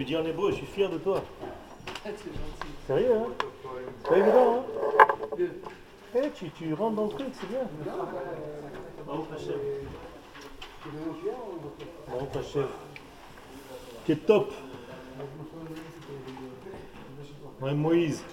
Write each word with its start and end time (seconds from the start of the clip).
Tu 0.00 0.06
dis 0.06 0.16
en 0.16 0.24
hébreu, 0.24 0.50
je 0.50 0.56
suis 0.56 0.64
fier 0.66 0.88
de 0.88 0.96
toi. 0.96 1.22
Sérieux, 2.86 3.12
hein 3.14 3.26
C'est 4.02 4.08
pas 4.08 4.16
évident, 4.16 4.64
hein 4.64 5.44
Eh, 6.14 6.30
tu, 6.34 6.50
tu 6.52 6.72
rentres 6.72 6.96
dans 6.96 7.04
le 7.04 7.10
truc, 7.10 7.26
c'est 7.34 7.46
bien. 7.50 7.68
Baruch 9.06 9.26
Hashem. 9.36 9.58
Baruch 12.08 12.34
Hashem. 12.34 12.66
Qui 14.06 14.12
est 14.12 14.24
top. 14.24 14.54
Ouais, 17.60 17.74
Moïse, 17.74 18.24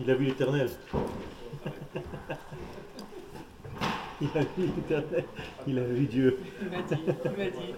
il 0.00 0.10
a 0.10 0.14
vu 0.14 0.24
l'éternel. 0.24 0.70
Il 4.20 4.28
a 4.34 4.40
vu 4.40 4.66
l'éternel, 4.74 5.24
il 5.68 5.78
a 5.78 5.82
vu 5.84 6.06
Dieu. 6.06 6.40
Il 6.60 6.70
m'a 6.70 6.82
dit, 6.82 6.96
il 7.24 7.30
m'a 7.30 7.50
dit. 7.50 7.74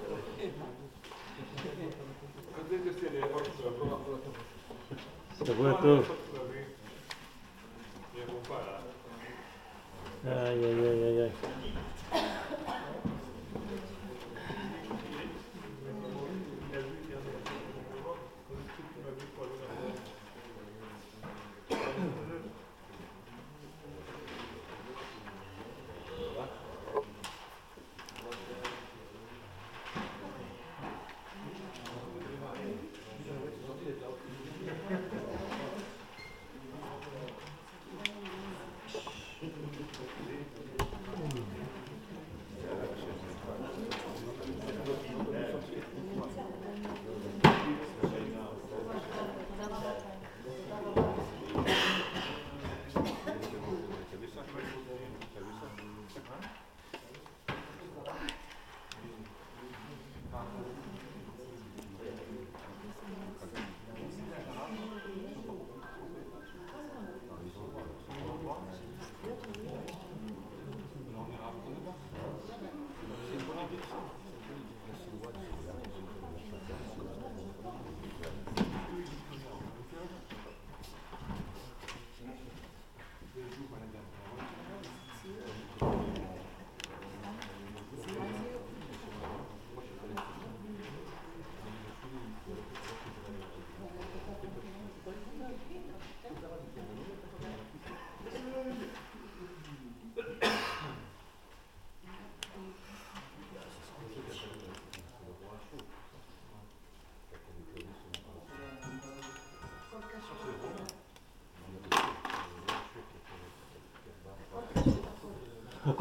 어. 5.82 6.19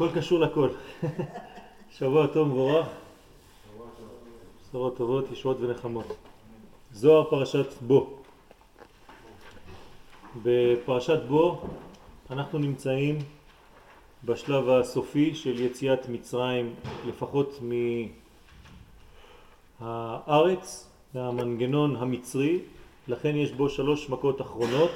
הכל 0.00 0.20
קשור 0.20 0.38
לכל. 0.38 0.68
שבוע 1.98 2.26
טוב 2.26 2.48
מבורך. 2.48 2.86
בשורות 4.68 4.96
טובות, 4.96 5.32
ישועות 5.32 5.56
ונחמות. 5.60 6.06
זוהר 6.92 7.30
פרשת 7.30 7.66
בו. 7.86 8.18
בפרשת 10.42 11.22
בו 11.28 11.62
אנחנו 12.30 12.58
נמצאים 12.58 13.18
בשלב 14.24 14.68
הסופי 14.68 15.34
של 15.34 15.60
יציאת 15.60 16.08
מצרים, 16.08 16.74
לפחות 17.08 17.60
מהארץ, 19.80 20.90
מהמנגנון 21.14 21.96
המצרי, 21.96 22.58
לכן 23.08 23.36
יש 23.36 23.52
בו 23.52 23.68
שלוש 23.68 24.10
מכות 24.10 24.40
אחרונות, 24.40 24.90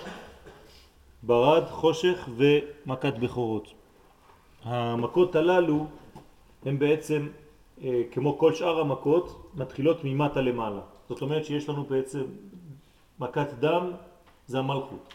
ברד, 1.22 1.64
חושך 1.64 2.28
ומכת 2.37 3.14
בכורות. 3.19 3.84
המכות 4.64 5.36
הללו 5.36 5.86
הן 6.64 6.78
בעצם, 6.78 7.28
אה, 7.82 8.02
כמו 8.12 8.38
כל 8.38 8.54
שאר 8.54 8.80
המכות, 8.80 9.50
מתחילות 9.54 10.00
ממטה 10.04 10.41
למעלה. 10.41 10.80
זאת 11.08 11.22
אומרת 11.22 11.44
שיש 11.44 11.69
לנו 11.69 11.84
בעצם 11.84 12.25
מכת 13.19 13.52
דם, 13.60 13.91
זה 14.47 14.58
המלכות 14.58 15.14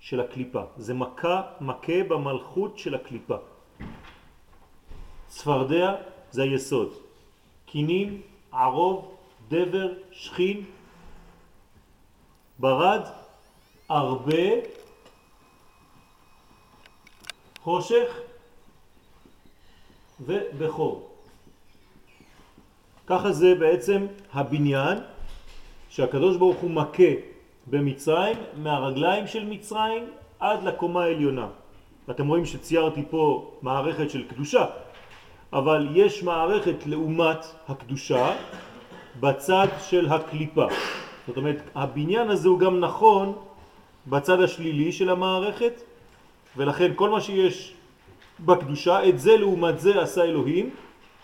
של 0.00 0.20
הקליפה. 0.20 0.62
זה 0.76 0.94
מכה, 0.94 1.42
מכה 1.60 2.02
במלכות 2.08 2.78
של 2.78 2.94
הקליפה. 2.94 3.36
צפרדע 5.26 5.94
זה 6.30 6.42
היסוד. 6.42 6.92
קינים, 7.66 8.20
ערוב, 8.52 9.16
דבר, 9.48 9.92
שכין, 10.12 10.64
ברד, 12.58 13.02
הרבה, 13.88 14.44
חושך 17.60 18.27
ובכור. 20.20 21.08
ככה 23.06 23.32
זה 23.32 23.54
בעצם 23.54 24.06
הבניין 24.32 24.98
שהקדוש 25.88 26.36
ברוך 26.36 26.56
הוא 26.56 26.70
מכה 26.70 27.12
במצרים, 27.66 28.36
מהרגליים 28.56 29.26
של 29.26 29.44
מצרים 29.44 30.04
עד 30.40 30.62
לקומה 30.62 31.04
העליונה. 31.04 31.48
אתם 32.10 32.28
רואים 32.28 32.46
שציירתי 32.46 33.02
פה 33.10 33.50
מערכת 33.62 34.10
של 34.10 34.28
קדושה, 34.28 34.66
אבל 35.52 35.88
יש 35.92 36.22
מערכת 36.22 36.86
לעומת 36.86 37.46
הקדושה 37.68 38.36
בצד 39.20 39.66
של 39.80 40.08
הקליפה. 40.08 40.66
זאת 41.26 41.36
אומרת, 41.36 41.62
הבניין 41.74 42.30
הזה 42.30 42.48
הוא 42.48 42.58
גם 42.58 42.80
נכון 42.80 43.32
בצד 44.06 44.40
השלילי 44.40 44.92
של 44.92 45.10
המערכת, 45.10 45.82
ולכן 46.56 46.92
כל 46.96 47.10
מה 47.10 47.20
שיש 47.20 47.74
בקדושה, 48.40 49.08
את 49.08 49.18
זה 49.18 49.36
לעומת 49.36 49.80
זה 49.80 50.02
עשה 50.02 50.24
אלוהים, 50.24 50.70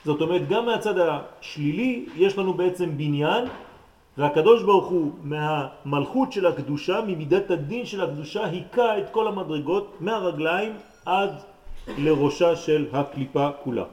זאת 0.04 0.20
אומרת 0.20 0.48
גם 0.48 0.66
מהצד 0.66 0.94
השלילי 0.98 2.06
יש 2.16 2.38
לנו 2.38 2.54
בעצם 2.54 2.98
בניין 2.98 3.44
והקדוש 4.18 4.62
ברוך 4.62 4.86
הוא 4.86 5.12
מהמלכות 5.22 6.32
של 6.32 6.46
הקדושה, 6.46 7.00
ממידת 7.06 7.50
הדין 7.50 7.86
של 7.86 8.00
הקדושה, 8.00 8.44
היכה 8.44 8.98
את 8.98 9.10
כל 9.10 9.28
המדרגות 9.28 9.96
מהרגליים 10.00 10.72
עד 11.06 11.30
לראשה 11.98 12.56
של 12.56 12.86
הקליפה 12.92 13.50
כולה. 13.64 13.84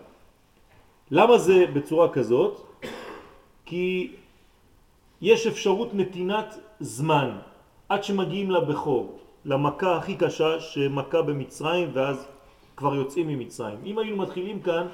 למה 1.12 1.38
זה 1.38 1.65
בצורה 1.74 2.09
כזאת? 2.09 2.62
כי 3.65 4.12
יש 5.21 5.47
אפשרות 5.47 5.94
נתינת 5.94 6.59
זמן 6.79 7.38
עד 7.89 8.03
שמגיעים 8.03 8.51
לבכור, 8.51 9.19
למכה 9.45 9.95
הכי 9.97 10.15
קשה 10.15 10.59
שמכה 10.59 11.21
במצרים 11.21 11.89
ואז 11.94 12.27
כבר 12.81 12.95
יוצאים 12.95 13.28
ממצרים. 13.28 13.78
אם 13.86 13.98
היינו 13.98 14.18
מתחילים 14.18 14.62
כאן, 14.62 14.88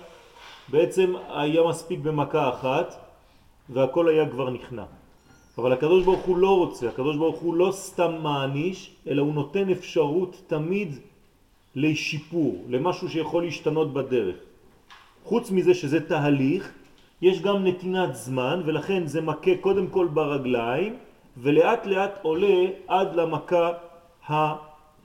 בעצם 0.69 1.13
היה 1.29 1.63
מספיק 1.63 1.99
במכה 1.99 2.49
אחת 2.49 2.95
והכל 3.69 4.09
היה 4.09 4.29
כבר 4.29 4.49
נכנע. 4.49 4.83
אבל 5.57 5.73
הקדוש 5.73 6.03
ברוך 6.03 6.19
הוא 6.19 6.37
לא 6.37 6.57
רוצה, 6.57 6.89
הקדוש 6.89 7.15
ברוך 7.17 7.39
הוא 7.39 7.55
לא 7.55 7.71
סתם 7.71 8.11
מעניש, 8.23 8.91
אלא 9.07 9.21
הוא 9.21 9.33
נותן 9.33 9.69
אפשרות 9.69 10.41
תמיד 10.47 10.99
לשיפור, 11.75 12.65
למשהו 12.69 13.09
שיכול 13.09 13.43
להשתנות 13.43 13.93
בדרך. 13.93 14.35
חוץ 15.23 15.51
מזה 15.51 15.73
שזה 15.73 16.07
תהליך, 16.07 16.71
יש 17.21 17.41
גם 17.41 17.63
נתינת 17.63 18.15
זמן, 18.15 18.61
ולכן 18.65 19.07
זה 19.07 19.21
מכה 19.21 19.55
קודם 19.61 19.87
כל 19.87 20.07
ברגליים, 20.13 20.97
ולאט 21.37 21.85
לאט 21.85 22.19
עולה 22.21 22.57
עד 22.87 23.15
למכה 23.15 23.71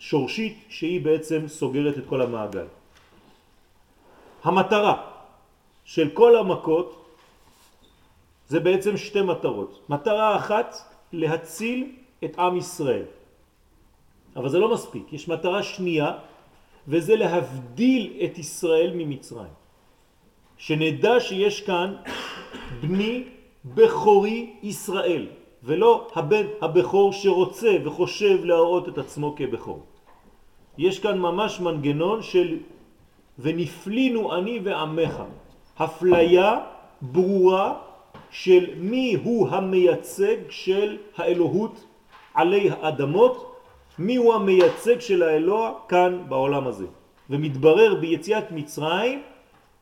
השורשית, 0.02 0.58
שהיא 0.68 1.00
בעצם 1.00 1.48
סוגרת 1.48 1.98
את 1.98 2.06
כל 2.10 2.22
המעגל. 2.22 2.66
המטרה 4.42 4.96
של 5.84 6.10
כל 6.10 6.36
המכות 6.36 6.88
זה 8.48 8.60
בעצם 8.60 8.96
שתי 8.96 9.22
מטרות. 9.22 9.86
מטרה 9.88 10.36
אחת, 10.36 10.76
להציל 11.12 11.78
את 12.24 12.38
עם 12.38 12.56
ישראל. 12.56 13.06
אבל 14.36 14.48
זה 14.48 14.58
לא 14.58 14.74
מספיק, 14.74 15.12
יש 15.12 15.28
מטרה 15.28 15.62
שנייה, 15.62 16.18
וזה 16.88 17.16
להבדיל 17.16 18.26
את 18.26 18.38
ישראל 18.38 18.90
ממצרים. 18.98 19.54
שנדע 20.58 21.20
שיש 21.20 21.62
כאן 21.62 21.94
בני 22.82 23.24
בכורי 23.64 24.66
ישראל, 24.66 25.26
ולא 25.62 26.10
הבן 26.14 26.46
הבכור 26.60 27.12
שרוצה 27.12 27.70
וחושב 27.84 28.44
להראות 28.44 28.88
את 28.88 28.98
עצמו 28.98 29.34
כבכור. 29.38 29.91
יש 30.78 30.98
כאן 30.98 31.18
ממש 31.18 31.60
מנגנון 31.60 32.22
של 32.22 32.58
ונפלינו 33.38 34.34
אני 34.34 34.60
ועמך, 34.64 35.22
הפליה 35.78 36.58
ברורה 37.02 37.74
של 38.30 38.66
מי 38.76 39.16
הוא 39.24 39.48
המייצג 39.48 40.36
של 40.48 40.98
האלוהות 41.16 41.84
עלי 42.34 42.70
האדמות, 42.70 43.56
מי 43.98 44.16
הוא 44.16 44.34
המייצג 44.34 45.00
של 45.00 45.22
האלוה 45.22 45.72
כאן 45.88 46.22
בעולם 46.28 46.66
הזה. 46.66 46.86
ומתברר 47.30 47.94
ביציאת 47.94 48.52
מצרים 48.52 49.22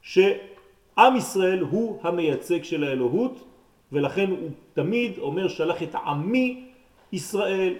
שעם 0.03 1.17
ישראל 1.17 1.61
הוא 1.61 1.99
המייצג 2.03 2.63
של 2.63 2.85
האלוהות 2.85 3.45
ולכן 3.93 4.31
הוא 4.31 4.51
תמיד 4.75 5.19
אומר 5.19 5.49
שלח 5.49 5.83
את 5.83 5.95
עמי 5.95 6.65
ישראל. 7.13 7.75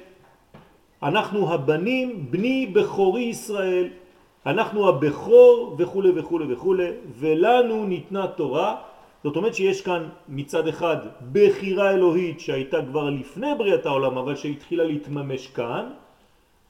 אנחנו 1.03 1.53
הבנים, 1.55 2.27
בני 2.31 2.67
בכורי 2.67 3.23
ישראל, 3.23 3.89
אנחנו 4.47 4.89
הבכור 4.89 5.77
וכו' 5.79 6.03
וכו' 6.17 6.41
וכו', 6.49 6.75
ולנו 7.19 7.85
ניתנה 7.85 8.27
תורה. 8.27 8.77
זאת 9.25 9.37
אומרת 9.37 9.55
שיש 9.55 9.81
כאן 9.83 10.09
מצד 10.29 10.69
אחד 10.69 10.97
בחירה 11.33 11.91
אלוהית 11.91 12.41
שהייתה 12.41 12.79
כבר 12.91 13.11
לפני 13.11 13.55
בריאת 13.59 13.87
העולם 13.87 14.19
אבל 14.19 14.37
שהתחילה 14.37 14.85
להתממש 14.85 15.47
כאן, 15.47 15.91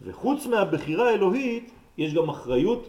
וחוץ 0.02 0.46
מהבחירה 0.46 1.10
האלוהית 1.10 1.70
יש 1.98 2.14
גם 2.14 2.28
אחריות 2.28 2.88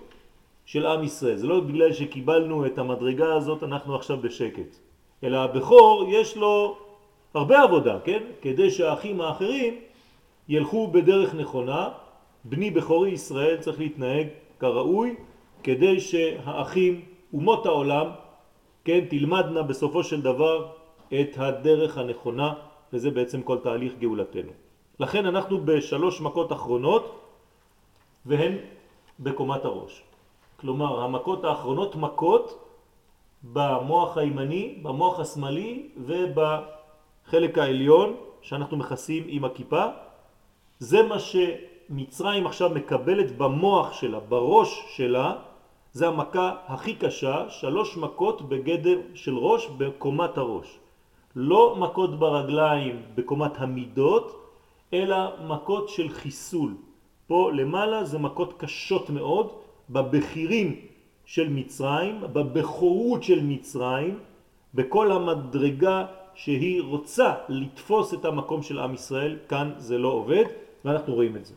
של 0.65 0.85
עם 0.85 1.03
ישראל. 1.03 1.35
זה 1.35 1.47
לא 1.47 1.59
בגלל 1.59 1.93
שקיבלנו 1.93 2.65
את 2.65 2.77
המדרגה 2.77 3.33
הזאת 3.33 3.63
אנחנו 3.63 3.95
עכשיו 3.95 4.17
בשקט. 4.17 4.77
אלא 5.23 5.37
הבכור 5.37 6.05
יש 6.09 6.37
לו 6.37 6.77
הרבה 7.33 7.61
עבודה, 7.61 7.99
כן? 8.03 8.23
כדי 8.41 8.71
שהאחים 8.71 9.21
האחרים 9.21 9.73
ילכו 10.51 10.87
בדרך 10.87 11.35
נכונה, 11.35 11.89
בני 12.43 12.71
בכורי 12.71 13.09
ישראל 13.11 13.57
צריך 13.57 13.79
להתנהג 13.79 14.27
כראוי, 14.59 15.15
כדי 15.63 15.99
שהאחים, 15.99 17.01
אומות 17.33 17.65
העולם, 17.65 18.07
כן, 18.83 18.99
תלמדנה 19.09 19.63
בסופו 19.63 20.03
של 20.03 20.21
דבר 20.21 20.67
את 21.07 21.31
הדרך 21.37 21.97
הנכונה, 21.97 22.53
וזה 22.93 23.11
בעצם 23.11 23.41
כל 23.41 23.57
תהליך 23.63 23.93
גאולתנו. 23.99 24.51
לכן 24.99 25.25
אנחנו 25.25 25.55
בשלוש 25.65 26.21
מכות 26.21 26.51
אחרונות, 26.51 27.03
והן 28.25 28.53
בקומת 29.19 29.65
הראש. 29.65 30.03
כלומר, 30.59 31.01
המכות 31.01 31.43
האחרונות 31.43 31.95
מכות 31.95 32.47
במוח 33.43 34.17
הימני, 34.17 34.79
במוח 34.83 35.19
השמאלי 35.19 35.89
ובחלק 35.97 37.57
העליון 37.57 38.15
שאנחנו 38.41 38.77
מכסים 38.77 39.23
עם 39.27 39.45
הכיפה. 39.45 40.10
זה 40.81 41.03
מה 41.03 41.17
שמצרים 41.19 42.47
עכשיו 42.47 42.69
מקבלת 42.69 43.37
במוח 43.37 43.93
שלה, 43.93 44.19
בראש 44.19 44.83
שלה, 44.97 45.35
זה 45.93 46.07
המכה 46.07 46.55
הכי 46.67 46.95
קשה, 46.95 47.49
שלוש 47.49 47.97
מכות 47.97 48.49
בגדר 48.49 48.99
של 49.13 49.37
ראש 49.37 49.67
בקומת 49.77 50.37
הראש. 50.37 50.79
לא 51.35 51.75
מכות 51.79 52.19
ברגליים 52.19 53.01
בקומת 53.15 53.61
המידות, 53.61 54.27
אלא 54.93 55.17
מכות 55.47 55.89
של 55.89 56.09
חיסול. 56.09 56.73
פה 57.27 57.51
למעלה 57.53 58.03
זה 58.03 58.17
מכות 58.17 58.53
קשות 58.57 59.09
מאוד 59.09 59.47
בבחירים 59.89 60.75
של 61.25 61.49
מצרים, 61.49 62.21
בבכורות 62.33 63.23
של 63.23 63.39
מצרים, 63.43 64.19
בכל 64.73 65.11
המדרגה 65.11 66.05
שהיא 66.33 66.81
רוצה 66.81 67.33
לתפוס 67.49 68.13
את 68.13 68.25
המקום 68.25 68.63
של 68.63 68.79
עם 68.79 68.93
ישראל, 68.93 69.37
כאן 69.49 69.71
זה 69.77 69.97
לא 69.97 70.07
עובד, 70.07 70.45
ואנחנו 70.85 71.13
רואים 71.13 71.35
את 71.35 71.45
זה. 71.45 71.53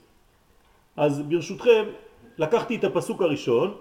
אז 0.96 1.22
ברשותכם, 1.22 1.84
לקחתי 2.38 2.76
את 2.76 2.84
הפסוק 2.84 3.22
הראשון, 3.22 3.74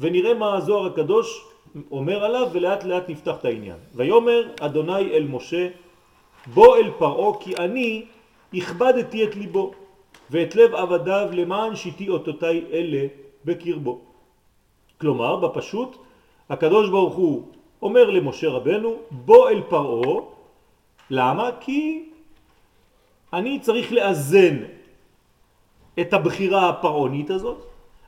ונראה 0.00 0.34
מה 0.34 0.56
הזוהר 0.56 0.86
הקדוש 0.86 1.44
אומר 1.90 2.24
עליו, 2.24 2.48
ולאט 2.52 2.84
לאט 2.84 3.08
נפתח 3.08 3.36
את 3.40 3.44
העניין. 3.44 3.76
ויאמר 3.94 4.42
אדוני 4.60 5.10
אל 5.12 5.26
משה, 5.26 5.68
בוא 6.46 6.76
אל 6.76 6.90
פרעה 6.98 7.40
כי 7.40 7.56
אני 7.56 8.04
הכבדתי 8.54 9.24
את 9.24 9.36
ליבו, 9.36 9.72
ואת 10.30 10.54
לב 10.56 10.74
עבדיו 10.74 11.28
למען 11.32 11.76
שיתי 11.76 12.08
אותותי 12.08 12.64
אלה 12.72 13.06
בקרבו. 13.44 14.00
כלומר, 15.00 15.36
בפשוט, 15.36 15.96
הקדוש 16.50 16.90
ברוך 16.90 17.14
הוא 17.14 17.42
אומר 17.82 18.10
למשה 18.10 18.48
רבנו, 18.48 18.96
בוא 19.10 19.48
אל 19.48 19.60
פרעה, 19.68 20.20
למה? 21.10 21.50
כי 21.60 22.08
אני 23.34 23.60
צריך 23.60 23.92
לאזן 23.92 24.56
את 26.00 26.12
הבחירה 26.12 26.68
הפרעונית 26.68 27.30
הזאת, 27.30 27.66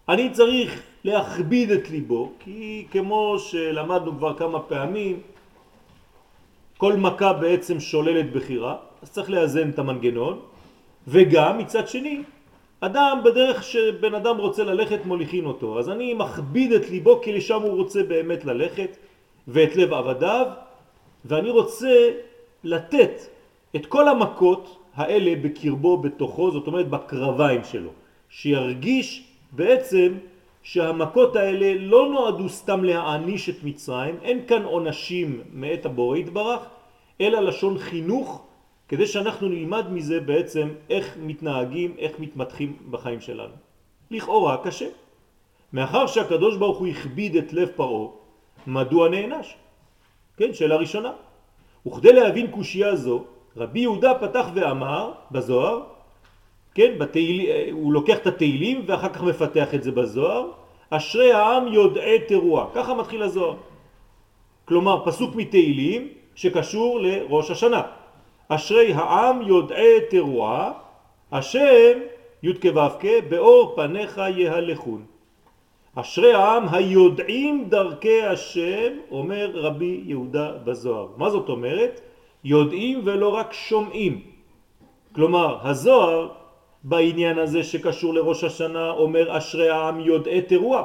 אני 0.09 0.31
צריך 0.31 0.83
להכביד 1.05 1.71
את 1.71 1.91
ליבו, 1.91 2.33
כי 2.39 2.87
כמו 2.91 3.39
שלמדנו 3.39 4.13
כבר 4.19 4.35
כמה 4.35 4.61
פעמים, 4.61 5.21
כל 6.79 6.97
מכה 6.97 7.33
בעצם 7.33 7.81
שוללת 7.81 8.33
בחירה, 8.33 8.77
אז 9.03 9.11
צריך 9.11 9.31
לאזן 9.31 9.71
את 9.71 9.79
המנגנון, 9.79 10.41
וגם 11.09 11.59
מצד 11.59 11.89
שני 11.89 12.23
אדם 12.81 13.21
בדרך 13.25 13.63
שבן 13.63 14.15
אדם 14.15 14.37
רוצה 14.37 14.65
ללכת 14.65 15.07
מוליכין 15.07 15.45
אותו, 15.45 15.79
אז 15.79 15.91
אני 15.91 16.15
מכביד 16.15 16.73
את 16.73 16.91
ליבו 16.91 17.21
כי 17.23 17.33
לשם 17.33 17.63
הוא 17.63 17.77
רוצה 17.77 18.03
באמת 18.03 18.45
ללכת 18.45 18.97
ואת 19.49 19.77
לב 19.77 19.93
עבדיו 19.93 20.47
ואני 21.25 21.51
רוצה 21.51 22.11
לתת 22.65 23.21
את 23.77 23.87
כל 23.87 24.09
המכות 24.09 24.86
האלה 24.97 25.33
בקרבו 25.43 25.97
בתוכו, 25.97 26.51
זאת 26.51 26.67
אומרת 26.67 26.89
בקרביים 26.89 27.65
שלו, 27.65 27.91
שירגיש 28.29 29.25
בעצם 29.53 30.13
שהמכות 30.63 31.37
האלה 31.37 31.75
לא 31.79 32.09
נועדו 32.13 32.49
סתם 32.49 32.85
להעניש 32.85 33.49
את 33.49 33.65
מצרים, 33.65 34.17
אין 34.23 34.47
כאן 34.47 34.63
עונשים 34.65 35.41
מאת 35.53 35.87
הבורא 35.87 36.17
יתברך, 36.17 36.61
אלא 37.21 37.41
לשון 37.41 37.79
חינוך 37.79 38.47
כדי 38.89 39.07
שאנחנו 39.07 39.49
נלמד 39.49 39.93
מזה 39.93 40.21
בעצם 40.21 40.69
איך 40.91 41.17
מתנהגים, 41.21 41.95
איך 41.99 42.13
מתמתחים 42.19 42.77
בחיים 42.91 43.21
שלנו. 43.21 43.55
לכאורה 44.11 44.57
קשה. 44.65 44.89
מאחר 45.73 46.07
שהקדוש 46.07 46.57
ברוך 46.57 46.79
הוא 46.79 46.87
הכביד 46.87 47.37
את 47.37 47.53
לב 47.53 47.69
פרעה, 47.77 48.09
מדוע 48.67 49.09
נענש? 49.09 49.55
כן, 50.37 50.55
שאלה 50.55 50.77
ראשונה. 50.77 51.13
וכדי 51.87 52.13
להבין 52.13 52.51
קושייה 52.51 52.97
זו, 52.97 53.25
רבי 53.57 53.81
יהודה 53.81 54.15
פתח 54.15 54.47
ואמר 54.55 55.13
בזוהר, 55.31 55.83
כן, 56.75 56.99
בתהיל, 56.99 57.73
הוא 57.73 57.93
לוקח 57.93 58.17
את 58.17 58.27
התהילים 58.27 58.85
ואחר 58.87 59.09
כך 59.09 59.23
מפתח 59.23 59.75
את 59.75 59.83
זה 59.83 59.93
בזוהר, 59.93 60.51
אשרי 60.91 61.33
העם 61.33 61.73
יודעי 61.73 62.19
תרועה, 62.19 62.67
ככה 62.75 62.95
מתחיל 62.95 63.23
הזוהר. 63.23 63.57
כלומר, 64.65 65.05
פסוק 65.05 65.35
מתהילים 65.35 66.09
שקשור 66.35 67.01
לראש 67.01 67.51
השנה. 67.51 67.83
אשרי 68.49 68.93
העם 68.93 69.43
יודעי 69.43 70.01
תרועה, 70.11 70.73
השם 71.33 71.99
י' 72.43 72.53
כו' 72.55 73.09
באור 73.29 73.73
פניך 73.77 74.21
יהלכון. 74.37 75.05
אשרי 75.95 76.33
העם 76.35 76.65
היודעים 76.73 77.65
דרכי 77.69 78.23
השם, 78.23 78.93
אומר 79.11 79.51
רבי 79.55 80.01
יהודה 80.05 80.53
בזוהר. 80.65 81.09
מה 81.17 81.31
זאת 81.31 81.49
אומרת? 81.49 82.01
יודעים 82.47 83.03
ולא 83.05 83.29
רק 83.29 83.53
שומעים. 83.53 84.21
כלומר, 85.15 85.59
הזוהר 85.67 86.29
בעניין 86.85 87.39
הזה 87.39 87.65
שקשור 87.65 88.15
לראש 88.15 88.45
השנה 88.45 88.91
אומר 88.91 89.39
אשרי 89.39 89.71
העם 89.71 90.01
יודעי 90.01 90.43
תרועה. 90.43 90.85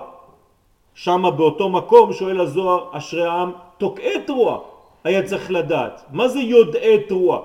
שמה 0.93 1.31
באותו 1.31 1.69
מקום 1.69 2.13
שואל 2.13 2.41
הזוהר 2.41 2.97
אשרי 2.97 3.25
העם 3.25 3.51
תוקעי 3.77 4.25
תרועה. 4.25 4.57
היה 5.03 5.21
צריך 5.23 5.51
לדעת. 5.51 6.05
מה 6.11 6.27
זה 6.27 6.39
יודעי 6.39 7.05
תרועה? 7.05 7.39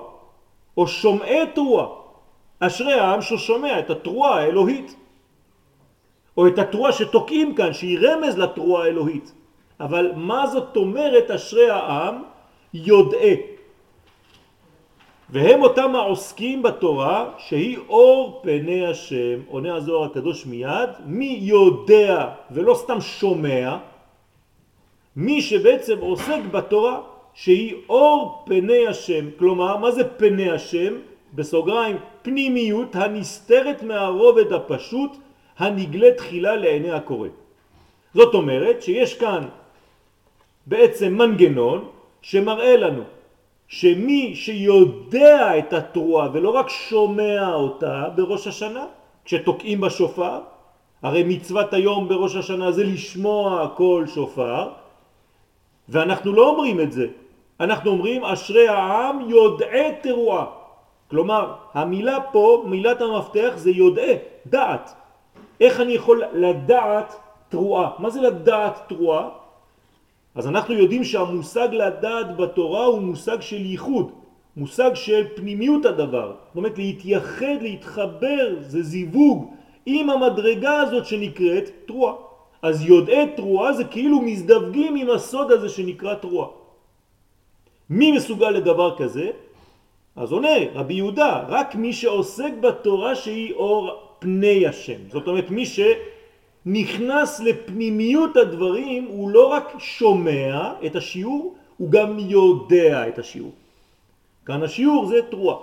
או 0.77 0.87
שומעי 0.87 1.53
תרועה. 1.53 1.87
אשרי 2.59 2.93
העם 2.93 3.21
ששומע 3.21 3.79
את 3.79 3.89
התרועה 3.89 4.33
האלוהית. 4.41 4.95
או 6.37 6.47
את 6.47 6.59
התרועה 6.59 6.91
שתוקעים 6.91 7.55
כאן, 7.55 7.73
שהיא 7.73 7.99
רמז 8.01 8.37
לתרועה 8.37 8.83
האלוהית. 8.83 9.33
אבל 9.79 10.11
מה 10.15 10.47
זאת 10.47 10.73
אומרת 10.77 11.31
אשרי 11.31 11.69
העם 11.69 12.15
יודעי? 12.73 13.56
והם 15.29 15.61
אותם 15.61 15.95
העוסקים 15.95 16.63
בתורה 16.63 17.29
שהיא 17.37 17.77
אור 17.89 18.39
פני 18.43 18.87
השם, 18.87 19.39
עונה 19.47 19.75
הזוהר 19.75 20.03
הקדוש 20.03 20.45
מיד, 20.45 20.89
מי 21.05 21.37
יודע 21.41 22.29
ולא 22.51 22.73
סתם 22.73 23.01
שומע, 23.01 23.77
מי 25.15 25.41
שבעצם 25.41 25.97
עוסק 25.99 26.39
בתורה 26.51 27.01
שהיא 27.33 27.75
אור 27.89 28.43
פני 28.45 28.87
השם. 28.87 29.25
כלומר, 29.39 29.77
מה 29.77 29.91
זה 29.91 30.03
פני 30.03 30.51
השם? 30.51 30.93
בסוגריים, 31.33 31.97
פנימיות 32.21 32.95
הנסתרת 32.95 33.83
מהרובד 33.83 34.53
הפשוט 34.53 35.17
הנגלה 35.57 36.11
תחילה 36.11 36.55
לעיני 36.55 36.91
הקורא. 36.91 37.27
זאת 38.13 38.33
אומרת 38.33 38.81
שיש 38.81 39.13
כאן 39.13 39.47
בעצם 40.65 41.13
מנגנון 41.13 41.87
שמראה 42.21 42.77
לנו 42.77 43.03
שמי 43.67 44.35
שיודע 44.35 45.57
את 45.57 45.73
התרועה 45.73 46.29
ולא 46.33 46.49
רק 46.49 46.69
שומע 46.69 47.53
אותה 47.53 48.05
בראש 48.15 48.47
השנה, 48.47 48.85
כשתוקעים 49.25 49.81
בשופר, 49.81 50.39
הרי 51.03 51.23
מצוות 51.23 51.73
היום 51.73 52.07
בראש 52.07 52.35
השנה 52.35 52.71
זה 52.71 52.83
לשמוע 52.83 53.69
כל 53.75 54.03
שופר, 54.07 54.69
ואנחנו 55.89 56.33
לא 56.33 56.49
אומרים 56.49 56.81
את 56.81 56.91
זה, 56.91 57.07
אנחנו 57.59 57.91
אומרים 57.91 58.23
אשרי 58.23 58.67
העם 58.67 59.29
יודעי 59.29 59.91
תרועה. 60.01 60.45
כלומר, 61.09 61.53
המילה 61.73 62.17
פה, 62.31 62.63
מילת 62.67 63.01
המפתח 63.01 63.51
זה 63.55 63.71
יודעי, 63.71 64.15
דעת. 64.45 64.93
איך 65.61 65.81
אני 65.81 65.93
יכול 65.93 66.23
לדעת 66.33 67.15
תרועה? 67.49 67.89
מה 67.99 68.09
זה 68.09 68.21
לדעת 68.21 68.79
תרועה? 68.87 69.29
אז 70.37 70.47
אנחנו 70.47 70.73
יודעים 70.73 71.03
שהמושג 71.03 71.67
לדעת 71.71 72.37
בתורה 72.37 72.85
הוא 72.85 73.01
מושג 73.01 73.41
של 73.41 73.65
ייחוד, 73.65 74.11
מושג 74.57 74.91
של 74.93 75.25
פנימיות 75.35 75.85
הדבר. 75.85 76.33
זאת 76.47 76.55
אומרת, 76.55 76.77
להתייחד, 76.77 77.57
להתחבר, 77.61 78.55
זה 78.61 78.81
זיווג 78.81 79.51
עם 79.85 80.09
המדרגה 80.09 80.79
הזאת 80.81 81.05
שנקראת 81.05 81.69
תרועה. 81.85 82.13
אז 82.61 82.85
יודעי 82.85 83.25
תרועה 83.35 83.73
זה 83.73 83.83
כאילו 83.83 84.21
מזדווגים 84.21 84.95
עם 84.95 85.09
הסוד 85.09 85.51
הזה 85.51 85.69
שנקרא 85.69 86.13
תרועה. 86.13 86.47
מי 87.89 88.11
מסוגל 88.11 88.49
לדבר 88.49 88.97
כזה? 88.97 89.29
אז 90.15 90.31
עונה 90.31 90.57
רבי 90.73 90.93
יהודה, 90.93 91.43
רק 91.47 91.75
מי 91.75 91.93
שעוסק 91.93 92.51
בתורה 92.61 93.15
שהיא 93.15 93.53
אור 93.53 93.89
פני 94.19 94.67
השם. 94.67 95.09
זאת 95.09 95.27
אומרת, 95.27 95.49
מי 95.49 95.65
שנכנס 96.67 97.39
לפנימיות 97.39 98.37
הדברים, 98.37 99.05
הוא 99.09 99.29
לא 99.29 99.47
רק 99.47 99.73
שומע 99.79 100.73
את 100.85 100.95
השיעור, 100.95 101.55
הוא 101.77 101.91
גם 101.91 102.19
יודע 102.19 103.07
את 103.07 103.19
השיעור. 103.19 103.51
כאן 104.45 104.63
השיעור 104.63 105.05
זה 105.05 105.19
תרועה. 105.29 105.57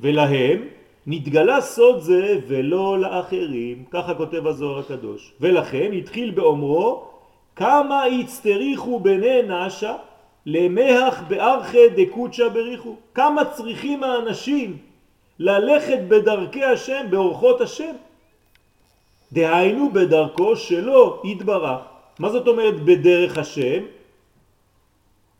ולהם 0.00 0.68
נתגלה 1.06 1.60
סוד 1.60 2.00
זה 2.00 2.38
ולא 2.46 2.98
לאחרים, 2.98 3.84
ככה 3.90 4.14
כותב 4.14 4.46
הזוהר 4.46 4.78
הקדוש. 4.78 5.32
ולכן 5.40 5.92
התחיל 5.92 6.30
באומרו, 6.30 7.04
כמה 7.56 8.04
הצטריכו 8.04 9.00
בני 9.00 9.42
נשה 9.42 9.96
למח 10.46 11.22
בארכי 11.28 11.88
דקוצ'ה 11.96 12.48
בריחו. 12.48 12.96
כמה 13.14 13.44
צריכים 13.44 14.04
האנשים 14.04 14.76
ללכת 15.38 15.98
בדרכי 16.08 16.64
השם, 16.64 17.06
באורחות 17.10 17.60
השם? 17.60 17.94
דהיינו 19.32 19.92
בדרכו 19.92 20.56
שלו 20.56 21.22
יתברך. 21.24 21.80
מה 22.18 22.28
זאת 22.28 22.48
אומרת 22.48 22.84
בדרך 22.84 23.38
השם? 23.38 23.82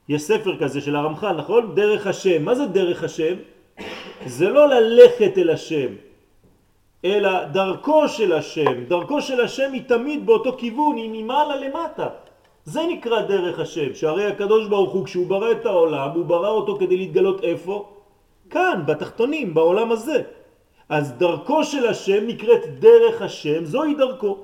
יש 0.08 0.22
ספר 0.22 0.56
כזה 0.56 0.80
של 0.80 0.96
הרמח"ל, 0.96 1.32
נכון? 1.32 1.74
דרך 1.74 2.06
השם. 2.06 2.44
מה 2.44 2.54
זה 2.54 2.66
דרך 2.66 3.04
השם? 3.04 3.34
זה 4.26 4.48
לא 4.48 4.68
ללכת 4.68 5.38
אל 5.38 5.50
השם, 5.50 5.88
אלא 7.04 7.44
דרכו 7.44 8.08
של 8.08 8.32
השם. 8.32 8.84
דרכו 8.88 9.22
של 9.22 9.40
השם 9.40 9.72
היא 9.72 9.82
תמיד 9.86 10.26
באותו 10.26 10.56
כיוון, 10.58 10.96
היא 10.96 11.10
ממעלה 11.12 11.56
למטה. 11.56 12.08
זה 12.64 12.80
נקרא 12.88 13.22
דרך 13.22 13.58
השם, 13.58 13.94
שהרי 13.94 14.26
הקדוש 14.26 14.68
ברוך 14.68 14.92
הוא 14.92 15.04
כשהוא 15.04 15.26
ברא 15.26 15.50
את 15.52 15.66
העולם, 15.66 16.10
הוא 16.14 16.24
ברא 16.24 16.48
אותו 16.48 16.76
כדי 16.76 16.96
להתגלות 16.96 17.44
איפה? 17.44 17.92
כאן, 18.50 18.82
בתחתונים, 18.86 19.54
בעולם 19.54 19.92
הזה. 19.92 20.22
אז 20.88 21.12
דרכו 21.12 21.64
של 21.64 21.86
השם 21.86 22.26
נקראת 22.26 22.78
דרך 22.78 23.22
השם, 23.22 23.64
זוהי 23.64 23.94
דרכו. 23.94 24.38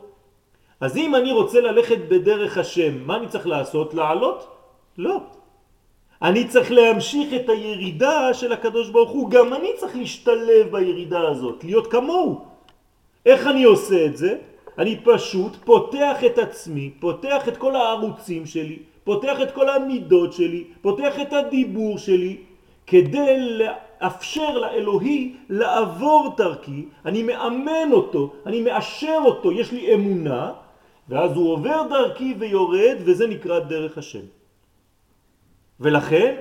אז 0.81 0.97
אם 0.97 1.15
אני 1.15 1.33
רוצה 1.33 1.61
ללכת 1.61 1.99
בדרך 2.09 2.59
השם, 2.59 3.07
מה 3.07 3.17
אני 3.17 3.29
צריך 3.29 3.47
לעשות? 3.47 3.95
לעלות? 3.95 4.57
לא. 4.99 5.21
אני 6.23 6.49
צריך 6.49 6.73
להמשיך 6.73 7.35
את 7.35 7.49
הירידה 7.49 8.35
של 8.35 8.53
הקדוש 8.53 8.89
ברוך 8.89 9.11
הוא, 9.11 9.31
גם 9.31 9.55
אני 9.55 9.69
צריך 9.77 9.97
להשתלב 9.97 10.67
בירידה 10.71 11.29
הזאת, 11.29 11.65
להיות 11.65 11.87
כמוהו. 11.87 12.45
איך 13.27 13.47
אני 13.47 13.65
עושה 13.65 14.07
את 14.07 14.17
זה? 14.17 14.39
אני 14.79 15.01
פשוט 15.05 15.57
פותח 15.65 16.25
את 16.27 16.39
עצמי, 16.39 16.91
פותח 17.01 17.49
את 17.49 17.57
כל 17.57 17.77
הערוצים 17.77 18.47
שלי, 18.47 18.79
פותח 19.05 19.37
את 19.43 19.51
כל 19.51 19.69
המידות 19.69 20.33
שלי, 20.33 20.65
פותח 20.83 21.21
את 21.21 21.33
הדיבור 21.33 21.99
שלי, 21.99 22.37
כדי 22.89 23.59
לאפשר 23.59 24.59
לאלוהי 24.59 25.37
לעבור 25.49 26.35
תרכי, 26.37 26.85
אני 27.05 27.23
מאמן 27.23 27.93
אותו, 27.93 28.33
אני 28.47 28.61
מאשר 28.61 29.19
אותו, 29.25 29.53
יש 29.53 29.73
לי 29.73 29.95
אמונה, 29.95 30.53
ואז 31.09 31.37
הוא 31.37 31.53
עובר 31.53 31.83
דרכי 31.91 32.35
ויורד, 32.39 32.97
וזה 33.05 33.27
נקרא 33.27 33.59
דרך 33.59 33.99
השם. 33.99 34.25
ולכן, 35.81 36.35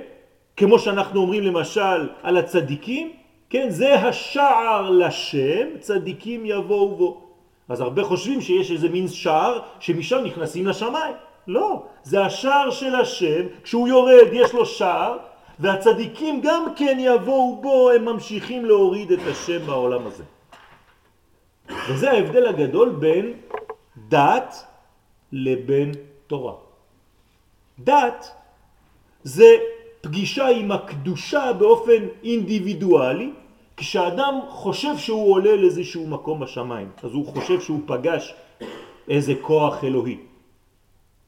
כמו 0.56 0.78
שאנחנו 0.78 1.20
אומרים 1.20 1.42
למשל 1.42 2.08
על 2.22 2.36
הצדיקים, 2.36 3.12
כן, 3.50 3.70
זה 3.70 3.94
השער 3.94 4.90
לשם, 4.90 5.78
צדיקים 5.80 6.46
יבואו 6.46 6.96
בו. 6.96 7.28
אז 7.68 7.80
הרבה 7.80 8.04
חושבים 8.04 8.40
שיש 8.40 8.70
איזה 8.70 8.88
מין 8.88 9.08
שער 9.08 9.60
שמשם 9.80 10.18
נכנסים 10.24 10.66
לשמיים. 10.66 11.14
לא, 11.46 11.82
זה 12.02 12.24
השער 12.24 12.70
של 12.70 12.94
השם, 12.94 13.46
כשהוא 13.62 13.88
יורד 13.88 14.28
יש 14.32 14.52
לו 14.52 14.66
שער, 14.66 15.16
והצדיקים 15.60 16.40
גם 16.40 16.64
כן 16.76 16.96
יבואו 17.00 17.58
בו, 17.62 17.90
הם 17.90 18.04
ממשיכים 18.04 18.64
להוריד 18.64 19.12
את 19.12 19.26
השם 19.26 19.66
בעולם 19.66 20.06
הזה. 20.06 20.24
וזה 21.88 22.10
ההבדל 22.10 22.46
הגדול 22.46 22.88
בין 22.88 23.32
דת 24.08 24.64
לבין 25.32 25.92
תורה. 26.26 26.54
דת 27.78 28.34
זה 29.24 29.56
פגישה 30.00 30.48
עם 30.48 30.72
הקדושה 30.72 31.52
באופן 31.58 32.02
אינדיבידואלי, 32.24 33.32
כשאדם 33.76 34.34
חושב 34.48 34.96
שהוא 34.96 35.32
עולה 35.32 35.56
לאיזשהו 35.56 36.06
מקום 36.06 36.40
בשמיים, 36.40 36.90
אז 37.02 37.12
הוא 37.12 37.26
חושב 37.26 37.60
שהוא 37.60 37.80
פגש 37.86 38.34
איזה 39.08 39.34
כוח 39.42 39.84
אלוהי. 39.84 40.18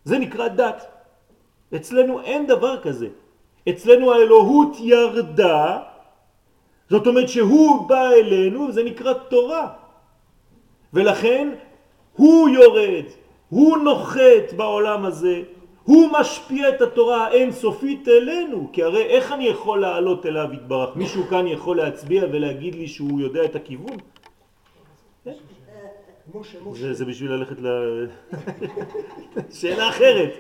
זה 0.04 0.18
נקרא 0.18 0.48
דת. 0.48 0.86
אצלנו 1.76 2.20
אין 2.20 2.46
דבר 2.46 2.82
כזה. 2.82 3.08
אצלנו 3.68 4.12
האלוהות 4.12 4.76
ירדה, 4.80 5.78
זאת 6.90 7.06
אומרת 7.06 7.28
שהוא 7.28 7.88
בא 7.88 8.10
אלינו, 8.12 8.72
זה 8.72 8.84
נקרא 8.84 9.12
תורה. 9.12 9.68
ולכן 10.94 11.48
הוא 12.16 12.48
יורד, 12.48 13.04
הוא 13.48 13.76
נוחת 13.76 14.52
בעולם 14.56 15.04
הזה, 15.04 15.42
הוא 15.84 16.08
משפיע 16.20 16.68
את 16.68 16.82
התורה 16.82 17.26
האינסופית 17.26 18.08
אלינו, 18.08 18.68
כי 18.72 18.82
הרי 18.82 19.02
איך 19.02 19.32
אני 19.32 19.44
יכול 19.44 19.80
לעלות 19.80 20.26
אליו 20.26 20.48
יתברך? 20.52 20.96
מישהו 20.96 21.24
כאן 21.30 21.46
יכול 21.46 21.76
להצביע 21.76 22.24
ולהגיד 22.32 22.74
לי 22.74 22.88
שהוא 22.88 23.20
יודע 23.20 23.44
את 23.44 23.56
הכיוון? 23.56 23.96
זה, 26.74 26.94
זה 26.94 27.04
בשביל 27.04 27.32
ללכת 27.32 27.56
ל... 27.60 27.66
שאלה 29.60 29.88
אחרת. 29.88 30.30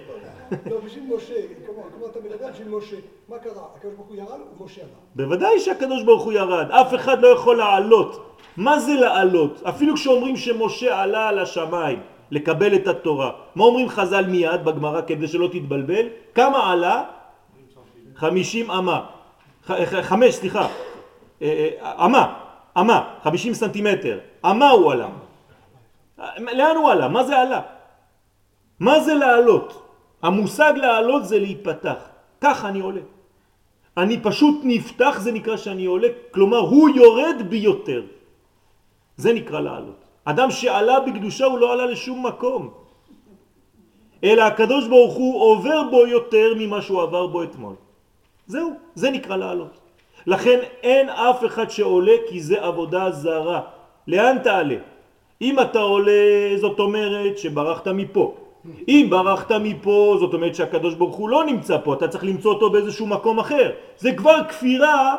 לא, 0.70 0.80
בשביל 0.84 1.04
משה, 1.16 1.34
כמו 1.66 2.06
אתה 2.06 2.18
מדבר 2.20 2.48
בשביל 2.52 2.68
משה, 2.68 2.96
מה 3.28 3.38
קרה? 3.38 3.62
הקדוש 3.76 3.94
ברוך 3.94 4.08
הוא 4.08 4.16
ירד 4.16 4.40
ומשה 4.60 4.80
עלה. 4.80 4.90
בוודאי 5.14 5.60
שהקדוש 5.60 6.02
ברוך 6.02 6.22
הוא 6.22 6.32
ירד, 6.32 6.70
אף 6.70 6.94
אחד 6.94 7.22
לא 7.22 7.28
יכול 7.28 7.56
לעלות. 7.56 8.36
מה 8.56 8.78
זה 8.78 8.92
לעלות? 8.92 9.62
אפילו 9.62 9.94
כשאומרים 9.94 10.36
שמשה 10.36 11.02
עלה 11.02 11.28
על 11.28 11.38
השמיים, 11.38 12.00
לקבל 12.30 12.74
את 12.74 12.88
התורה. 12.88 13.30
מה 13.54 13.64
אומרים 13.64 13.88
חז"ל 13.88 14.26
מיד 14.26 14.64
בגמרא 14.64 15.00
כדי 15.06 15.28
שלא 15.28 15.48
תתבלבל? 15.52 16.06
כמה 16.34 16.72
עלה? 16.72 17.04
חמישים 18.14 18.70
אמה. 18.70 19.06
חמש, 20.02 20.34
סליחה. 20.34 20.68
אה, 21.42 21.70
אה, 21.82 22.04
אמה, 22.04 22.34
אמה, 22.78 23.14
חמישים 23.22 23.54
סנטימטר. 23.54 24.18
אמה 24.44 24.70
הוא 24.70 24.92
עלה. 24.92 25.08
לאן 26.38 26.76
הוא 26.76 26.90
עלה? 26.90 27.08
מה 27.08 27.24
זה 27.24 27.38
עלה? 27.38 27.60
מה 28.80 29.00
זה 29.00 29.14
לעלות? 29.14 29.79
המושג 30.22 30.72
לעלות 30.76 31.24
זה 31.24 31.38
להיפתח. 31.38 32.00
כך 32.40 32.64
אני 32.64 32.80
עולה. 32.80 33.00
אני 33.96 34.20
פשוט 34.22 34.60
נפתח, 34.64 35.16
זה 35.20 35.32
נקרא 35.32 35.56
שאני 35.56 35.84
עולה, 35.84 36.08
כלומר 36.30 36.58
הוא 36.58 36.88
יורד 36.88 37.36
ביותר. 37.48 38.02
זה 39.16 39.32
נקרא 39.32 39.60
לעלות. 39.60 40.00
אדם 40.24 40.50
שעלה 40.50 41.00
בקדושה 41.00 41.44
הוא 41.44 41.58
לא 41.58 41.72
עלה 41.72 41.86
לשום 41.86 42.26
מקום. 42.26 42.70
אלא 44.24 44.42
הקדוש 44.42 44.88
ברוך 44.88 45.14
הוא 45.14 45.42
עובר 45.42 45.80
בו 45.90 46.06
יותר 46.06 46.54
ממה 46.56 46.82
שהוא 46.82 47.02
עבר 47.02 47.26
בו 47.26 47.42
אתמול. 47.42 47.74
זהו, 48.46 48.70
זה 48.94 49.10
נקרא 49.10 49.36
לעלות. 49.36 49.74
לכן 50.26 50.58
אין 50.82 51.08
אף 51.08 51.44
אחד 51.44 51.70
שעולה 51.70 52.16
כי 52.28 52.40
זה 52.40 52.62
עבודה 52.62 53.10
זרה. 53.10 53.60
לאן 54.06 54.38
תעלה? 54.38 54.76
אם 55.40 55.60
אתה 55.60 55.78
עולה 55.78 56.52
זאת 56.60 56.78
אומרת 56.78 57.38
שברחת 57.38 57.88
מפה. 57.88 58.49
אם 58.88 59.06
ברחת 59.10 59.52
מפה, 59.52 60.16
זאת 60.20 60.34
אומרת 60.34 60.54
שהקדוש 60.54 60.94
ברוך 60.94 61.16
הוא 61.16 61.28
לא 61.28 61.44
נמצא 61.44 61.78
פה, 61.84 61.94
אתה 61.94 62.08
צריך 62.08 62.24
למצוא 62.24 62.52
אותו 62.52 62.70
באיזשהו 62.70 63.06
מקום 63.06 63.38
אחר. 63.38 63.70
זה 63.98 64.12
כבר 64.12 64.44
כפירה 64.48 65.16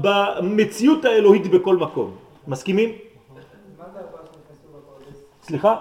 במציאות 0.00 1.04
האלוהית 1.04 1.46
בכל 1.46 1.76
מקום. 1.76 2.10
מסכימים? 2.48 2.90
סליחה? 5.42 5.76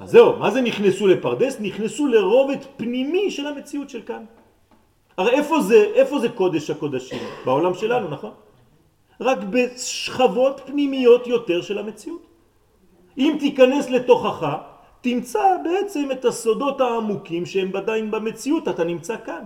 אז 0.00 0.10
זהו, 0.10 0.36
מה 0.38 0.50
זה 0.50 0.60
נכנסו 0.60 1.06
לפרדס? 1.06 1.60
נכנסו 1.60 2.06
לרובד 2.06 2.56
פנימי 2.76 3.30
של 3.30 3.46
המציאות 3.46 3.90
של 3.90 4.02
כאן. 4.02 4.24
הרי 5.16 5.30
איפה 5.30 5.60
זה, 5.60 5.84
איפה 5.94 6.18
זה 6.18 6.28
קודש 6.28 6.70
הקודשים? 6.70 7.18
בעולם 7.44 7.74
שלנו, 7.74 8.08
נכון? 8.08 8.30
רק 9.20 9.38
בשכבות 9.50 10.60
פנימיות 10.66 11.26
יותר 11.26 11.62
של 11.62 11.78
המציאות. 11.78 12.26
אם 13.18 13.36
תיכנס 13.40 13.90
לתוכך, 13.90 14.56
תמצא 15.00 15.56
בעצם 15.64 16.08
את 16.12 16.24
הסודות 16.24 16.80
העמוקים 16.80 17.46
שהם 17.46 17.76
עדיין 17.76 18.10
במציאות, 18.10 18.68
אתה 18.68 18.84
נמצא 18.84 19.16
כאן. 19.24 19.44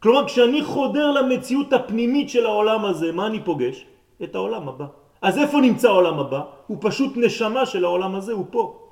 כלומר, 0.00 0.26
כשאני 0.26 0.62
חודר 0.62 1.10
למציאות 1.10 1.72
הפנימית 1.72 2.30
של 2.30 2.46
העולם 2.46 2.84
הזה, 2.84 3.12
מה 3.12 3.26
אני 3.26 3.40
פוגש? 3.44 3.86
את 4.22 4.34
העולם 4.34 4.68
הבא. 4.68 4.86
אז 5.22 5.38
איפה 5.38 5.60
נמצא 5.60 5.88
העולם 5.88 6.18
הבא? 6.18 6.40
הוא 6.66 6.78
פשוט 6.80 7.12
נשמה 7.16 7.66
של 7.66 7.84
העולם 7.84 8.14
הזה, 8.14 8.32
הוא 8.32 8.46
פה. 8.50 8.86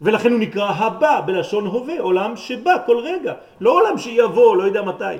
ולכן 0.00 0.30
הוא 0.32 0.40
נקרא 0.40 0.68
הבא 0.70 1.20
בלשון 1.26 1.66
הווה, 1.66 2.00
עולם 2.00 2.36
שבא 2.36 2.76
כל 2.86 2.98
רגע, 2.98 3.34
לא 3.60 3.70
עולם 3.70 3.98
שיבוא, 3.98 4.56
לא 4.56 4.62
יודע 4.62 4.82
מתי. 4.82 5.16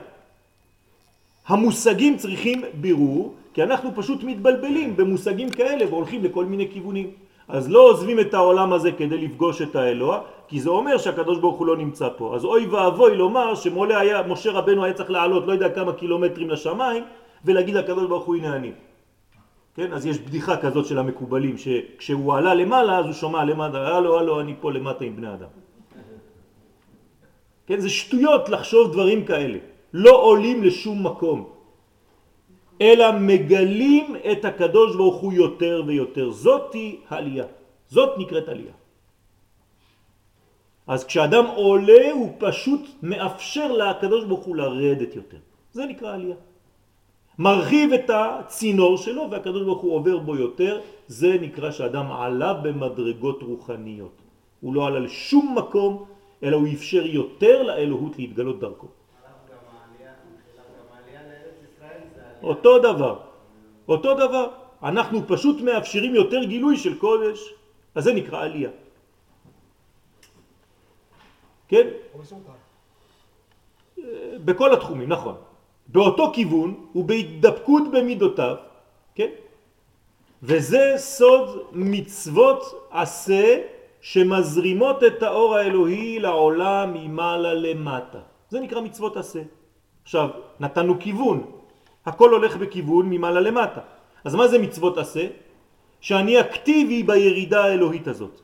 המושגים 1.47 2.16
צריכים 2.16 2.62
בירור, 2.75 3.35
כי 3.54 3.62
אנחנו 3.62 3.90
פשוט 3.94 4.25
מתבלבלים 4.25 4.97
במושגים 4.97 5.50
כאלה 5.50 5.87
והולכים 5.87 6.25
לכל 6.25 6.44
מיני 6.44 6.70
כיוונים. 6.73 7.11
אז 7.49 7.71
לא 7.71 7.81
עוזבים 7.90 8.21
את 8.21 8.35
העולם 8.35 8.73
הזה 8.73 8.93
כדי 8.93 9.19
לפגוש 9.19 9.62
את 9.62 9.76
האלוה, 9.76 10.21
כי 10.49 10.61
זה 10.61 10.71
אומר 10.71 10.99
שהקדוש 10.99 11.38
ברוך 11.38 11.59
הוא 11.59 11.67
לא 11.67 11.76
נמצא 11.76 12.09
פה. 12.17 12.35
אז 12.35 12.45
אוי 12.45 12.67
ואבוי 12.67 13.17
לומר 13.17 13.55
שמשה 13.55 14.50
רבנו 14.52 14.85
היה 14.85 14.95
צריך 14.95 15.11
לעלות 15.11 15.47
לא 15.47 15.52
יודע 15.52 15.69
כמה 15.69 15.93
קילומטרים 15.93 16.50
לשמיים 16.50 17.05
ולהגיד 17.45 17.75
לקדוש 17.75 18.07
ברוך 18.07 18.25
הוא 18.25 18.37
הנה 18.37 18.57
אני. 18.57 18.73
כן? 19.75 19.93
אז 19.93 20.07
יש 20.07 20.19
בדיחה 20.19 20.57
כזאת 20.57 20.87
של 20.87 20.99
המקובלים, 20.99 21.59
שכשהוא 21.59 22.35
עלה 22.35 22.55
למעלה 22.55 22.99
אז 22.99 23.05
הוא 23.05 23.14
שומע 23.14 23.45
למטה, 23.45 23.97
הלו 23.97 24.19
הלו 24.19 24.40
אני 24.40 24.55
פה 24.61 24.73
למטה 24.73 25.05
עם 25.05 25.17
בני 25.17 25.33
אדם. 25.35 25.52
כן? 27.67 27.81
זה 27.81 27.88
שטויות 27.88 28.49
לחשוב 28.49 28.93
דברים 28.93 29.25
כאלה. 29.25 29.59
לא 29.95 30.23
עולים 30.23 30.62
לשום 30.62 31.07
מקום, 31.07 31.58
אלא 32.80 33.12
מגלים 33.12 34.17
את 34.32 34.45
הקדוש 34.45 34.97
ברוך 34.97 35.21
הוא 35.21 35.32
יותר 35.32 35.82
ויותר. 35.86 36.30
זאתי 36.30 37.00
העלייה. 37.08 37.47
זאת 37.88 38.19
נקראת 38.19 38.49
עלייה. 38.49 38.73
אז 40.86 41.04
כשאדם 41.04 41.45
עולה 41.47 42.12
הוא 42.12 42.30
פשוט 42.38 42.80
מאפשר 43.02 43.73
לקדוש 43.73 44.25
ברוך 44.25 44.45
הוא 44.45 44.56
לרדת 44.56 45.17
יותר. 45.17 45.36
זה 45.73 45.86
נקרא 45.86 46.14
עלייה. 46.14 46.36
מרחיב 47.38 47.93
את 47.93 48.10
הצינור 48.10 48.97
שלו 48.97 49.30
והקדוש 49.30 49.62
ברוך 49.62 49.82
הוא 49.82 49.95
עובר 49.95 50.19
בו 50.19 50.36
יותר, 50.36 50.80
זה 51.06 51.36
נקרא 51.41 51.71
שאדם 51.71 52.12
עלה 52.12 52.54
במדרגות 52.54 53.43
רוחניות. 53.43 54.17
הוא 54.60 54.75
לא 54.75 54.86
עלה 54.86 54.99
לשום 54.99 55.54
מקום, 55.58 56.04
אלא 56.43 56.56
הוא 56.56 56.69
אפשר 56.75 57.06
יותר 57.06 57.62
לאלוהות 57.62 58.19
להתגלות 58.19 58.60
דרכו. 58.60 58.86
אותו 62.43 62.79
דבר, 62.79 63.15
אותו 63.89 64.15
דבר. 64.15 64.47
אנחנו 64.83 65.27
פשוט 65.27 65.61
מאפשרים 65.61 66.15
יותר 66.15 66.45
גילוי 66.45 66.77
של 66.77 66.99
קודש, 66.99 67.55
אז 67.95 68.05
זה 68.05 68.13
נקרא 68.13 68.39
עלייה. 68.43 68.71
כן? 71.69 71.87
בכל 74.45 74.73
התחומים, 74.73 75.09
נכון. 75.09 75.35
באותו 75.89 76.33
כיוון 76.35 76.87
ובהתדפקות 76.95 77.83
במידותיו, 77.93 78.57
כן? 79.15 79.31
וזה 80.43 80.95
סוד 80.97 81.73
מצוות 81.73 82.89
עשה 82.91 83.61
שמזרימות 84.01 85.05
את 85.05 85.23
האור 85.23 85.57
האלוהי 85.57 86.19
לעולם 86.19 86.95
ממעלה 86.95 87.55
למטה. 87.55 88.19
זה 88.49 88.61
נקרא 88.61 88.81
מצוות 88.81 89.17
עשה. 89.17 89.43
עכשיו, 90.03 90.29
נתנו 90.61 91.01
כיוון, 91.01 91.57
הכל 92.08 92.30
הולך 92.32 92.56
בכיוון 92.56 93.06
ממעלה 93.10 93.40
למטה. 93.40 93.80
אז 94.25 94.34
מה 94.34 94.49
זה 94.49 94.58
מצוות 94.58 94.99
עשה? 94.99 95.26
שאני 96.00 96.40
אקטיבי 96.40 97.02
בירידה 97.02 97.64
האלוהית 97.64 98.08
הזאת. 98.08 98.40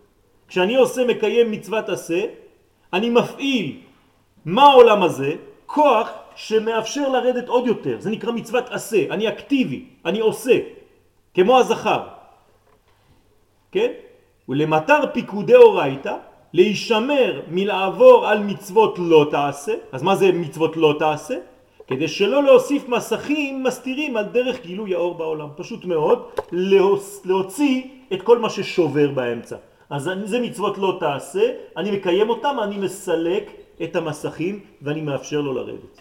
כשאני 0.49 0.77
עושה 0.77 1.07
מקיים 1.07 1.51
מצוות 1.51 1.89
עשה, 1.89 2.21
אני 2.93 3.11
מפעיל 3.11 3.81
מה 4.45 4.63
העולם 4.63 5.03
הזה? 5.03 5.33
כוח 5.67 6.09
שמאפשר 6.37 7.09
לרדת 7.09 7.49
עוד 7.49 7.67
יותר. 7.67 7.97
זה 8.01 8.11
נקרא 8.11 8.33
מצוות 8.33 8.71
עשה, 8.71 9.01
אני 9.11 9.29
אקטיבי, 9.29 10.05
אני 10.05 10.21
עושה, 10.21 10.57
כמו 11.35 11.59
הזכר. 11.59 12.03
כן? 13.73 13.91
ולמטר 14.49 15.01
פיקודי 15.13 15.55
אורייתא, 15.55 16.17
להישמר 16.53 17.41
מלעבור 17.49 18.27
על 18.27 18.39
מצוות 18.39 18.95
לא 18.99 19.27
תעשה. 19.31 19.75
אז 19.93 20.03
מה 20.03 20.15
זה 20.17 20.33
מצוות 20.33 20.77
לא 20.77 20.95
תעשה? 20.99 21.54
כדי 21.87 22.09
שלא 22.09 22.43
להוסיף 22.43 22.89
מסכים 22.89 23.63
מסתירים 23.63 24.17
על 24.17 24.25
דרך 24.25 24.63
גילוי 24.67 24.95
האור 24.95 25.15
בעולם. 25.15 25.49
פשוט 25.57 25.85
מאוד, 25.85 26.19
להוציא 27.25 27.83
את 28.13 28.23
כל 28.23 28.39
מה 28.39 28.51
ששובר 28.51 29.11
באמצע. 29.11 29.57
אז 29.91 30.11
זה 30.25 30.41
מצוות 30.41 30.79
לא 30.79 30.97
תעשה, 31.01 31.53
אני 31.77 31.91
מקיים 31.91 32.29
אותם, 32.29 32.57
אני 32.63 32.77
מסלק 32.79 33.51
את 33.83 33.97
המסכים 33.97 34.61
ואני 34.83 35.01
מאפשר 35.01 35.41
לו 35.41 35.53
לרדת. 35.55 36.01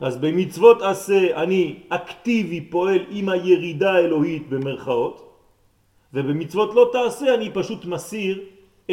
אז 0.00 0.16
במצוות 0.16 0.82
עשה 0.82 1.42
אני 1.42 1.74
אקטיבי 1.88 2.60
פועל 2.60 2.98
עם 3.10 3.28
הירידה 3.28 3.92
האלוהית 3.92 4.48
במרכאות, 4.48 5.16
ובמצוות 6.14 6.74
לא 6.74 6.90
תעשה 6.92 7.34
אני 7.34 7.50
פשוט 7.54 7.84
מסיר 7.84 8.40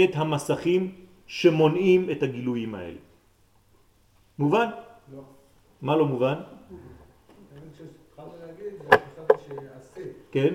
את 0.04 0.10
המסכים 0.14 0.92
שמונעים 1.28 2.10
את 2.10 2.24
הגילויים 2.24 2.76
האלה. 2.76 2.98
מובן? 4.40 4.68
מה 5.84 5.96
לא 5.96 6.06
מובן? 6.06 6.34
כן? 10.32 10.54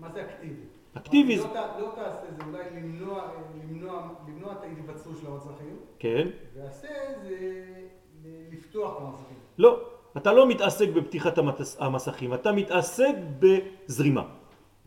מה 0.00 0.08
זה 0.12 0.22
אקטיבי? 0.22 0.54
אקטיבי 0.96 1.36
לא 1.36 1.42
זה- 1.42 1.48
לא 1.80 1.92
תעשה 1.94 2.20
זה 2.38 2.42
אולי 2.46 2.62
למנוע, 2.74 4.52
את 4.52 4.62
ההתבצרות 4.62 5.16
של 5.20 5.26
המצרכים, 5.26 5.76
כן? 5.98 6.28
ועשה 6.56 6.88
זה 7.22 7.64
לפתוח 8.52 8.96
המצרכים. 9.00 9.36
לא, 9.58 9.80
אתה 10.16 10.32
לא 10.32 10.48
מתעסק 10.48 10.88
בפתיחת 10.88 11.38
המסכים, 11.78 12.34
אתה 12.34 12.52
מתעסק 12.52 13.14
בזרימה. 13.38 14.22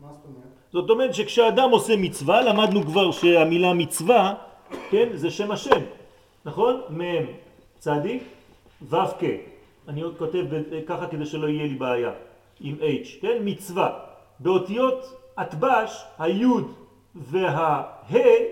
מה 0.00 0.12
זאת 0.12 0.24
אומרת? 0.24 0.48
זאת 0.72 0.90
אומרת 0.90 1.14
שכשאדם 1.14 1.70
עושה 1.70 1.96
מצווה, 1.96 2.40
למדנו 2.42 2.82
כבר 2.82 3.10
שהמילה 3.10 3.72
מצווה, 3.74 4.34
כן, 4.90 5.08
זה 5.14 5.30
שם 5.30 5.50
השם, 5.50 5.80
נכון? 6.48 6.80
מ' 6.90 7.26
צדיק, 7.78 8.22
ו' 8.82 8.96
כ'. 9.20 9.24
אני 9.88 10.02
עוד 10.02 10.14
כותב 10.18 10.44
ככה 10.86 11.06
כדי 11.06 11.26
שלא 11.26 11.46
יהיה 11.46 11.66
לי 11.66 11.74
בעיה, 11.74 12.12
עם 12.60 12.74
H, 12.80 13.08
כן? 13.20 13.36
מצווה. 13.44 13.98
באותיות 14.40 15.16
הטבש, 15.36 16.04
היוד 16.18 16.72
והה 17.14 17.82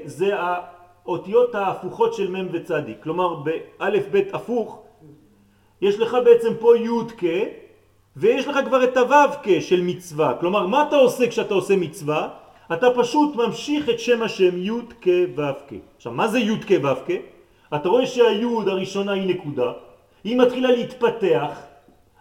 זה 0.04 0.30
האותיות 0.36 1.54
ההפוכות 1.54 2.14
של 2.14 2.30
מ' 2.30 2.48
וצדיק. 2.52 2.96
כלומר, 3.02 3.34
באלף 3.34 4.08
בית 4.10 4.34
הפוך, 4.34 4.82
יש 5.80 5.98
לך 5.98 6.16
בעצם 6.24 6.52
פה 6.60 6.76
י' 6.76 7.08
כ', 7.16 7.24
ויש 8.16 8.48
לך 8.48 8.58
כבר 8.66 8.84
את 8.84 8.96
הו' 8.96 9.32
כ' 9.42 9.60
של 9.60 9.80
מצווה. 9.82 10.36
כלומר, 10.40 10.66
מה 10.66 10.84
אתה 10.88 10.96
עושה 10.96 11.28
כשאתה 11.28 11.54
עושה 11.54 11.76
מצווה? 11.76 12.28
אתה 12.72 12.86
פשוט 12.96 13.36
ממשיך 13.36 13.88
את 13.88 14.00
שם 14.00 14.22
השם 14.22 14.62
י' 14.62 14.80
כ' 15.00 15.08
ו' 15.36 15.52
כ'. 15.68 15.72
עכשיו, 15.96 16.12
מה 16.12 16.28
זה 16.28 16.38
י' 16.38 16.60
כ' 16.60 16.84
ו' 16.84 17.00
כ'? 17.06 17.35
אתה 17.74 17.88
רואה 17.88 18.06
שהיוד 18.06 18.68
הראשונה 18.68 19.12
היא 19.12 19.28
נקודה, 19.28 19.72
היא 20.24 20.38
מתחילה 20.38 20.70
להתפתח, 20.70 21.62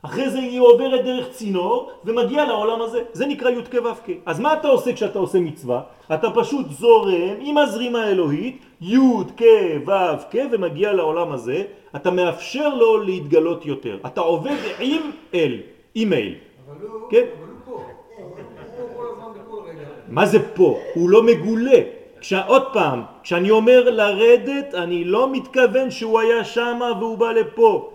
אחרי 0.06 0.30
זה 0.30 0.40
היא 0.40 0.60
עוברת 0.60 1.06
דרך 1.06 1.30
צינור 1.30 1.92
ומגיעה 2.06 2.46
לעולם 2.46 2.82
הזה. 2.82 3.02
זה 3.14 3.26
נקרא 3.26 3.50
י' 3.50 3.64
כ' 3.72 3.76
ו' 3.76 4.02
כ'. 4.06 4.10
אז 4.26 4.40
מה 4.40 4.54
אתה 4.54 4.68
עושה 4.68 4.94
כשאתה 4.94 5.20
עושה 5.20 5.40
מצווה? 5.40 5.82
אתה 6.14 6.28
פשוט 6.32 6.66
זורם 6.70 7.36
עם 7.40 7.58
הזרימה 7.58 8.04
האלוהית, 8.04 8.66
י' 8.82 8.98
כ' 9.38 9.44
ו' 9.88 9.92
כ' 10.32 10.36
ומגיע 10.52 10.94
לעולם 10.94 11.32
הזה, 11.32 11.64
אתה 11.96 12.12
מאפשר 12.12 12.76
לו 12.76 12.98
להתגלות 12.98 13.66
יותר. 13.66 13.98
אתה 14.06 14.22
עובד 14.22 14.58
עם 14.80 15.02
אל, 15.34 15.60
עם 15.96 16.14
אל. 16.14 16.34
אבל 16.68 16.88
הוא, 16.88 17.10
כן. 17.10 17.26
אבל 17.38 17.48
הוא 17.50 17.58
פה. 17.66 17.84
הוא 18.18 18.36
פה 18.78 18.98
כל 18.98 19.06
הזמן 19.12 19.42
בכל 19.42 19.70
רגע. 19.70 19.86
מה 20.08 20.26
זה 20.26 20.40
פה? 20.56 20.80
הוא 20.96 21.10
לא 21.10 21.24
מגולה. 21.24 21.80
כשעוד 22.26 22.64
פעם, 22.74 23.02
כשאני 23.24 23.52
אומר 23.52 23.90
לרדת, 23.90 24.74
אני 24.74 25.04
לא 25.06 25.32
מתכוון 25.32 25.92
שהוא 25.92 26.20
היה 26.20 26.42
שם 26.46 26.80
והוא 27.00 27.18
בא 27.18 27.32
לפה. 27.32 27.90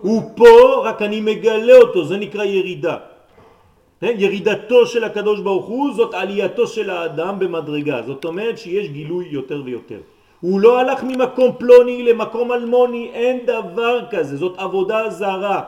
הוא 0.00 0.22
פה, 0.36 0.82
רק 0.84 1.02
אני 1.02 1.20
מגלה 1.20 1.76
אותו, 1.76 2.04
זה 2.04 2.16
נקרא 2.16 2.44
ירידה. 2.44 2.96
כן? 4.00 4.14
ירידתו 4.18 4.86
של 4.86 5.04
הקדוש 5.04 5.40
ברוך 5.40 5.66
הוא 5.66 5.94
זאת 5.94 6.14
עלייתו 6.14 6.66
של 6.66 6.90
האדם 6.90 7.38
במדרגה, 7.38 8.02
זאת 8.06 8.24
אומרת 8.24 8.58
שיש 8.58 8.88
גילוי 8.88 9.26
יותר 9.30 9.62
ויותר. 9.64 10.00
הוא 10.40 10.60
לא 10.60 10.78
הלך 10.78 11.02
ממקום 11.02 11.50
פלוני 11.58 12.02
למקום 12.02 12.52
אלמוני, 12.52 13.10
אין 13.14 13.38
דבר 13.46 14.06
כזה, 14.10 14.36
זאת 14.36 14.54
עבודה 14.58 15.10
זרה. 15.10 15.62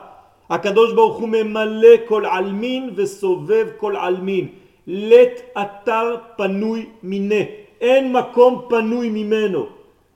הקדוש 0.51 0.93
ברוך 0.93 1.17
הוא 1.17 1.29
ממלא 1.29 2.07
כל 2.07 2.23
עלמין 2.27 2.91
וסובב 2.95 3.67
כל 3.83 3.97
עלמין. 3.97 4.47
לית 4.87 5.43
אתר 5.59 6.17
פנוי 6.37 6.87
מיני, 7.03 7.47
אין 7.81 8.13
מקום 8.13 8.63
פנוי 8.69 9.09
ממנו. 9.11 9.67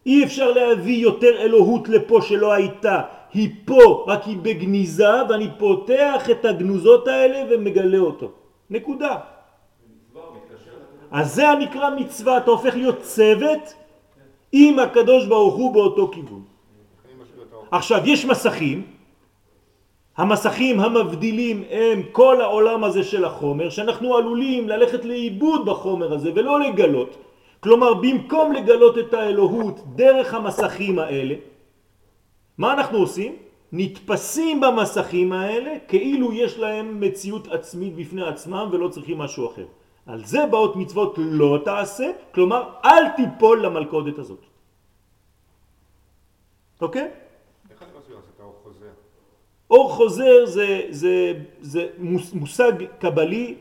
אי 0.07 0.25
אפשר 0.25 0.53
להביא 0.53 1.03
יותר 1.03 1.41
אלוהות 1.41 1.89
לפה 1.89 2.23
שלא 2.23 2.53
הייתה. 2.53 3.03
היא 3.35 3.51
פה, 3.65 4.05
רק 4.09 4.25
היא 4.25 4.37
בגניזה, 4.43 5.29
ואני 5.29 5.49
פותח 5.59 6.31
את 6.31 6.45
הגנוזות 6.45 7.09
האלה 7.09 7.39
ומגלה 7.51 7.99
אותו. 7.99 8.31
נקודה. 8.71 9.17
אז 11.11 11.35
זה 11.35 11.49
הנקרא 11.49 11.91
מצווה, 11.97 12.37
אתה 12.37 12.51
הופך 12.51 12.75
להיות 12.75 13.01
צוות 13.01 13.75
עם 14.53 14.79
הקדוש 14.79 15.27
ברוך 15.27 15.55
הוא 15.55 15.75
באותו 15.75 16.11
כיוון. 16.13 16.43
עכשיו, 17.71 18.01
יש 18.05 18.25
מסכים, 18.25 18.83
המסכים 20.17 20.81
המבדילים 20.81 21.65
הם 21.71 22.03
כל 22.13 22.41
העולם 22.41 22.85
הזה 22.85 23.03
של 23.05 23.25
החומר, 23.25 23.71
שאנחנו 23.71 24.17
עלולים 24.17 24.69
ללכת 24.69 25.05
לאיבוד 25.05 25.67
בחומר 25.67 26.13
הזה 26.13 26.31
ולא 26.35 26.61
לגלות. 26.61 27.17
כלומר, 27.65 27.95
במקום 27.95 28.53
לגלות 28.53 28.99
את 28.99 29.15
האלוהות 29.15 29.97
דרך 29.97 30.35
המסכים 30.35 30.99
האלה, 30.99 31.35
מה 32.59 32.73
אנחנו 32.73 32.99
עושים? 32.99 33.37
נתפסים 33.73 34.61
במסכים 34.61 35.33
האלה 35.33 35.73
כאילו 35.89 36.33
יש 36.33 36.59
להם 36.59 37.01
מציאות 37.01 37.49
עצמית 37.49 37.97
בפני 37.97 38.23
עצמם 38.23 38.69
ולא 38.73 38.89
צריכים 38.89 39.19
משהו 39.19 39.43
אחר. 39.51 39.67
על 40.07 40.25
זה 40.25 40.47
באות 40.47 40.77
מצוות 40.77 41.15
לא 41.19 41.59
תעשה, 41.65 42.11
כלומר 42.35 42.63
אל 42.85 43.05
תיפול 43.17 43.65
למלכודת 43.65 44.19
הזאת. 44.19 44.45
אוקיי? 46.81 47.09
אור 49.71 49.93
חוזר 49.93 50.47
זה, 50.47 50.69
זה, 50.91 51.33
זה 51.61 51.83
מושג 52.33 52.73
קבלי, 53.01 53.57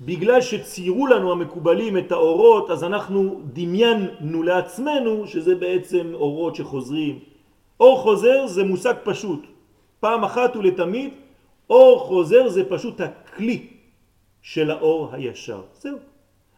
בגלל 0.00 0.40
שציירו 0.40 1.06
לנו 1.06 1.32
המקובלים 1.32 1.98
את 1.98 2.12
האורות, 2.12 2.70
אז 2.70 2.84
אנחנו 2.84 3.40
דמיינו 3.52 4.42
לעצמנו 4.42 5.26
שזה 5.26 5.54
בעצם 5.54 6.10
אורות 6.14 6.56
שחוזרים. 6.56 7.18
אור 7.80 7.98
חוזר 7.98 8.46
זה 8.46 8.64
מושג 8.64 8.94
פשוט. 9.04 9.46
פעם 10.00 10.24
אחת 10.24 10.56
ולתמיד, 10.56 11.10
אור 11.70 11.98
חוזר 11.98 12.48
זה 12.48 12.64
פשוט 12.64 13.00
הכלי 13.00 13.66
של 14.42 14.70
האור 14.70 15.08
הישר. 15.12 15.60
זהו. 15.80 15.98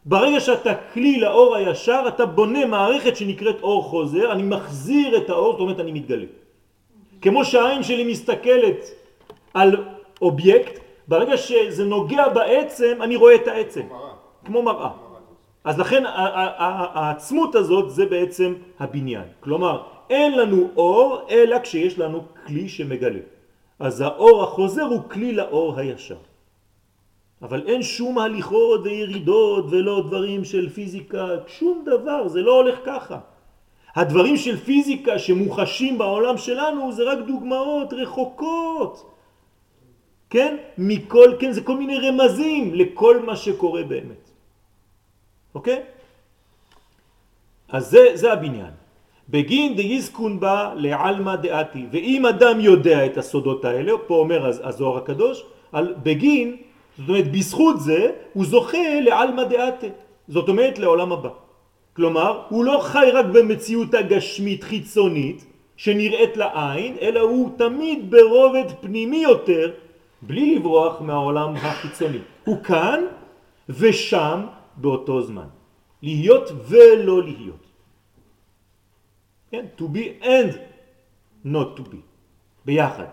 ברגע 0.05 0.41
שאתה 0.41 0.75
כלי 0.93 1.21
לאור 1.21 1.57
הישר, 1.57 2.05
אתה 2.09 2.27
בונה 2.27 2.67
מערכת 2.67 3.17
שנקראת 3.17 3.63
אור 3.63 3.83
חוזר, 3.83 4.33
אני 4.33 4.43
מחזיר 4.43 5.17
את 5.17 5.31
האור, 5.31 5.53
זאת 5.53 5.61
אומרת 5.61 5.81
אני 5.81 5.93
מתגלה. 5.93 6.27
כמו 7.23 7.45
שהעין 7.45 7.83
שלי 7.83 8.05
מסתכלת 8.05 8.91
על 9.55 9.85
אובייקט, 10.23 10.79
ברגע 11.13 11.37
שזה 11.37 11.85
נוגע 11.85 12.29
בעצם, 12.29 12.99
אני 13.01 13.17
רואה 13.17 13.35
את 13.35 13.47
העצם. 13.47 13.87
כמו 14.45 14.63
מראה. 14.63 14.91
אז 15.65 15.79
לכן 15.79 16.03
העצמות 16.07 17.55
הזאת 17.55 17.91
זה 17.91 18.07
בעצם 18.07 18.55
הבניין. 18.81 19.25
כלומר, 19.41 19.83
אין 20.11 20.39
לנו 20.39 20.69
אור 20.77 21.29
אלא 21.31 21.59
כשיש 21.59 21.99
לנו 21.99 22.25
כלי 22.47 22.69
שמגלה. 22.69 23.21
אז 23.79 24.01
האור 24.01 24.43
החוזר 24.43 24.83
הוא 24.83 25.01
כלי 25.11 25.33
לאור 25.33 25.79
הישר. 25.79 26.17
אבל 27.43 27.63
אין 27.67 27.83
שום 27.83 28.19
הליכות 28.19 28.81
וירידות 28.85 29.65
ולא 29.71 30.03
דברים 30.09 30.45
של 30.45 30.69
פיזיקה, 30.69 31.27
שום 31.47 31.85
דבר, 31.85 32.29
זה 32.29 32.41
לא 32.41 32.53
הולך 32.57 32.79
ככה. 32.85 33.19
הדברים 33.97 34.37
של 34.37 34.57
פיזיקה 34.57 35.19
שמוחשים 35.19 35.99
בעולם 35.99 36.37
שלנו 36.39 36.93
זה 36.93 37.03
רק 37.05 37.19
דוגמאות 37.27 37.93
רחוקות. 37.93 39.12
כן? 40.33 40.57
מכל, 40.79 41.37
כן, 41.41 41.53
זה 41.53 41.61
כל 41.61 41.77
מיני 41.77 41.99
רמזים 42.09 42.75
לכל 42.75 43.21
מה 43.21 43.37
שקורה 43.37 43.83
באמת. 43.85 44.25
אוקיי? 45.55 45.81
אז 47.69 47.83
זה, 47.93 48.17
זה 48.17 48.33
הבניין. 48.33 48.73
בגין 49.29 49.77
דייזקון 49.77 50.41
בה 50.41 50.73
לעלמא 50.77 51.37
דעתי, 51.37 51.85
ואם 51.93 52.27
אדם 52.27 52.61
יודע 52.61 53.07
את 53.07 53.15
הסודות 53.21 53.65
האלה, 53.65 53.93
פה 54.09 54.15
אומר 54.25 54.41
הזוהר 54.63 54.97
הקדוש, 55.05 55.45
על 55.73 55.95
בגין, 56.03 56.57
זאת 56.99 57.09
אומרת 57.09 57.33
בזכות 57.33 57.81
זה, 57.81 58.33
הוא 58.33 58.45
זוכה 58.45 59.01
לעלמא 59.05 59.45
דעתי, 59.45 59.89
זאת 60.29 60.49
אומרת 60.49 60.79
לעולם 60.79 61.13
הבא. 61.13 61.33
כלומר, 61.93 62.43
הוא 62.49 62.65
לא 62.65 62.79
חי 62.81 63.09
רק 63.13 63.27
במציאות 63.37 63.95
הגשמית 63.95 64.65
חיצונית 64.65 65.45
שנראית 65.77 66.37
לעין, 66.37 66.97
אלא 67.01 67.21
הוא 67.21 67.51
תמיד 67.57 68.11
ברובד 68.11 68.69
פנימי 68.81 69.23
יותר, 69.29 69.92
בלי 70.23 70.55
לברוח 70.55 71.01
מהעולם 71.01 71.57
החיצוני. 71.57 72.19
הוא 72.45 72.65
כאן 72.65 73.01
ושם 73.69 74.47
באותו 74.77 75.23
זמן. 75.23 75.47
להיות 76.03 76.53
ולא 76.69 77.23
להיות. 77.23 77.65
כן? 79.51 79.67
to 79.79 79.83
be 79.83 80.25
and 80.25 80.57
not 81.47 81.79
to 81.79 81.83
be. 81.83 82.01
ביחד. 82.65 83.07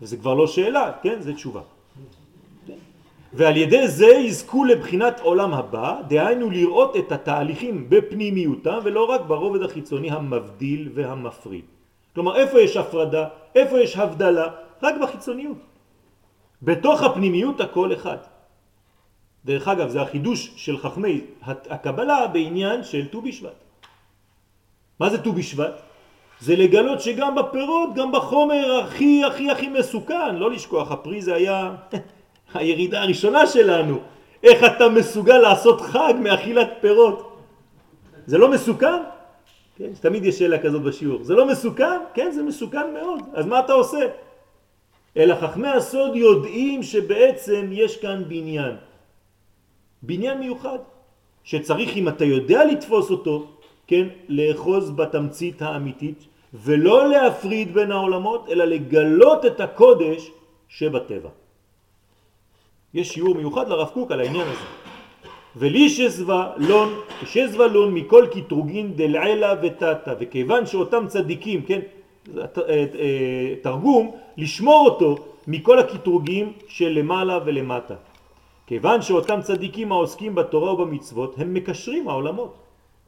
וזה 0.00 0.16
כבר 0.16 0.34
לא 0.34 0.46
שאלה, 0.46 0.92
כן? 1.02 1.20
זה 1.20 1.34
תשובה. 1.34 1.60
ועל 3.32 3.56
ידי 3.56 3.88
זה 3.88 4.06
יזכו 4.06 4.64
לבחינת 4.64 5.20
עולם 5.20 5.54
הבא, 5.54 6.00
דהיינו 6.08 6.50
לראות 6.50 6.96
את 6.96 7.12
התהליכים 7.12 7.86
בפנימיותם 7.88 8.78
ולא 8.84 9.04
רק 9.04 9.20
ברובד 9.20 9.62
החיצוני 9.62 10.10
המבדיל 10.10 10.90
והמפריד. 10.94 11.64
כלומר, 12.14 12.36
איפה 12.36 12.60
יש 12.60 12.76
הפרדה? 12.76 13.28
איפה 13.54 13.80
יש 13.80 13.96
הבדלה? 13.96 14.48
רק 14.82 14.94
בחיצוניות. 15.02 15.71
בתוך 16.62 17.02
הפנימיות 17.02 17.60
הכל 17.60 17.92
אחד. 17.92 18.16
דרך 19.44 19.68
אגב, 19.68 19.88
זה 19.88 20.02
החידוש 20.02 20.52
של 20.56 20.78
חכמי 20.78 21.20
הקבלה 21.44 22.26
בעניין 22.26 22.84
של 22.84 23.08
ט"ו 23.08 23.22
בשבט. 23.22 23.58
מה 25.00 25.10
זה 25.10 25.22
ט"ו 25.22 25.32
בשבט? 25.32 25.80
זה 26.40 26.56
לגלות 26.56 27.00
שגם 27.00 27.34
בפירות, 27.34 27.94
גם 27.94 28.12
בחומר 28.12 28.80
הכי 28.84 29.24
הכי 29.24 29.50
הכי 29.50 29.68
מסוכן, 29.68 30.36
לא 30.36 30.50
לשכוח, 30.50 30.92
הפרי 30.92 31.22
זה 31.22 31.34
היה 31.34 31.74
הירידה 32.54 33.02
הראשונה 33.02 33.46
שלנו. 33.46 33.98
איך 34.42 34.64
אתה 34.64 34.88
מסוגל 34.88 35.38
לעשות 35.38 35.80
חג 35.80 36.14
מאכילת 36.22 36.68
פירות? 36.80 37.38
זה 38.26 38.38
לא 38.38 38.50
מסוכן? 38.50 39.02
כן, 39.76 39.90
תמיד 40.00 40.24
יש 40.24 40.38
שאלה 40.38 40.58
כזאת 40.58 40.82
בשיעור. 40.82 41.24
זה 41.24 41.34
לא 41.34 41.46
מסוכן? 41.46 41.98
כן, 42.14 42.30
זה 42.30 42.42
מסוכן 42.42 42.94
מאוד. 42.94 43.20
אז 43.34 43.46
מה 43.46 43.58
אתה 43.60 43.72
עושה? 43.72 43.98
אלא 45.16 45.34
חכמי 45.34 45.68
הסוד 45.68 46.16
יודעים 46.16 46.82
שבעצם 46.82 47.70
יש 47.72 47.96
כאן 47.96 48.22
בניין. 48.28 48.76
בניין 50.02 50.38
מיוחד, 50.38 50.78
שצריך 51.44 51.96
אם 51.96 52.08
אתה 52.08 52.24
יודע 52.24 52.64
לתפוס 52.64 53.10
אותו, 53.10 53.46
כן, 53.86 54.08
לאחוז 54.28 54.90
בתמצית 54.90 55.62
האמיתית, 55.62 56.26
ולא 56.54 57.08
להפריד 57.08 57.74
בין 57.74 57.92
העולמות, 57.92 58.48
אלא 58.48 58.64
לגלות 58.64 59.46
את 59.46 59.60
הקודש 59.60 60.30
שבטבע. 60.68 61.28
יש 62.94 63.08
שיעור 63.08 63.34
מיוחד 63.34 63.68
לרב 63.68 63.88
קוק 63.88 64.10
על 64.10 64.20
העניין 64.20 64.46
הזה. 64.48 64.68
ולי 65.56 65.88
שזווה 65.90 66.52
לון, 66.56 67.00
שזווה 67.24 67.66
לון 67.66 67.94
מכל 67.94 68.26
קטרוגין 68.32 68.96
דלעילה 68.96 69.54
ותתה, 69.62 70.12
וכיוון 70.20 70.66
שאותם 70.66 71.04
צדיקים, 71.08 71.62
כן, 71.62 71.80
תרגום, 73.62 74.16
לשמור 74.36 74.88
אותו 74.88 75.16
מכל 75.46 75.78
הקטרוגים 75.78 76.52
של 76.68 76.88
למעלה 76.88 77.38
ולמטה. 77.44 77.94
כיוון 78.66 79.02
שאותם 79.02 79.40
צדיקים 79.42 79.92
העוסקים 79.92 80.34
בתורה 80.34 80.72
ובמצוות 80.74 81.38
הם 81.38 81.54
מקשרים 81.54 82.08
העולמות. 82.08 82.54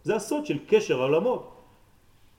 זה 0.03 0.16
הסוד 0.16 0.46
של 0.46 0.59
קשר 0.66 1.00
העולמות. 1.00 1.50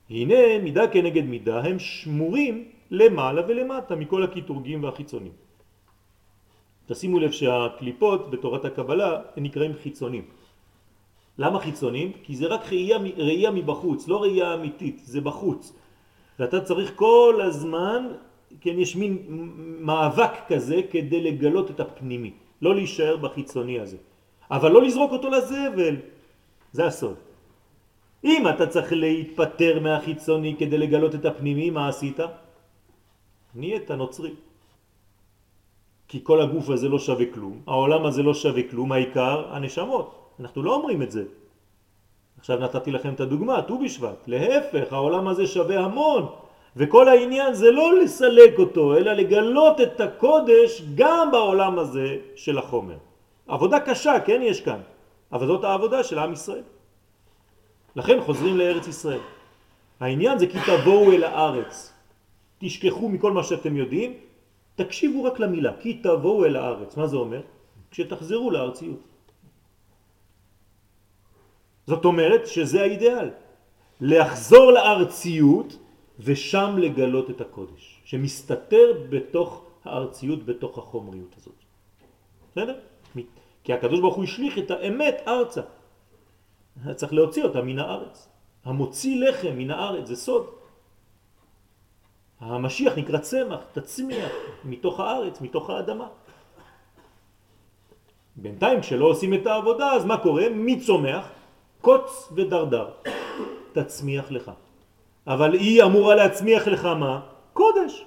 הנה 0.09 0.59
מידה 0.63 0.87
כנגד 0.87 1.25
מידה 1.25 1.59
הם 1.63 1.79
שמורים 1.79 2.65
למעלה 2.91 3.41
ולמטה 3.47 3.95
מכל 3.95 4.23
הקטרוגים 4.23 4.83
והחיצונים. 4.83 5.31
תשימו 6.85 7.19
לב 7.19 7.31
שהקליפות 7.31 8.31
בתורת 8.31 8.65
הקבלה 8.65 9.21
נקראים 9.37 9.73
חיצונים. 9.83 10.25
למה 11.37 11.59
חיצונים? 11.59 12.11
כי 12.23 12.35
זה 12.35 12.47
רק 12.47 12.61
ראייה, 12.67 12.97
ראייה 13.17 13.51
מבחוץ, 13.51 14.07
לא 14.07 14.21
ראייה 14.21 14.53
אמיתית, 14.53 15.01
זה 15.03 15.21
בחוץ. 15.21 15.73
ואתה 16.39 16.61
צריך 16.61 16.91
כל 16.95 17.41
הזמן, 17.43 18.07
כן, 18.61 18.79
יש 18.79 18.95
מין 18.95 19.17
מאבק 19.79 20.31
כזה 20.47 20.81
כדי 20.91 21.21
לגלות 21.21 21.71
את 21.71 21.79
הפנימי, 21.79 22.31
לא 22.61 22.75
להישאר 22.75 23.17
בחיצוני 23.17 23.79
הזה. 23.79 23.97
אבל 24.51 24.71
לא 24.71 24.81
לזרוק 24.81 25.11
אותו 25.11 25.29
לזבל, 25.29 25.95
זה 26.71 26.85
הסוד. 26.85 27.15
אם 28.23 28.47
אתה 28.47 28.67
צריך 28.67 28.93
להתפטר 28.93 29.79
מהחיצוני 29.79 30.55
כדי 30.59 30.77
לגלות 30.77 31.15
את 31.15 31.25
הפנימי, 31.25 31.69
מה 31.69 31.87
עשית? 31.87 32.19
נהיית 33.55 33.91
נוצרי. 33.91 34.33
כי 36.07 36.19
כל 36.23 36.41
הגוף 36.41 36.69
הזה 36.69 36.89
לא 36.89 36.99
שווה 36.99 37.25
כלום, 37.33 37.61
העולם 37.67 38.05
הזה 38.05 38.23
לא 38.23 38.33
שווה 38.33 38.63
כלום, 38.69 38.91
העיקר 38.91 39.53
הנשמות. 39.53 40.07
אנחנו 40.39 40.63
לא 40.63 40.75
אומרים 40.75 41.01
את 41.01 41.11
זה. 41.11 41.23
עכשיו 42.39 42.59
נתתי 42.59 42.91
לכם 42.91 43.13
את 43.13 43.19
הדוגמה, 43.19 43.61
ט"ו 43.61 43.79
בשבט. 43.79 44.27
להפך, 44.27 44.93
העולם 44.93 45.27
הזה 45.27 45.47
שווה 45.47 45.79
המון, 45.79 46.25
וכל 46.75 47.09
העניין 47.09 47.53
זה 47.53 47.71
לא 47.71 47.99
לסלק 47.99 48.59
אותו, 48.59 48.97
אלא 48.97 49.13
לגלות 49.13 49.81
את 49.81 50.01
הקודש 50.01 50.81
גם 50.95 51.31
בעולם 51.31 51.79
הזה 51.79 52.17
של 52.35 52.57
החומר. 52.57 52.97
עבודה 53.47 53.79
קשה, 53.79 54.19
כן, 54.19 54.41
יש 54.43 54.61
כאן, 54.61 54.79
אבל 55.31 55.47
זאת 55.47 55.63
העבודה 55.63 56.03
של 56.03 56.19
עם 56.19 56.33
ישראל. 56.33 56.63
לכן 57.95 58.21
חוזרים 58.21 58.57
לארץ 58.57 58.87
ישראל. 58.87 59.23
העניין 59.99 60.39
זה 60.39 60.47
כי 60.47 60.57
תבואו 60.65 61.11
אל 61.11 61.23
הארץ. 61.23 61.93
תשכחו 62.59 63.09
מכל 63.09 63.31
מה 63.31 63.43
שאתם 63.43 63.77
יודעים, 63.77 64.13
תקשיבו 64.75 65.23
רק 65.23 65.39
למילה, 65.39 65.71
כי 65.79 65.93
תבואו 66.03 66.45
אל 66.45 66.55
הארץ. 66.55 66.97
מה 66.97 67.07
זה 67.07 67.17
אומר? 67.17 67.41
כשתחזרו 67.91 68.51
לארציות. 68.51 68.99
זאת 71.87 72.05
אומרת 72.05 72.47
שזה 72.47 72.81
האידאל. 72.81 73.29
לחזור 74.01 74.71
לארציות 74.71 75.77
ושם 76.19 76.75
לגלות 76.77 77.29
את 77.29 77.41
הקודש, 77.41 78.01
שמסתתר 78.05 79.07
בתוך 79.09 79.65
הארציות, 79.85 80.45
בתוך 80.45 80.77
החומריות 80.77 81.35
הזאת. 81.37 81.55
בסדר? 82.51 82.75
כי 83.63 83.73
הקדוש 83.73 83.99
ברוך 83.99 84.15
הוא 84.15 84.23
השליך 84.23 84.57
את 84.57 84.71
האמת 84.71 85.15
ארצה. 85.27 85.61
צריך 86.95 87.13
להוציא 87.13 87.43
אותה 87.43 87.61
מן 87.61 87.79
הארץ. 87.79 88.29
המוציא 88.65 89.29
לחם 89.29 89.53
מן 89.57 89.71
הארץ, 89.71 90.07
זה 90.07 90.15
סוד. 90.15 90.45
המשיח 92.39 92.97
נקרא 92.97 93.17
צמח, 93.17 93.59
תצמיח 93.73 94.31
מתוך 94.65 94.99
הארץ, 94.99 95.41
מתוך 95.41 95.69
האדמה. 95.69 96.07
בינתיים 98.35 98.81
כשלא 98.81 99.05
עושים 99.05 99.33
את 99.33 99.47
העבודה, 99.47 99.91
אז 99.91 100.05
מה 100.05 100.17
קורה? 100.17 100.49
מי 100.49 100.79
צומח? 100.79 101.25
קוץ 101.85 102.33
ודרדר. 102.35 102.87
תצמיח 103.73 104.31
לך. 104.31 104.51
אבל 105.27 105.53
היא 105.53 105.83
אמורה 105.83 106.15
להצמיח 106.15 106.67
לך 106.67 106.85
מה? 106.85 107.19
קודש. 107.53 108.05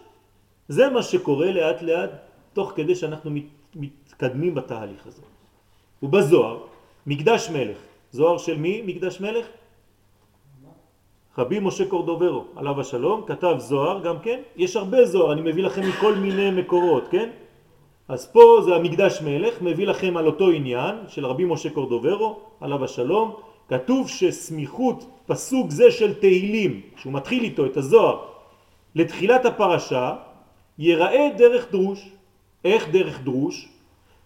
זה 0.69 0.91
מה 0.91 1.03
שקורה 1.03 1.51
לאט 1.51 1.83
לאט, 1.83 2.11
תוך 2.53 2.73
כדי 2.75 2.95
שאנחנו 2.95 3.31
מת, 3.31 3.47
מתקדמים 3.75 4.55
בתהליך 4.55 5.07
הזה. 5.07 5.23
ובזוהר, 6.03 6.59
מקדש 7.07 7.51
מלך. 7.55 7.79
זוהר 8.11 8.39
של 8.39 8.59
מי? 8.59 8.83
מקדש 8.83 9.21
מלך? 9.21 9.47
רבי 11.39 11.59
משה 11.63 11.87
קורדוברו, 11.87 12.59
עליו 12.59 12.81
השלום, 12.81 13.31
כתב 13.31 13.55
זוהר 13.59 14.03
גם 14.03 14.19
כן. 14.19 14.59
יש 14.59 14.75
הרבה 14.77 15.07
זוהר, 15.07 15.33
אני 15.33 15.43
מביא 15.55 15.63
לכם 15.63 15.83
מכל 15.89 16.15
מיני 16.15 16.51
מקורות, 16.51 17.15
כן? 17.15 17.31
אז 18.09 18.27
פה 18.27 18.43
זה 18.65 18.75
המקדש 18.75 19.23
מלך, 19.23 19.63
מביא 19.63 19.87
לכם 19.87 20.17
על 20.17 20.27
אותו 20.27 20.51
עניין 20.51 20.95
של 21.09 21.27
רבי 21.27 21.45
משה 21.45 21.71
קורדוברו, 21.71 22.59
עליו 22.61 22.85
השלום. 22.85 23.48
כתוב 23.69 24.09
שסמיכות 24.09 25.05
פסוק 25.27 25.71
זה 25.71 25.91
של 25.91 26.15
תהילים, 26.15 26.81
שהוא 26.97 27.13
מתחיל 27.13 27.45
איתו 27.45 27.67
את 27.67 27.77
הזוהר, 27.77 28.19
לתחילת 28.95 29.47
הפרשה, 29.47 30.17
יראה 30.79 31.29
דרך 31.37 31.73
דרוש. 31.73 32.09
איך 32.65 32.89
דרך 32.89 33.21
דרוש? 33.23 33.69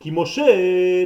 כי 0.00 0.10
משה 0.12 0.46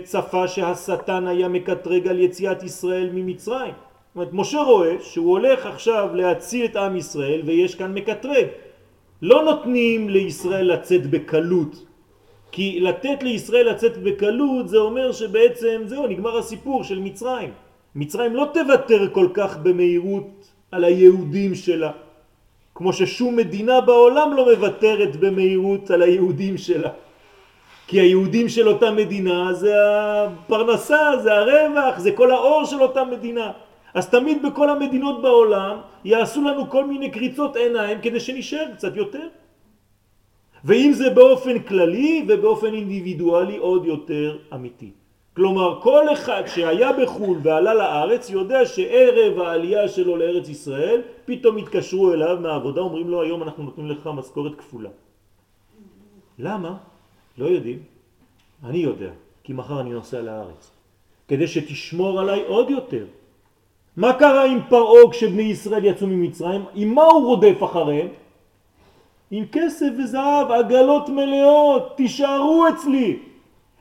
צפה 0.05 0.49
שהשטן 0.49 1.27
היה 1.27 1.49
מקטרג 1.49 2.09
על 2.09 2.21
יציאת 2.21 2.63
ישראל 2.63 3.11
ממצרים. 3.13 3.75
זאת 3.75 4.17
אומרת, 4.17 4.33
משה 4.33 4.61
רואה 4.61 4.97
שהוא 5.01 5.31
הולך 5.31 5.67
עכשיו 5.67 6.09
להציל 6.15 6.65
את 6.65 6.77
עם 6.77 6.97
ישראל 6.97 7.43
ויש 7.45 7.75
כאן 7.75 7.95
מקטרג. 7.95 8.47
לא 9.23 9.45
נותנים 9.45 10.09
לישראל 10.09 10.73
לצאת 10.73 11.11
בקלות, 11.11 11.85
כי 12.53 12.81
לתת 12.81 13.23
לישראל 13.23 13.71
לצאת 13.71 13.97
בקלות 14.03 14.69
זה 14.69 14.79
אומר 14.79 15.13
שבעצם 15.13 15.83
זהו, 15.87 16.07
נגמר 16.07 16.39
הסיפור 16.39 16.85
של 16.85 16.99
מצרים. 16.99 17.51
מצרים 17.97 18.37
לא 18.37 18.47
תוותר 18.55 19.09
כל 19.13 19.29
כך 19.35 19.57
במהירות 19.57 20.53
על 20.73 20.85
היהודים 20.85 21.55
שלה, 21.55 21.93
כמו 22.75 22.93
ששום 22.93 23.37
מדינה 23.37 23.81
בעולם 23.81 24.33
לא 24.37 24.53
מוותרת 24.53 25.17
במהירות 25.17 25.91
על 25.91 26.03
היהודים 26.03 26.59
שלה. 26.59 26.91
כי 27.87 28.01
היהודים 28.01 28.49
של 28.49 28.69
אותה 28.69 28.91
מדינה 28.91 29.53
זה 29.53 29.73
הפרנסה, 29.79 31.23
זה 31.23 31.33
הרווח, 31.33 31.99
זה 31.99 32.13
כל 32.13 32.31
האור 32.31 32.65
של 32.65 32.83
אותה 32.83 33.05
מדינה. 33.05 33.53
אז 33.95 34.11
תמיד 34.11 34.43
בכל 34.43 34.71
המדינות 34.71 35.23
בעולם 35.23 35.77
יעשו 36.05 36.43
לנו 36.43 36.71
כל 36.71 36.85
מיני 36.85 37.11
קריצות 37.11 37.57
עיניים 37.57 37.99
כדי 38.03 38.21
שנשאר 38.21 38.67
קצת 38.77 38.97
יותר. 38.97 39.27
ואם 40.65 40.91
זה 40.93 41.11
באופן 41.11 41.59
כללי 41.59 42.25
ובאופן 42.29 42.75
אינדיבידואלי 42.75 43.57
עוד 43.57 43.87
יותר 43.87 44.39
אמיתי. 44.55 45.06
כלומר 45.37 45.81
כל 45.83 46.13
אחד 46.13 46.43
שהיה 46.47 46.93
בחו"ל 46.93 47.39
ועלה 47.43 47.75
לארץ 47.75 48.31
יודע 48.31 48.67
שערב 48.67 49.39
העלייה 49.39 49.89
שלו 49.89 50.17
לארץ 50.17 50.49
ישראל 50.49 51.01
פתאום 51.25 51.57
התקשרו 51.57 52.13
אליו 52.13 52.39
מהעבודה 52.41 52.81
אומרים 52.81 53.09
לו 53.11 53.23
היום 53.23 53.43
אנחנו 53.43 53.63
נותנים 53.63 53.91
לך 53.91 54.11
משכורת 54.15 54.55
כפולה. 54.59 54.91
למה? 56.39 56.77
לא 57.39 57.47
יודעים. 57.47 57.79
אני 58.65 58.79
יודע, 58.79 59.11
כי 59.45 59.53
מחר 59.53 59.81
אני 59.81 59.91
נוסע 59.91 60.21
לארץ. 60.21 60.71
כדי 61.29 61.47
שתשמור 61.47 62.21
עליי 62.21 62.45
עוד 62.49 62.71
יותר. 62.71 63.05
מה 63.97 64.13
קרה 64.13 64.45
עם 64.45 64.61
פרעה 64.69 65.11
כשבני 65.11 65.43
ישראל 65.43 65.85
יצאו 65.85 66.07
ממצרים? 66.07 66.65
עם 66.75 66.95
מה 66.95 67.05
הוא 67.05 67.27
רודף 67.27 67.59
אחריהם? 67.65 68.09
עם 69.31 69.45
כסף 69.53 69.91
וזהב, 69.99 70.51
עגלות 70.51 71.09
מלאות, 71.09 71.97
תישארו 71.97 72.65
אצלי. 72.69 73.26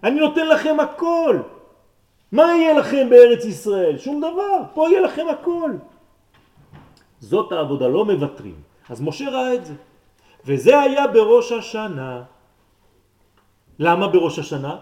אני 0.06 0.20
נותן 0.20 0.48
לכם 0.48 0.80
הכל. 0.80 1.38
מה 2.32 2.44
יהיה 2.44 2.74
לכם 2.74 3.10
בארץ 3.10 3.46
ישראל? 3.46 3.98
שום 3.98 4.22
דבר. 4.22 4.58
פה 4.74 4.90
יהיה 4.90 5.02
לכם 5.02 5.26
הכל. 5.30 5.72
זאת 7.20 7.52
העבודה, 7.52 7.88
לא 7.88 8.06
מבטרים. 8.06 8.56
אז 8.90 9.02
משה 9.02 9.30
ראה 9.30 9.54
את 9.54 9.66
זה. 9.66 9.74
וזה 10.46 10.80
היה 10.80 11.08
בראש 11.08 11.52
השנה. 11.52 12.24
למה 13.80 14.08
בראש 14.08 14.40
השנה? 14.40 14.76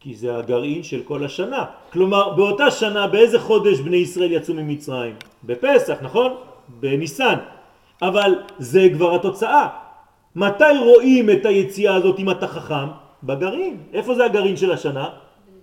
כי 0.00 0.14
זה 0.14 0.36
הגרעין 0.36 0.82
של 0.82 1.02
כל 1.08 1.24
השנה. 1.24 1.64
כלומר, 1.92 2.36
באותה 2.36 2.70
שנה, 2.70 3.08
באיזה 3.08 3.40
חודש 3.40 3.80
בני 3.80 3.96
ישראל 3.96 4.32
יצאו 4.32 4.54
ממצרים? 4.54 5.16
בפסח, 5.44 5.96
נכון? 6.02 6.36
בניסן. 6.68 7.38
אבל 8.02 8.44
זה 8.58 8.88
כבר 8.92 9.14
התוצאה. 9.14 9.83
מתי 10.36 10.78
רואים 10.84 11.30
את 11.30 11.46
היציאה 11.46 11.94
הזאת 11.94 12.18
אם 12.18 12.30
אתה 12.30 12.48
חכם? 12.48 12.88
בגרעין. 13.22 13.76
איפה 13.92 14.14
זה 14.14 14.24
הגרעין 14.24 14.56
של 14.56 14.72
השנה? 14.72 15.08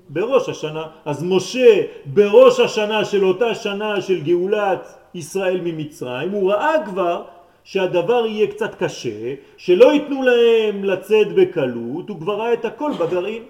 בראש 0.10 0.50
השנה. 0.50 0.84
אז 1.06 1.24
משה 1.24 1.82
בראש 2.06 2.60
השנה 2.60 3.06
של 3.06 3.26
אותה 3.26 3.56
שנה 3.56 4.02
של 4.02 4.22
גאולת 4.22 4.96
ישראל 5.14 5.62
ממצרים, 5.64 6.32
הוא 6.32 6.52
ראה 6.52 6.86
כבר 6.86 7.24
שהדבר 7.64 8.26
יהיה 8.26 8.48
קצת 8.48 8.76
קשה, 8.76 9.34
שלא 9.58 9.94
ייתנו 9.94 10.24
להם 10.24 10.84
לצאת 10.84 11.28
בקלות, 11.36 12.10
הוא 12.10 12.20
כבר 12.20 12.36
ראה 12.40 12.54
את 12.54 12.66
הכל 12.66 12.92
בגרעין. 13.00 13.44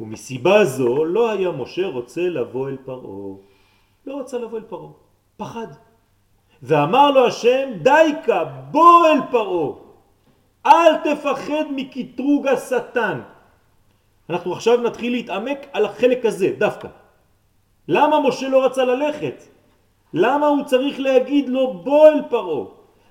ומסיבה 0.00 0.64
זו 0.64 1.04
לא 1.04 1.30
היה 1.30 1.50
משה 1.50 1.86
רוצה 1.86 2.20
לבוא 2.20 2.68
אל 2.68 2.76
פרעה. 2.84 3.36
לא 4.06 4.20
רצה 4.20 4.38
לבוא 4.38 4.58
אל 4.58 4.64
פרעה, 4.68 4.90
פחד. 5.36 5.66
ואמר 6.62 7.10
לו 7.10 7.26
השם, 7.26 7.68
דייקה, 7.82 8.44
בוא 8.44 9.06
אל 9.06 9.18
פרעה, 9.30 9.72
אל 10.66 10.96
תפחד 10.96 11.64
מקטרוג 11.70 12.46
השטן. 12.46 13.20
אנחנו 14.30 14.52
עכשיו 14.52 14.80
נתחיל 14.80 15.12
להתעמק 15.12 15.66
על 15.72 15.84
החלק 15.84 16.24
הזה, 16.24 16.54
דווקא. 16.58 16.88
למה 17.88 18.20
משה 18.20 18.48
לא 18.48 18.64
רצה 18.64 18.84
ללכת? 18.84 19.42
למה 20.14 20.46
הוא 20.46 20.64
צריך 20.64 21.00
להגיד 21.00 21.48
לו 21.48 21.72
בוא 21.72 22.08
אל 22.08 22.22
פרעה? 22.30 22.64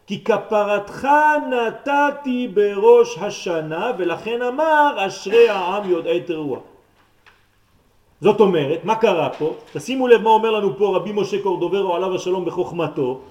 כי 0.07 0.23
כפרתך 0.23 1.07
נתתי 1.49 2.47
בראש 2.47 3.17
השנה 3.17 3.91
ולכן 3.97 4.41
אמר 4.41 4.95
אשרי 5.07 5.49
העם 5.49 5.89
יודעי 5.89 6.21
תרועה. 6.21 6.62
זאת 8.21 8.39
אומרת, 8.39 8.85
מה 8.85 8.95
קרה 8.95 9.29
פה? 9.29 9.53
תשימו 9.73 10.07
לב 10.07 10.21
מה 10.21 10.29
אומר 10.29 10.51
לנו 10.51 10.77
פה 10.77 10.95
רבי 10.95 11.12
משה 11.12 11.43
קורדוברו 11.43 11.95
עליו 11.95 12.15
השלום 12.15 12.45
בחוכמתו. 12.45 13.21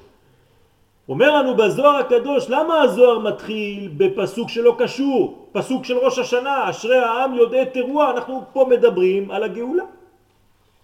אומר 1.09 1.37
לנו 1.37 1.57
בזוהר 1.57 1.97
הקדוש, 1.97 2.51
למה 2.51 2.83
הזוהר 2.83 3.18
מתחיל 3.18 3.90
בפסוק 3.97 4.49
שלא 4.49 4.75
קשור? 4.79 5.49
פסוק 5.53 5.85
של 5.85 5.99
ראש 5.99 6.18
השנה, 6.18 6.71
אשרי 6.71 6.99
העם 6.99 7.35
יודעי 7.35 7.66
תרועה, 7.66 8.11
אנחנו 8.11 8.42
פה 8.53 8.66
מדברים 8.71 9.31
על 9.31 9.42
הגאולה. 9.42 9.85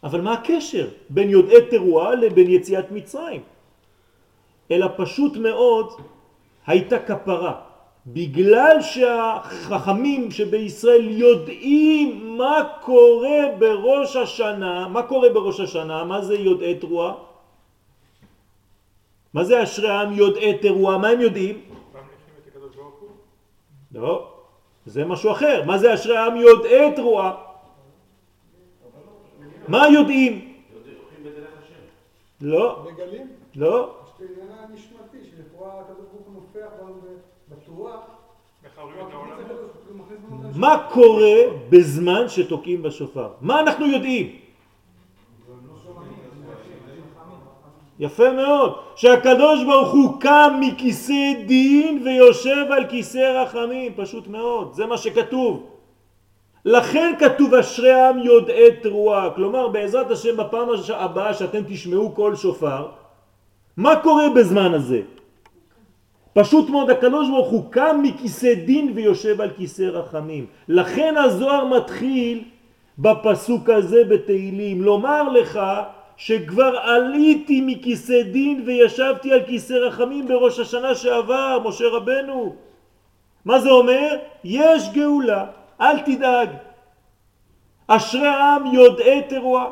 אבל 0.04 0.20
מה 0.20 0.32
הקשר 0.32 0.86
בין 1.10 1.30
יודעי 1.30 1.60
תרועה 1.70 2.14
לבין 2.14 2.50
יציאת 2.50 2.92
מצרים? 2.92 3.40
אלא 4.70 4.86
פשוט 4.96 5.36
מאוד 5.36 5.88
הייתה 6.66 6.98
כפרה. 6.98 7.54
בגלל 8.06 8.76
שהחכמים 8.80 10.30
שבישראל 10.30 11.10
יודעים 11.10 12.38
מה 12.38 12.68
קורה 12.80 13.40
בראש 13.58 14.16
השנה, 14.16 14.88
מה 14.88 15.02
קורה 15.02 15.28
בראש 15.28 15.60
השנה, 15.60 16.04
מה 16.04 16.20
זה 16.20 16.34
יודעי 16.34 16.74
תרועה? 16.74 17.12
מה 19.34 19.44
זה 19.44 19.62
אשרי 19.62 19.90
העם 19.90 20.12
יודעי 20.12 20.58
תרועה? 20.58 20.98
מה 20.98 21.08
הם 21.08 21.20
יודעים? 21.20 21.62
לא, 23.92 24.32
זה 24.86 25.04
משהו 25.04 25.32
אחר. 25.32 25.62
מה 25.66 25.78
זה 25.78 25.94
אשרי 25.94 26.16
העם 26.16 26.36
יודעי 26.36 26.94
תרועה? 26.96 27.34
מה 29.68 29.88
יודעים? 29.88 30.54
לא, 32.40 32.86
מגלים? 32.92 33.28
לא. 33.56 33.94
יש 34.74 35.30
שלכאורה 35.30 35.80
הקדוש 35.80 36.06
ברוך 36.12 36.26
הוא 36.26 36.34
נופח 36.34 36.68
מה 40.54 40.86
קורה 40.92 41.36
בזמן 41.70 42.28
שתוקעים 42.28 42.82
בשופר? 42.82 43.28
מה 43.40 43.60
אנחנו 43.60 43.86
יודעים? 43.86 44.43
יפה 47.98 48.30
מאוד, 48.30 48.74
שהקדוש 48.96 49.64
ברוך 49.64 49.92
הוא 49.92 50.20
קם 50.20 50.60
מכיסא 50.60 51.32
דין 51.46 52.02
ויושב 52.04 52.66
על 52.70 52.86
כיסא 52.86 53.42
רחמים, 53.42 53.92
פשוט 53.96 54.28
מאוד, 54.28 54.72
זה 54.72 54.86
מה 54.86 54.98
שכתוב. 54.98 55.66
לכן 56.64 57.14
כתוב 57.18 57.54
אשרי 57.54 57.92
העם 57.92 58.18
יודעי 58.18 58.76
תרועה, 58.82 59.30
כלומר 59.30 59.68
בעזרת 59.68 60.10
השם 60.10 60.36
בפעם 60.36 60.68
הבאה 60.88 61.34
שאתם 61.34 61.62
תשמעו 61.68 62.10
קול 62.10 62.36
שופר, 62.36 62.86
מה 63.76 63.96
קורה 63.96 64.30
בזמן 64.30 64.74
הזה? 64.74 65.00
פשוט 66.32 66.70
מאוד 66.70 66.90
הקדוש 66.90 67.28
ברוך 67.28 67.50
הוא 67.50 67.70
קם 67.70 68.00
מכיסא 68.02 68.54
דין 68.54 68.92
ויושב 68.94 69.40
על 69.40 69.50
כיסא 69.56 69.82
רחמים. 69.82 70.46
לכן 70.68 71.14
הזוהר 71.16 71.64
מתחיל 71.64 72.44
בפסוק 72.98 73.70
הזה 73.70 74.04
בתהילים, 74.04 74.82
לומר 74.82 75.28
לך 75.28 75.60
שכבר 76.16 76.78
עליתי 76.78 77.60
מכיסא 77.66 78.22
דין 78.22 78.62
וישבתי 78.66 79.32
על 79.32 79.42
כיסא 79.46 79.72
רחמים 79.72 80.28
בראש 80.28 80.58
השנה 80.58 80.94
שעבר, 80.94 81.58
משה 81.64 81.88
רבנו. 81.88 82.56
מה 83.44 83.58
זה 83.58 83.70
אומר? 83.70 84.16
יש 84.44 84.82
גאולה, 84.92 85.46
אל 85.80 85.98
תדאג. 85.98 86.48
אשרי 87.86 88.26
העם 88.26 88.66
יודעי 88.66 89.22
תרועה. 89.22 89.70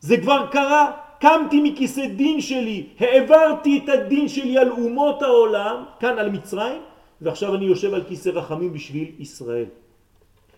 זה 0.00 0.16
כבר 0.16 0.46
קרה, 0.50 0.92
קמתי 1.20 1.60
מכיסא 1.62 2.06
דין 2.06 2.40
שלי, 2.40 2.86
העברתי 3.00 3.80
את 3.84 3.88
הדין 3.88 4.28
שלי 4.28 4.58
על 4.58 4.70
אומות 4.70 5.22
העולם, 5.22 5.84
כאן 6.00 6.18
על 6.18 6.30
מצרים, 6.30 6.82
ועכשיו 7.20 7.54
אני 7.54 7.64
יושב 7.64 7.94
על 7.94 8.04
כיסא 8.08 8.28
רחמים 8.28 8.72
בשביל 8.72 9.10
ישראל. 9.18 9.64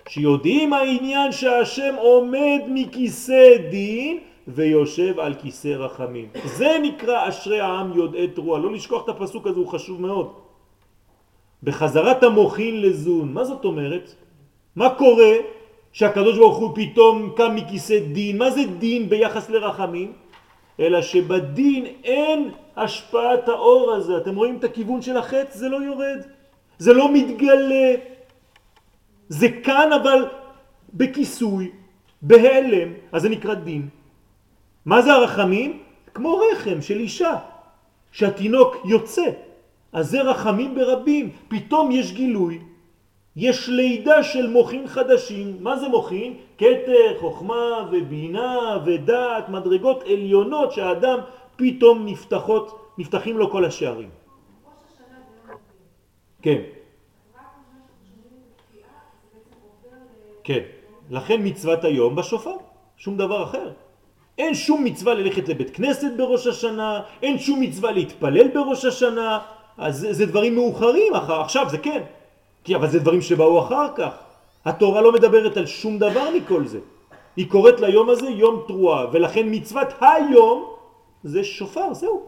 שיודעים 0.08 0.72
העניין 0.72 1.32
שהשם 1.32 1.94
עומד 1.98 2.60
מכיסא 2.68 3.56
דין 3.70 4.18
ויושב 4.48 5.20
על 5.20 5.34
כיסא 5.34 5.68
רחמים. 5.68 6.28
זה 6.44 6.76
נקרא 6.82 7.28
אשרי 7.28 7.60
העם 7.60 7.92
יודעי 7.92 8.28
תרועה. 8.28 8.60
לא 8.60 8.72
לשכוח 8.72 9.04
את 9.04 9.08
הפסוק 9.08 9.46
הזה, 9.46 9.58
הוא 9.58 9.68
חשוב 9.68 10.00
מאוד. 10.00 10.32
בחזרת 11.62 12.22
המוחין 12.22 12.82
לזון, 12.82 13.32
מה 13.32 13.44
זאת 13.44 13.64
אומרת? 13.64 14.14
מה 14.76 14.94
קורה 14.94 15.34
שהקדוש 15.92 16.38
ברוך 16.38 16.56
הוא 16.56 16.70
פתאום 16.74 17.32
קם 17.36 17.54
מכיסא 17.54 17.98
דין? 18.12 18.38
מה 18.38 18.50
זה 18.50 18.60
דין 18.78 19.08
ביחס 19.08 19.50
לרחמים? 19.50 20.12
אלא 20.80 21.02
שבדין 21.02 21.86
אין 22.04 22.50
השפעת 22.76 23.48
האור 23.48 23.92
הזה. 23.92 24.16
אתם 24.16 24.36
רואים 24.36 24.56
את 24.56 24.64
הכיוון 24.64 25.02
של 25.02 25.16
החץ? 25.16 25.56
זה 25.56 25.68
לא 25.68 25.76
יורד. 25.76 26.20
זה 26.78 26.92
לא 26.92 27.12
מתגלה. 27.12 27.94
זה 29.28 29.48
כאן 29.62 29.90
אבל 29.92 30.26
בכיסוי, 30.94 31.70
בהלם, 32.22 32.88
אז 33.12 33.22
זה 33.22 33.28
נקרא 33.28 33.54
דין. 33.54 33.88
מה 34.86 35.02
זה 35.02 35.12
הרחמים? 35.12 35.82
כמו 36.14 36.40
רחם 36.52 36.80
של 36.82 36.98
אישה, 36.98 37.36
שהתינוק 38.12 38.76
יוצא. 38.84 39.26
אז 39.92 40.10
זה 40.10 40.22
רחמים 40.22 40.74
ברבים, 40.74 41.30
פתאום 41.48 41.90
יש 41.90 42.12
גילוי, 42.12 42.58
יש 43.36 43.68
לידה 43.68 44.22
של 44.22 44.50
מוחין 44.50 44.86
חדשים. 44.86 45.56
מה 45.60 45.78
זה 45.78 45.88
מוחין? 45.88 46.34
כתר, 46.58 47.18
חוכמה 47.20 47.88
ובינה 47.92 48.78
ודעת, 48.84 49.48
מדרגות 49.48 50.02
עליונות 50.02 50.72
שהאדם 50.72 51.18
פתאום 51.56 52.06
נפתחות, 52.06 52.94
נפתחים 52.98 53.38
לו 53.38 53.50
כל 53.50 53.64
השערים. 53.64 54.10
כן. 56.42 56.62
כן. 60.44 60.62
לכן 61.10 61.40
מצוות 61.44 61.84
היום 61.84 62.16
בשופר, 62.16 62.56
שום 62.96 63.16
דבר 63.16 63.44
אחר. 63.44 63.72
אין 64.38 64.54
שום 64.54 64.84
מצווה 64.84 65.14
ללכת 65.14 65.48
לבית 65.48 65.70
כנסת 65.70 66.10
בראש 66.16 66.46
השנה, 66.46 67.00
אין 67.22 67.38
שום 67.38 67.60
מצווה 67.60 67.90
להתפלל 67.90 68.48
בראש 68.48 68.84
השנה, 68.84 69.38
אז 69.78 69.98
זה, 69.98 70.12
זה 70.12 70.26
דברים 70.26 70.54
מאוחרים, 70.54 71.14
אחר, 71.14 71.40
עכשיו 71.40 71.66
זה 71.70 71.78
כן, 71.78 72.02
כי 72.64 72.76
אבל 72.76 72.90
זה 72.90 72.98
דברים 72.98 73.22
שבאו 73.22 73.60
אחר 73.60 73.86
כך. 73.96 74.12
התורה 74.64 75.00
לא 75.00 75.12
מדברת 75.12 75.56
על 75.56 75.66
שום 75.66 75.98
דבר 75.98 76.30
מכל 76.36 76.66
זה. 76.66 76.80
היא 77.36 77.50
קוראת 77.50 77.80
ליום 77.80 78.10
הזה 78.10 78.28
יום 78.30 78.62
תרועה, 78.66 79.06
ולכן 79.12 79.46
מצוות 79.50 79.88
היום 80.00 80.64
זה 81.24 81.44
שופר, 81.44 81.94
זהו. 81.94 82.22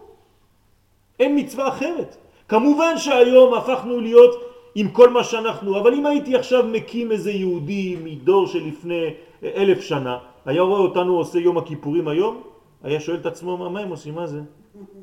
אין 1.21 1.39
מצווה 1.39 1.69
אחרת. 1.69 2.17
כמובן 2.49 2.99
שהיום 2.99 3.55
הפכנו 3.55 4.01
להיות 4.01 4.35
עם 4.75 4.89
כל 4.89 5.11
מה 5.11 5.25
שאנחנו, 5.25 5.81
אבל 5.81 5.95
אם 5.95 6.07
הייתי 6.07 6.37
עכשיו 6.37 6.65
מקים 6.65 7.13
איזה 7.13 7.31
יהודי 7.31 7.97
מדור 8.05 8.47
שלפני 8.47 9.05
אלף 9.43 9.81
שנה, 9.81 10.19
היה 10.45 10.63
רואה 10.63 10.81
אותנו 10.81 11.17
עושה 11.17 11.39
יום 11.39 11.59
הכיפורים 11.59 12.09
היום, 12.09 12.43
היה 12.83 13.01
שואל 13.01 13.21
את 13.21 13.27
עצמו, 13.27 13.71
מה, 13.71 13.81
הם 13.81 13.89
עושים, 13.89 14.15
מה 14.15 14.27
זה? 14.27 14.43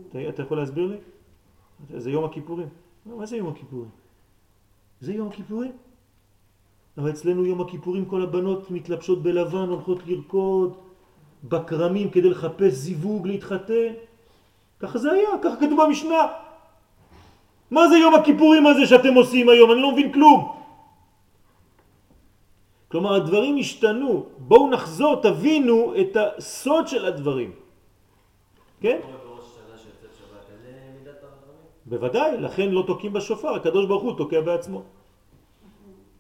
אתה, 0.09 0.29
אתה 0.29 0.41
יכול 0.41 0.57
להסביר 0.57 0.85
לי? 0.85 0.97
זה 1.97 2.11
יום 2.11 2.23
הכיפורים. 2.23 2.67
מה 3.05 3.25
זה 3.25 3.37
יום 3.37 3.47
הכיפורים? 3.47 3.89
זה 5.01 5.13
יום 5.13 5.27
הכיפורים? 5.27 5.71
אבל 6.97 7.09
אצלנו 7.09 7.45
יום 7.45 7.61
הכיפורים 7.61 8.05
כל 8.05 8.21
הבנות 8.21 8.71
מתלבשות 8.71 9.23
בלבן, 9.23 9.69
הולכות 9.69 9.99
לרקוד 10.07 10.73
בכרמים 11.43 12.09
כדי 12.09 12.29
לחפש 12.29 12.73
זיווג, 12.73 13.27
להתחתן. 13.27 13.93
ככה 14.79 14.97
זה 14.97 15.11
היה, 15.11 15.29
ככה 15.43 15.55
כתוב 15.55 15.83
במשנה. 15.85 16.27
מה 17.71 17.87
זה 17.89 17.97
יום 17.97 18.15
הכיפורים 18.15 18.67
הזה 18.67 18.85
שאתם 18.85 19.13
עושים 19.13 19.49
היום? 19.49 19.71
אני 19.71 19.81
לא 19.81 19.91
מבין 19.91 20.13
כלום. 20.13 20.58
כלומר 22.89 23.13
הדברים 23.13 23.57
השתנו, 23.57 24.25
בואו 24.37 24.69
נחזור, 24.69 25.21
תבינו 25.21 25.93
את 26.01 26.17
הסוד 26.17 26.87
של 26.87 27.05
הדברים. 27.05 27.51
כן? 28.81 28.99
בוודאי, 31.85 32.37
לכן 32.37 32.69
לא 32.69 32.83
תוקעים 32.87 33.13
בשופר, 33.13 33.55
הקדוש 33.55 33.85
ברוך 33.85 34.03
הוא 34.03 34.17
תוקע 34.17 34.41
בעצמו. 34.41 34.83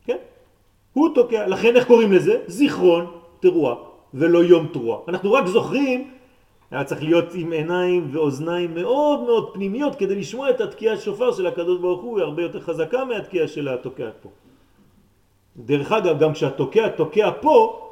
כן? 0.05 0.17
הוא 0.93 1.15
תוקע, 1.15 1.47
לכן 1.47 1.75
איך 1.75 1.87
קוראים 1.87 2.11
לזה? 2.11 2.43
זיכרון 2.47 3.05
תרועה 3.39 3.75
ולא 4.13 4.43
יום 4.43 4.67
תרועה. 4.67 4.99
אנחנו 5.07 5.33
רק 5.33 5.45
זוכרים, 5.45 6.11
היה 6.71 6.83
צריך 6.83 7.03
להיות 7.03 7.33
עם 7.33 7.51
עיניים 7.51 8.07
ואוזניים 8.11 8.75
מאוד 8.75 9.19
מאוד 9.23 9.53
פנימיות 9.53 9.95
כדי 9.95 10.15
לשמוע 10.15 10.49
את 10.49 10.61
התקיעת 10.61 11.01
שופר 11.01 11.31
של 11.31 11.47
הקדוש 11.47 11.79
ברוך 11.79 12.01
הוא, 12.01 12.17
היא 12.17 12.25
הרבה 12.25 12.41
יותר 12.41 12.59
חזקה 12.59 13.05
מהתקיעה 13.05 13.47
של 13.47 13.67
התוקע 13.67 14.09
פה. 14.21 14.29
דרך 15.59 15.91
אגב, 15.91 16.19
גם 16.19 16.33
כשהתוקע 16.33 16.87
תוקע 16.87 17.31
פה, 17.41 17.85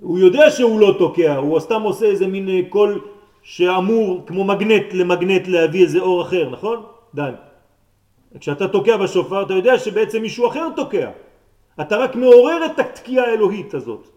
הוא 0.00 0.18
יודע 0.18 0.50
שהוא 0.50 0.80
לא 0.80 0.94
תוקע, 0.98 1.36
הוא 1.36 1.60
סתם 1.60 1.82
עושה 1.82 2.06
איזה 2.06 2.26
מין 2.26 2.68
קול 2.68 3.00
שאמור 3.42 4.22
כמו 4.26 4.44
מגנט 4.44 4.92
למגנט 4.92 5.48
להביא 5.48 5.82
איזה 5.82 6.00
אור 6.00 6.22
אחר, 6.22 6.50
נכון? 6.50 6.82
דן. 7.14 7.34
כשאתה 8.40 8.68
תוקע 8.68 8.96
בשופר 8.96 9.42
אתה 9.42 9.54
יודע 9.54 9.78
שבעצם 9.78 10.22
מישהו 10.22 10.48
אחר 10.48 10.68
תוקע. 10.76 11.10
אתה 11.80 11.96
רק 11.96 12.16
מעורר 12.16 12.66
את 12.66 12.78
התקיעה 12.78 13.26
האלוהית 13.26 13.74
הזאת. 13.74 14.08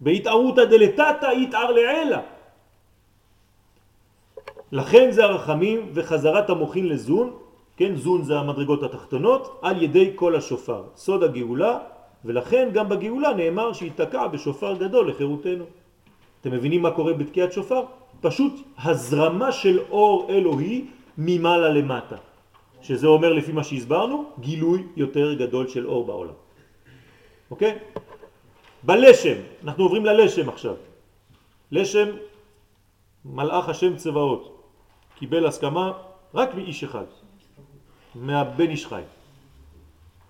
בהתערותא 0.00 0.64
דלתתא 0.64 1.26
יתער 1.36 1.70
לעילה. 1.70 2.20
לכן 4.72 5.10
זה 5.10 5.24
הרחמים 5.24 5.90
וחזרת 5.94 6.50
המוחין 6.50 6.88
לזון, 6.88 7.36
כן, 7.76 7.96
זון 7.96 8.22
זה 8.22 8.38
המדרגות 8.38 8.82
התחתונות, 8.82 9.58
על 9.62 9.82
ידי 9.82 10.12
כל 10.14 10.36
השופר. 10.36 10.82
סוד 10.96 11.22
הגאולה, 11.22 11.78
ולכן 12.24 12.68
גם 12.72 12.88
בגאולה 12.88 13.34
נאמר 13.34 13.72
שיתקע 13.72 14.26
בשופר 14.26 14.74
גדול 14.76 15.10
לחירותנו. 15.10 15.64
אתם 16.40 16.50
מבינים 16.50 16.82
מה 16.82 16.90
קורה 16.90 17.12
בתקיעת 17.12 17.52
שופר? 17.52 17.82
פשוט 18.20 18.52
הזרמה 18.78 19.52
של 19.52 19.78
אור 19.90 20.26
אלוהי 20.30 20.84
ממעלה 21.18 21.68
למטה. 21.68 22.16
שזה 22.82 23.06
אומר 23.06 23.32
לפי 23.32 23.52
מה 23.52 23.64
שהסברנו, 23.64 24.24
גילוי 24.40 24.82
יותר 24.96 25.34
גדול 25.34 25.68
של 25.68 25.86
אור 25.86 26.06
בעולם. 26.06 26.36
אוקיי? 27.50 27.78
בלשם, 28.82 29.38
אנחנו 29.64 29.84
עוברים 29.84 30.04
ללשם 30.04 30.48
עכשיו. 30.48 30.74
לשם, 31.72 32.08
מלאך 33.24 33.68
השם 33.68 33.96
צבאות, 33.96 34.42
קיבל 35.18 35.46
הסכמה 35.46 35.92
רק 36.34 36.54
מאיש 36.54 36.84
אחד, 36.84 37.04
מהבן 38.14 38.70
איש 38.70 38.86
חי. 38.86 39.02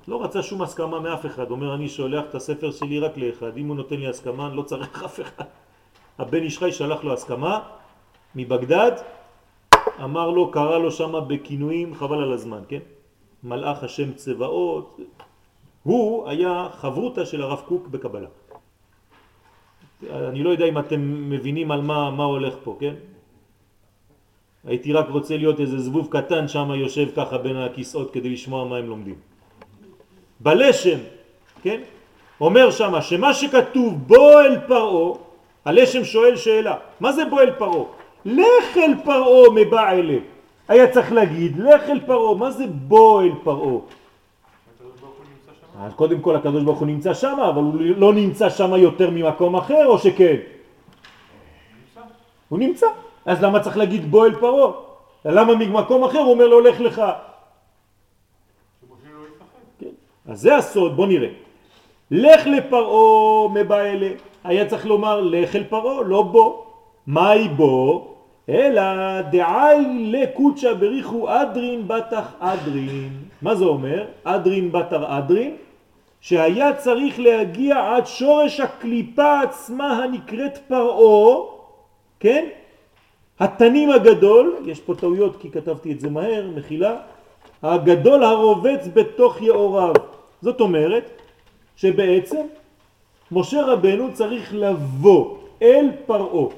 לא 0.08 0.24
רצה 0.24 0.42
שום 0.42 0.62
הסכמה 0.62 1.00
מאף 1.00 1.26
אחד, 1.26 1.50
אומר 1.50 1.74
אני 1.74 1.88
שולח 1.88 2.24
את 2.30 2.34
הספר 2.34 2.70
שלי 2.70 2.98
רק 2.98 3.16
לאחד, 3.16 3.56
אם 3.56 3.68
הוא 3.68 3.76
נותן 3.76 3.96
לי 3.96 4.08
הסכמה 4.08 4.46
אני 4.46 4.56
לא 4.56 4.62
צריך 4.62 5.04
אף 5.04 5.20
אחד. 5.20 5.44
הבן 6.18 6.42
איש 6.42 6.58
חי 6.58 6.72
שלח 6.72 7.04
לו 7.04 7.12
הסכמה 7.12 7.60
מבגדד, 8.34 8.92
אמר 10.04 10.30
לו, 10.30 10.50
קרא 10.50 10.78
לו 10.78 10.90
שמה 10.90 11.20
בכינויים, 11.20 11.94
חבל 11.94 12.22
על 12.22 12.32
הזמן, 12.32 12.60
כן? 12.68 12.78
מלאך 13.44 13.82
השם 13.82 14.12
צבאות, 14.12 15.00
הוא 15.82 16.28
היה 16.28 16.68
חברותה 16.72 17.26
של 17.26 17.42
הרב 17.42 17.62
קוק 17.68 17.86
בקבלה. 17.88 18.28
אני 20.10 20.42
לא 20.42 20.50
יודע 20.50 20.64
אם 20.64 20.78
אתם 20.78 21.30
מבינים 21.30 21.70
על 21.70 21.80
מה, 21.80 22.10
מה 22.10 22.24
הולך 22.24 22.54
פה, 22.64 22.76
כן? 22.80 22.94
הייתי 24.66 24.92
רק 24.92 25.08
רוצה 25.08 25.36
להיות 25.36 25.60
איזה 25.60 25.78
זבוב 25.78 26.08
קטן 26.10 26.48
שם 26.48 26.70
יושב 26.74 27.08
ככה 27.16 27.38
בין 27.38 27.56
הכיסאות 27.56 28.10
כדי 28.10 28.30
לשמוע 28.30 28.64
מה 28.64 28.76
הם 28.76 28.86
לומדים. 28.88 29.14
בלשם, 30.40 30.98
כן? 31.62 31.80
אומר 32.40 32.70
שמה 32.70 33.02
שמה 33.02 33.34
שכתוב 33.34 34.08
בו 34.08 34.40
אל 34.40 34.58
פרעו, 34.66 35.18
הלשם 35.64 36.04
שואל 36.04 36.36
שאלה, 36.36 36.76
מה 37.00 37.12
זה 37.12 37.24
בו 37.24 37.40
אל 37.40 37.50
פרעו? 37.50 37.88
לך 38.24 38.76
אל 38.76 38.92
פרעו 39.04 39.52
מבע 39.52 39.92
אלה. 39.92 40.18
היה 40.68 40.90
צריך 40.90 41.12
להגיד 41.12 41.58
לך 41.58 41.82
אל 41.90 42.00
פרעו, 42.00 42.38
מה 42.38 42.50
זה 42.50 42.66
בו 42.66 43.20
אל 43.20 43.32
פרעו? 43.44 43.84
אז 45.80 45.92
קודם 45.94 46.20
כל 46.20 46.36
הקדוש 46.36 46.62
ברוך 46.62 46.78
הוא 46.78 46.86
נמצא 46.86 47.14
שם, 47.14 47.36
אבל 47.40 47.62
הוא 47.62 47.74
לא 47.96 48.14
נמצא 48.14 48.50
שם 48.50 48.72
יותר 48.74 49.10
ממקום 49.10 49.56
אחר, 49.56 49.86
או 49.86 49.98
שכן? 49.98 50.36
הוא 52.48 52.58
נמצא. 52.58 52.86
אז 53.26 53.42
למה 53.42 53.60
צריך 53.60 53.76
להגיד 53.76 54.10
בו 54.10 54.24
אל 54.24 54.34
פרעה? 54.34 54.72
למה 55.24 55.54
ממקום 55.54 56.04
אחר 56.04 56.18
הוא 56.18 56.32
אומר 56.32 56.46
לו 56.46 56.60
לך 56.60 56.80
לך? 56.80 57.02
כן. 59.78 59.94
אז 60.28 60.40
זה 60.40 60.56
הסוד, 60.56 60.96
בוא 60.96 61.06
נראה. 61.06 61.28
לך 62.10 62.46
לפרעה 62.46 63.48
מבא 63.48 63.80
אלה. 63.80 64.10
היה 64.44 64.66
צריך 64.66 64.86
לומר 64.86 65.20
לך 65.20 65.56
אל 65.56 65.64
פרעה, 65.64 66.02
לא 66.02 66.22
בו. 66.22 66.66
מהי 67.06 67.48
בו? 67.48 68.14
אלא 68.48 68.82
דעי 69.20 69.84
לקודשא 70.12 70.72
בריחו 70.72 71.28
אדרין 71.28 71.88
בטח 71.88 72.32
אדרין. 72.38 73.12
מה 73.42 73.54
זה 73.54 73.64
אומר? 73.64 74.04
אדרין 74.24 74.72
בתר 74.72 75.18
אדרין, 75.18 75.56
שהיה 76.20 76.74
צריך 76.74 77.20
להגיע 77.20 77.94
עד 77.94 78.06
שורש 78.06 78.60
הקליפה 78.60 79.40
עצמה 79.40 80.04
הנקראת 80.04 80.58
פרעה, 80.68 81.36
כן? 82.20 82.44
התנים 83.40 83.90
הגדול, 83.90 84.56
יש 84.64 84.80
פה 84.80 84.94
טעויות 84.94 85.36
כי 85.40 85.50
כתבתי 85.50 85.92
את 85.92 86.00
זה 86.00 86.10
מהר, 86.10 86.50
מחילה, 86.54 86.96
הגדול 87.62 88.24
הרובץ 88.24 88.88
בתוך 88.94 89.42
יאוריו. 89.42 89.94
זאת 90.42 90.60
אומרת 90.60 91.04
שבעצם 91.76 92.46
משה 93.32 93.62
רבנו 93.62 94.12
צריך 94.12 94.54
לבוא 94.54 95.36
אל 95.62 95.90
פרעה. 96.06 96.54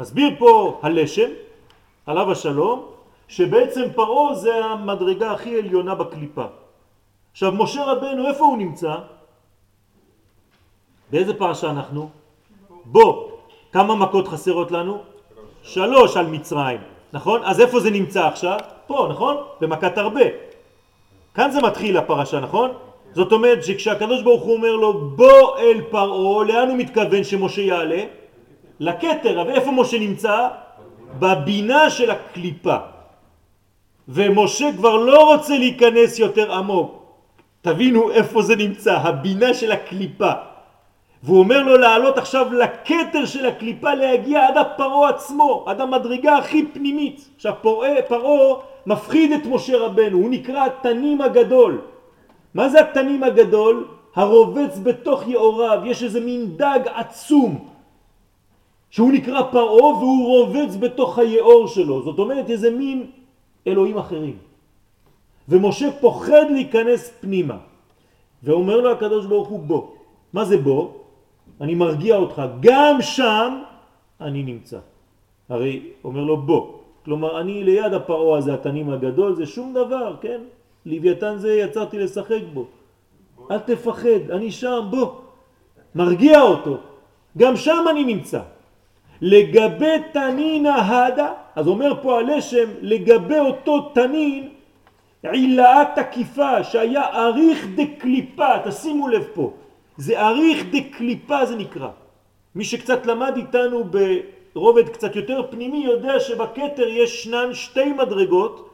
מסביר 0.00 0.30
פה 0.38 0.80
הלשם, 0.82 1.30
עליו 2.06 2.32
השלום, 2.32 2.86
שבעצם 3.28 3.82
פרעה 3.94 4.34
זה 4.34 4.64
המדרגה 4.64 5.32
הכי 5.32 5.58
עליונה 5.58 5.94
בקליפה. 5.94 6.44
עכשיו 7.32 7.52
משה 7.52 7.84
רבנו 7.84 8.28
איפה 8.28 8.44
הוא 8.44 8.58
נמצא? 8.58 8.94
באיזה 11.10 11.34
פרשה 11.34 11.70
אנחנו? 11.70 12.08
בו. 12.84 13.28
כמה 13.72 13.94
מכות 13.94 14.28
חסרות 14.28 14.70
לנו? 14.70 15.11
שלוש 15.62 16.16
על 16.16 16.26
מצרים, 16.26 16.80
נכון? 17.12 17.40
אז 17.44 17.60
איפה 17.60 17.80
זה 17.80 17.90
נמצא 17.90 18.26
עכשיו? 18.26 18.58
פה, 18.86 19.06
נכון? 19.10 19.36
במכת 19.60 19.98
הרבה. 19.98 20.24
כאן 21.34 21.50
זה 21.50 21.60
מתחיל 21.60 21.96
הפרשה, 21.96 22.40
נכון? 22.40 22.70
זאת 23.12 23.32
אומרת 23.32 23.64
שכשהקדוש 23.64 24.22
ברוך 24.22 24.42
הוא 24.42 24.56
אומר 24.56 24.76
לו 24.76 25.00
בוא 25.16 25.58
אל 25.58 25.80
פרעה, 25.90 26.44
לאן 26.44 26.68
הוא 26.68 26.78
מתכוון 26.78 27.24
שמשה 27.24 27.62
יעלה? 27.62 28.02
לכתר, 28.80 29.44
ואיפה 29.46 29.70
משה 29.70 29.98
נמצא? 29.98 30.48
בבינה 31.18 31.90
של 31.90 32.10
הקליפה. 32.10 32.76
ומשה 34.08 34.68
כבר 34.76 34.96
לא 34.96 35.34
רוצה 35.34 35.58
להיכנס 35.58 36.18
יותר 36.18 36.52
עמוק. 36.52 37.02
תבינו 37.62 38.10
איפה 38.10 38.42
זה 38.42 38.56
נמצא, 38.56 38.96
הבינה 38.96 39.54
של 39.54 39.72
הקליפה. 39.72 40.32
והוא 41.22 41.38
אומר 41.38 41.62
לו 41.62 41.76
לעלות 41.76 42.18
עכשיו 42.18 42.52
לכתר 42.52 43.24
של 43.26 43.46
הקליפה 43.46 43.94
להגיע 43.94 44.48
עד 44.48 44.56
הפרעה 44.56 45.08
עצמו, 45.08 45.64
עד 45.66 45.80
המדרגה 45.80 46.36
הכי 46.36 46.66
פנימית. 46.66 47.28
עכשיו 47.36 47.54
פרעה 48.08 48.54
מפחיד 48.86 49.32
את 49.32 49.46
משה 49.46 49.78
רבנו, 49.78 50.18
הוא 50.18 50.30
נקרא 50.30 50.66
התנים 50.66 51.20
הגדול. 51.20 51.80
מה 52.54 52.68
זה 52.68 52.80
התנים 52.80 53.22
הגדול? 53.22 53.88
הרובץ 54.14 54.78
בתוך 54.82 55.28
יאוריו, 55.28 55.80
יש 55.84 56.02
איזה 56.02 56.20
מין 56.20 56.56
דג 56.56 56.80
עצום 56.94 57.68
שהוא 58.90 59.12
נקרא 59.12 59.42
פרעה 59.42 59.86
והוא 59.86 60.26
רובץ 60.26 60.76
בתוך 60.76 61.18
היאור 61.18 61.68
שלו, 61.68 62.02
זאת 62.02 62.18
אומרת 62.18 62.50
איזה 62.50 62.70
מין 62.70 63.06
אלוהים 63.66 63.98
אחרים. 63.98 64.36
ומשה 65.48 65.90
פוחד 66.00 66.50
להיכנס 66.50 67.12
פנימה 67.20 67.56
ואומר 68.42 68.80
לו 68.80 68.90
הקדוש 68.90 69.26
ברוך 69.26 69.48
הוא 69.48 69.60
בוא. 69.60 69.82
מה 70.32 70.44
זה 70.44 70.58
בוא? 70.58 71.01
אני 71.62 71.74
מרגיע 71.74 72.16
אותך, 72.16 72.42
גם 72.60 72.96
שם 73.00 73.62
אני 74.20 74.42
נמצא. 74.42 74.78
הרי 75.48 75.82
אומר 76.04 76.20
לו 76.20 76.36
בוא, 76.36 76.66
כלומר 77.04 77.40
אני 77.40 77.64
ליד 77.64 77.92
הפרעה 77.94 78.38
הזה, 78.38 78.54
התנים 78.54 78.90
הגדול, 78.90 79.34
זה 79.34 79.46
שום 79.46 79.74
דבר, 79.74 80.16
כן? 80.20 80.40
לוויתן 80.86 81.38
זה 81.38 81.54
יצרתי 81.54 81.98
לשחק 81.98 82.42
בו. 82.52 82.66
אל 83.50 83.58
תפחד, 83.58 84.30
אני 84.30 84.50
שם, 84.50 84.86
בוא. 84.90 85.10
מרגיע 85.94 86.40
אותו. 86.40 86.76
גם 87.38 87.56
שם 87.56 87.84
אני 87.90 88.04
נמצא. 88.04 88.40
לגבי 89.20 89.96
תנין 90.12 90.66
ההדה, 90.66 91.32
אז 91.54 91.68
אומר 91.68 92.02
פה 92.02 92.18
הלשם, 92.18 92.68
לגבי 92.80 93.38
אותו 93.38 93.80
תנין, 93.80 94.48
עילאה 95.22 95.82
תקיפה, 95.94 96.64
שהיה 96.64 97.02
אריך 97.14 97.66
דקליפה, 97.74 98.48
תשימו 98.64 99.08
לב 99.08 99.24
פה, 99.34 99.52
זה 99.96 100.20
אריך 100.20 100.64
דקליפה 100.72 101.46
זה 101.46 101.56
נקרא. 101.56 101.88
מי 102.54 102.64
שקצת 102.64 103.06
למד 103.06 103.36
איתנו 103.36 103.84
ברובד 104.54 104.88
קצת 104.88 105.16
יותר 105.16 105.42
פנימי 105.50 105.84
יודע 105.84 106.20
שבקטר 106.20 106.88
יש 106.88 107.24
שנן 107.24 107.54
שתי 107.54 107.92
מדרגות, 107.92 108.68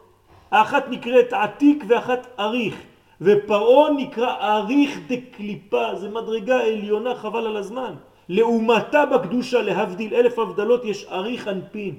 האחת 0.51 0.89
נקראת 0.91 1.33
עתיק 1.33 1.85
ואחת 1.89 2.27
אריך, 2.39 2.75
ופרעון 3.21 3.97
נקרא 3.97 4.35
אריך 4.41 4.99
דקליפה, 5.09 5.95
זה 5.95 6.09
מדרגה 6.09 6.61
עליונה 6.61 7.15
חבל 7.15 7.47
על 7.47 7.57
הזמן. 7.57 7.95
לעומתה 8.29 9.07
בקדושה 9.07 9.63
להבדיל 9.63 10.15
אלף 10.15 10.39
הבדלות 10.39 10.85
יש 10.85 11.07
אריך 11.11 11.49
אנפין. 11.49 11.95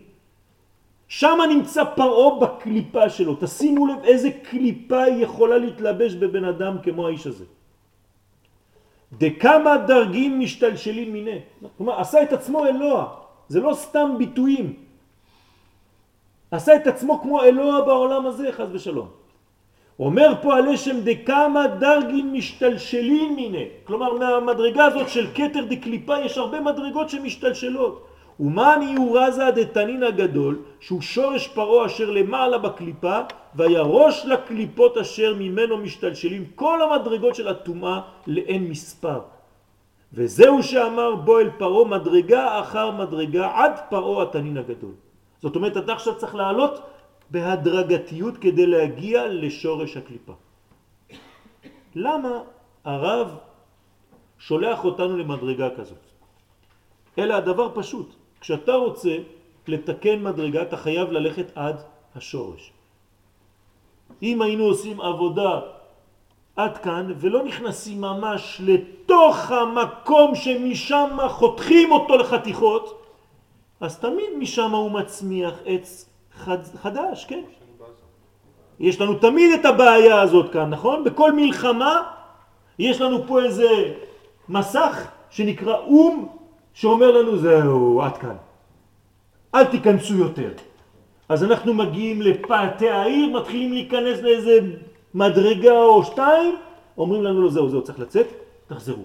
שם 1.08 1.40
נמצא 1.50 1.84
פרעה 1.84 2.40
בקליפה 2.40 3.10
שלו. 3.10 3.36
תשימו 3.40 3.88
לב 3.88 4.04
איזה 4.04 4.30
קליפה 4.32 5.08
יכולה 5.08 5.58
להתלבש 5.58 6.14
בבן 6.14 6.46
אדם 6.46 6.78
כמו 6.84 7.08
האיש 7.08 7.28
הזה. 7.28 7.46
דכמה 9.14 9.78
דרגים 9.78 10.40
משתלשלים 10.40 11.14
מיני. 11.14 11.40
כלומר, 11.78 12.00
עשה 12.00 12.24
את 12.24 12.34
עצמו 12.34 12.66
אלוה. 12.66 13.08
זה 13.48 13.60
לא 13.60 13.74
סתם 13.74 14.16
ביטויים. 14.18 14.74
עשה 16.52 16.76
את 16.76 16.88
עצמו 16.88 17.22
כמו 17.22 17.44
אלוה 17.44 17.82
בעולם 17.82 18.26
הזה, 18.26 18.52
חז 18.52 18.70
ושלום. 18.72 19.08
אומר 20.00 20.34
פה 20.42 20.56
הלשם 20.56 20.98
דכמה 21.04 21.68
דרגים 21.68 22.34
משתלשלים 22.34 23.36
מיני. 23.36 23.66
כלומר, 23.84 24.14
מהמדרגה 24.14 24.86
הזאת 24.86 25.10
של 25.10 25.34
קטר 25.34 25.66
דקליפה 25.70 26.20
יש 26.20 26.38
הרבה 26.38 26.60
מדרגות 26.60 27.10
שמשתלשלות. 27.10 28.09
ומה 28.40 28.76
ניורזה 28.80 29.52
דתנין 29.56 30.04
הגדול, 30.04 30.60
שהוא 30.80 31.02
שורש 31.02 31.48
פרעה 31.48 31.86
אשר 31.86 32.10
למעלה 32.10 32.58
בקליפה, 32.58 33.20
וירוש 33.56 34.26
לקליפות 34.26 34.98
אשר 34.98 35.36
ממנו 35.36 35.78
משתלשלים 35.78 36.46
כל 36.56 36.82
המדרגות 36.82 37.36
של 37.36 37.48
הטומאה 37.48 38.02
לאין 38.28 38.64
מספר. 38.72 39.20
וזהו 40.14 40.64
שאמר 40.64 41.16
בו 41.16 41.40
אל 41.40 41.50
פרעה 41.58 41.86
מדרגה 41.88 42.60
אחר 42.60 42.92
מדרגה 42.92 43.52
עד 43.56 43.76
פרעה 43.90 44.24
התנין 44.24 44.58
הגדול. 44.58 44.96
זאת 45.42 45.56
אומרת, 45.56 45.78
אתה 45.78 45.94
עכשיו 45.94 46.16
צריך 46.16 46.36
לעלות 46.36 46.82
בהדרגתיות 47.30 48.38
כדי 48.38 48.66
להגיע 48.66 49.28
לשורש 49.28 49.98
הקליפה. 49.98 50.34
למה 51.96 52.34
הרב 52.86 53.38
שולח 54.40 54.86
אותנו 54.86 55.18
למדרגה 55.18 55.70
כזאת? 55.76 56.04
אלא 57.18 57.34
הדבר 57.34 57.68
פשוט. 57.76 58.19
כשאתה 58.42 58.74
רוצה 58.74 59.18
לתקן 59.68 60.24
מדרגה 60.24 60.62
אתה 60.62 60.78
חייב 60.78 61.12
ללכת 61.12 61.46
עד 61.56 61.82
השורש. 62.16 62.72
אם 64.24 64.42
היינו 64.42 64.64
עושים 64.64 65.02
עבודה 65.02 65.60
עד 66.56 66.78
כאן 66.78 67.14
ולא 67.18 67.44
נכנסים 67.44 68.02
ממש 68.02 68.62
לתוך 68.66 69.52
המקום 69.52 70.36
שמשם 70.36 71.18
חותכים 71.30 71.92
אותו 71.92 72.18
לחתיכות, 72.18 73.06
אז 73.80 74.00
תמיד 74.00 74.30
משם 74.40 74.72
הוא 74.72 74.92
מצמיח 74.92 75.54
עץ 75.66 76.10
חד, 76.34 76.58
חדש, 76.82 77.26
כן? 77.26 77.42
יש 78.80 79.02
לנו 79.02 79.14
תמיד 79.14 79.60
את 79.60 79.66
הבעיה 79.66 80.22
הזאת 80.22 80.54
כאן, 80.54 80.70
נכון? 80.70 81.04
בכל 81.04 81.32
מלחמה 81.32 82.02
יש 82.80 83.02
לנו 83.02 83.28
פה 83.28 83.44
איזה 83.44 83.94
מסך 84.50 85.08
שנקרא 85.30 85.78
אום 85.78 86.39
שאומר 86.80 87.12
לנו 87.12 87.38
זהו, 87.38 88.02
עד 88.02 88.18
כאן. 88.18 88.36
אל 89.56 89.66
תיכנסו 89.66 90.14
יותר. 90.14 90.52
אז 91.30 91.44
אנחנו 91.44 91.74
מגיעים 91.74 92.22
לפאתי 92.22 92.90
העיר, 92.90 93.38
מתחילים 93.38 93.74
להיכנס 93.74 94.20
לאיזה 94.22 94.60
מדרגה 95.14 95.82
או 95.84 96.04
שתיים, 96.04 96.56
אומרים 96.98 97.24
לנו 97.24 97.42
לא 97.42 97.50
זהו, 97.50 97.70
זהו, 97.70 97.82
צריך 97.84 98.00
לצאת, 98.00 98.28
תחזרו. 98.68 99.04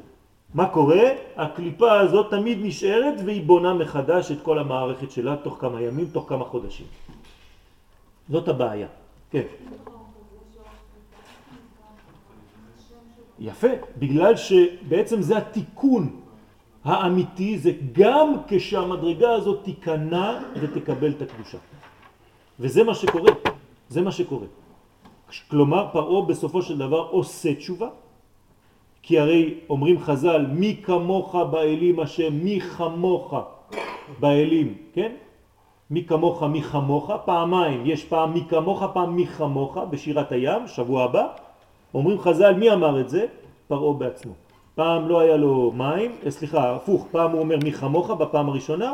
מה 0.55 0.69
קורה? 0.69 1.03
הקליפה 1.37 2.01
הזאת 2.01 2.31
תמיד 2.31 2.59
נשארת 2.63 3.15
והיא 3.25 3.43
בונה 3.43 3.75
מחדש 3.75 4.33
את 4.33 4.39
כל 4.43 4.59
המערכת 4.59 5.11
שלה 5.11 5.37
תוך 5.37 5.57
כמה 5.61 5.83
ימים, 5.83 6.07
תוך 6.13 6.29
כמה 6.29 6.45
חודשים. 6.45 6.87
זאת 8.31 8.49
הבעיה. 8.49 8.89
כן. 9.31 9.47
יפה, 13.39 13.69
בגלל 13.99 14.37
שבעצם 14.37 15.23
זה 15.23 15.39
התיקון 15.39 16.24
האמיתי, 16.85 17.59
זה 17.59 17.73
גם 17.93 18.35
כשהמדרגה 18.49 19.33
הזאת 19.33 19.59
תיכנע 19.65 20.39
ותקבל 20.61 21.11
את 21.11 21.23
הקדושה. 21.23 21.59
וזה 22.61 22.85
מה 22.85 22.95
שקורה, 22.95 23.33
זה 23.89 24.03
מה 24.03 24.13
שקורה. 24.13 24.47
כלומר, 25.49 25.89
פרעה 25.93 26.27
בסופו 26.27 26.63
של 26.63 26.79
דבר 26.79 27.09
עושה 27.11 27.55
תשובה, 27.55 27.89
כי 29.03 29.19
הרי 29.19 29.55
אומרים 29.71 30.01
חז"ל, 30.01 30.47
מי 30.53 30.81
כמוך 30.83 31.35
באלים 31.35 32.01
השם, 32.01 32.33
מי 32.45 32.61
חמוך 32.61 33.35
באלים, 34.21 34.75
כן? 34.93 35.13
מי 35.91 36.05
כמוך, 36.05 36.43
מי 36.43 36.63
חמוך, 36.63 37.11
פעמיים, 37.25 37.83
יש 37.87 38.05
פעם 38.05 38.33
מי 38.33 38.45
כמוך, 38.49 38.83
פעם 38.93 39.17
מי 39.17 39.27
חמוך 39.27 39.77
בשירת 39.91 40.33
הים, 40.33 40.69
שבוע 40.69 41.05
הבא, 41.05 41.27
אומרים 41.95 42.19
חז"ל, 42.21 42.55
מי 42.55 42.73
אמר 42.73 43.01
את 43.01 43.09
זה? 43.09 43.27
פרעה 43.69 43.93
בעצמו. 43.93 44.44
פעם 44.75 45.09
לא 45.09 45.21
היה 45.21 45.37
לו 45.37 45.73
מים, 45.77 46.13
אה, 46.27 46.31
סליחה, 46.31 46.75
הפוך, 46.75 47.07
פעם 47.11 47.31
הוא 47.31 47.41
אומר 47.41 47.57
מי 47.65 47.73
חמוך 47.73 48.11
בפעם 48.11 48.49
הראשונה, 48.49 48.93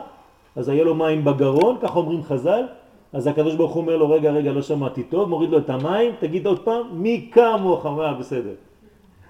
אז 0.57 0.69
היה 0.69 0.85
לו 0.85 0.95
מים 0.95 1.25
בגרון, 1.25 1.77
כך 1.83 1.97
אומרים 1.97 2.23
חז"ל, 2.23 2.65
אז 3.13 3.27
הקדוש 3.27 3.55
ברוך 3.55 3.73
הוא 3.73 3.81
אומר 3.81 3.97
לו, 3.97 4.11
רגע, 4.11 4.31
רגע, 4.31 4.53
לא 4.53 4.63
שמעתי 4.63 5.03
טוב, 5.03 5.29
מוריד 5.29 5.51
לו 5.51 5.59
את 5.59 5.71
המים, 5.71 6.13
תגיד 6.19 6.47
עוד 6.47 6.59
פעם, 6.59 6.83
מי 6.93 7.29
כמוך, 7.33 7.87
מה, 7.87 8.15
בסדר. 8.15 8.55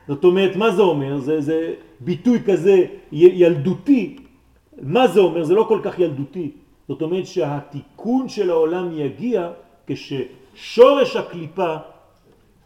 זאת 0.09 0.24
אומרת, 0.24 0.57
מה 0.57 0.70
זה 0.70 0.82
אומר? 0.82 1.18
זה, 1.18 1.40
זה 1.40 1.74
ביטוי 2.01 2.42
כזה 2.46 2.84
ילדותי. 3.12 4.16
מה 4.82 5.07
זה 5.07 5.20
אומר? 5.20 5.44
זה 5.44 5.55
לא 5.55 5.64
כל 5.68 5.80
כך 5.82 5.98
ילדותי. 5.98 6.51
זאת 6.88 7.03
אומרת 7.03 7.26
שהתיקון 7.26 8.28
של 8.28 8.51
העולם 8.51 8.88
יגיע 8.92 9.51
כששורש 9.86 11.16
הקליפה 11.16 11.76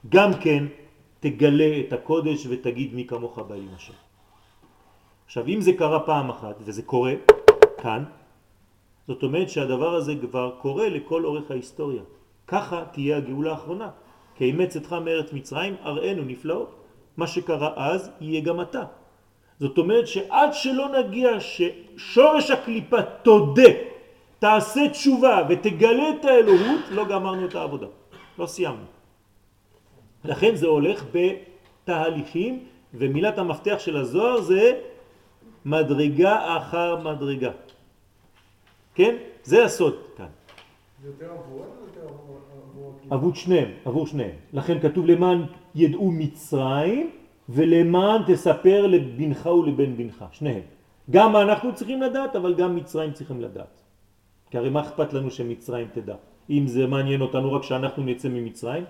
גם 0.09 0.30
כן 0.41 0.64
תגלה 1.25 1.81
את 1.81 1.93
הקודש 1.93 2.47
ותגיד 2.51 2.95
מי 2.95 3.05
כמוך 3.07 3.39
בא 3.39 3.55
עם 3.55 3.68
השם. 3.77 3.97
עכשיו 5.27 5.47
אם 5.49 5.61
זה 5.61 5.72
קרה 5.72 6.01
פעם 6.01 6.31
אחת, 6.31 6.57
וזה 6.61 6.83
קורה 6.83 7.12
כאן, 7.81 8.05
זאת 9.09 9.22
אומרת 9.22 9.49
שהדבר 9.49 9.95
הזה 9.95 10.14
כבר 10.20 10.55
קורה 10.61 10.89
לכל 10.89 11.25
אורך 11.25 11.51
ההיסטוריה. 11.51 12.03
ככה 12.47 12.85
תהיה 12.93 13.16
הגאולה 13.16 13.51
האחרונה. 13.51 13.91
כי 14.37 14.45
אימץ 14.45 14.77
אתך 14.77 14.93
מארץ 14.93 15.33
מצרים, 15.33 15.75
אראנו 15.85 16.22
נפלאות. 16.25 16.70
מה 17.16 17.27
שקרה 17.27 17.72
אז 17.77 18.11
יהיה 18.20 18.41
גם 18.41 18.61
אתה. 18.61 18.85
זאת 19.61 19.79
אומרת 19.79 20.07
שעד 20.09 20.51
שלא 20.53 20.89
נגיע 20.99 21.41
ששורש 21.41 22.51
הקליפה 22.51 23.03
תודה, 23.03 23.70
תעשה 24.39 24.89
תשובה 24.89 25.47
ותגלה 25.49 26.11
את 26.11 26.25
האלוהות, 26.25 26.81
לא 26.91 27.05
גמרנו 27.09 27.47
את 27.47 27.55
העבודה. 27.55 27.87
לא 28.39 28.47
סיימנו. 28.47 28.93
לכן 30.25 30.55
זה 30.55 30.66
הולך 30.66 31.05
בתהליכים, 31.12 32.64
ומילת 32.95 33.39
המפתח 33.39 33.77
של 33.79 33.97
הזוהר 33.97 34.41
זה 34.41 34.81
מדרגה 35.64 36.57
אחר 36.57 37.01
מדרגה. 37.03 37.51
כן? 38.95 39.16
זה 39.43 39.64
הסוד 39.64 39.95
כאן. 40.16 40.27
זה 41.03 41.09
יותר 41.09 41.31
עבורנו 41.33 41.70
או 41.81 41.87
יותר 41.87 42.09
עבור... 42.09 42.93
עבור 43.11 43.35
שניהם, 43.35 43.68
עבור 43.85 44.07
שניהם. 44.07 44.37
לכן 44.53 44.81
כתוב 44.81 45.07
למען 45.07 45.43
ידעו 45.75 46.11
מצרים 46.11 47.11
ולמען 47.49 48.22
תספר 48.27 48.87
לבנך 48.87 49.47
ולבן 49.47 49.97
בנך, 49.97 50.25
שניהם. 50.33 50.62
גם 51.11 51.37
אנחנו 51.37 51.75
צריכים 51.75 52.03
לדעת, 52.03 52.37
אבל 52.37 52.55
גם 52.55 52.77
מצרים 52.77 53.12
צריכים 53.12 53.41
לדעת. 53.41 53.81
כי 54.51 54.59
הרי 54.59 54.70
מה 54.70 54.81
אכפת 54.81 55.12
לנו 55.12 55.31
שמצרים 55.31 55.89
תדע? 55.93 56.14
אם 56.51 56.66
זה 56.66 56.87
מעניין 56.87 57.20
אותנו 57.20 57.53
רק 57.53 57.62
שאנחנו 57.62 58.03
נצא 58.03 58.29
ממצרים, 58.29 58.85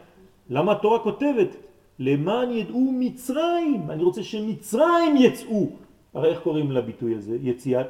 למה 0.50 0.72
התורה 0.72 0.98
כותבת? 0.98 1.56
למען 1.98 2.50
ידעו 2.50 2.92
מצרים, 2.92 3.90
אני 3.90 4.02
רוצה 4.02 4.22
שמצרים 4.22 5.16
יצאו. 5.16 5.68
הרי 6.14 6.28
איך 6.28 6.40
קוראים 6.40 6.72
לביטוי 6.72 7.14
הזה? 7.14 7.36
יציאת 7.42 7.86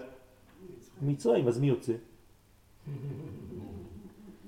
מצרים, 1.03 1.49
אז 1.49 1.61
מי 1.61 1.67
יוצא? 1.67 1.93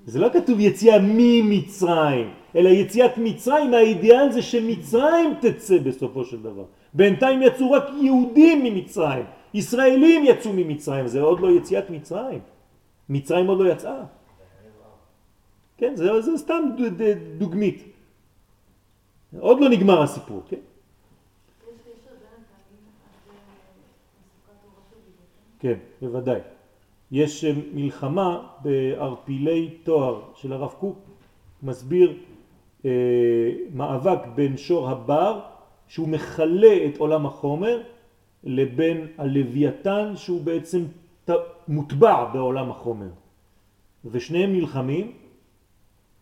זה 0.06 0.18
לא 0.18 0.28
כתוב 0.32 0.60
יציאה 0.60 0.98
ממצרים, 1.02 2.30
אלא 2.56 2.68
יציאת 2.68 3.18
מצרים, 3.18 3.74
האידיאל 3.74 4.32
זה 4.32 4.42
שמצרים 4.42 5.34
תצא 5.40 5.78
בסופו 5.78 6.24
של 6.24 6.42
דבר. 6.42 6.64
בינתיים 6.94 7.42
יצאו 7.42 7.70
רק 7.70 7.84
יהודים 8.02 8.64
ממצרים, 8.64 9.24
ישראלים 9.54 10.24
יצאו 10.24 10.52
ממצרים, 10.52 11.06
זה 11.06 11.20
עוד 11.20 11.40
לא 11.40 11.50
יציאת 11.50 11.90
מצרים. 11.90 12.40
מצרים 13.08 13.46
עוד 13.46 13.58
לא 13.60 13.72
יצאה. 13.72 14.04
כן, 15.78 15.96
זה, 15.96 16.20
זה 16.20 16.38
סתם 16.38 16.62
דוגמית. 17.38 17.95
עוד 19.38 19.60
לא 19.60 19.68
נגמר 19.68 20.02
הסיפור, 20.02 20.42
כן? 20.48 20.56
כן, 25.58 25.78
בוודאי. 26.00 26.40
יש 27.12 27.44
אה, 27.44 27.52
מלחמה 27.74 28.46
בערפילי 28.62 29.70
תואר 29.84 30.22
של 30.34 30.52
הרב 30.52 30.74
קוק, 30.80 30.98
מסביר 31.62 32.18
אה, 32.84 32.90
מאבק 33.74 34.18
בין 34.34 34.56
שור 34.56 34.90
הבר 34.90 35.40
שהוא 35.88 36.08
מכלה 36.08 36.86
את 36.86 36.98
עולם 36.98 37.26
החומר 37.26 37.82
לבין 38.44 39.06
הלוויתן 39.18 40.12
שהוא 40.16 40.42
בעצם 40.42 40.84
מוטבע 41.68 42.24
בעולם 42.32 42.70
החומר 42.70 43.08
ושניהם 44.04 44.52
נלחמים, 44.52 45.12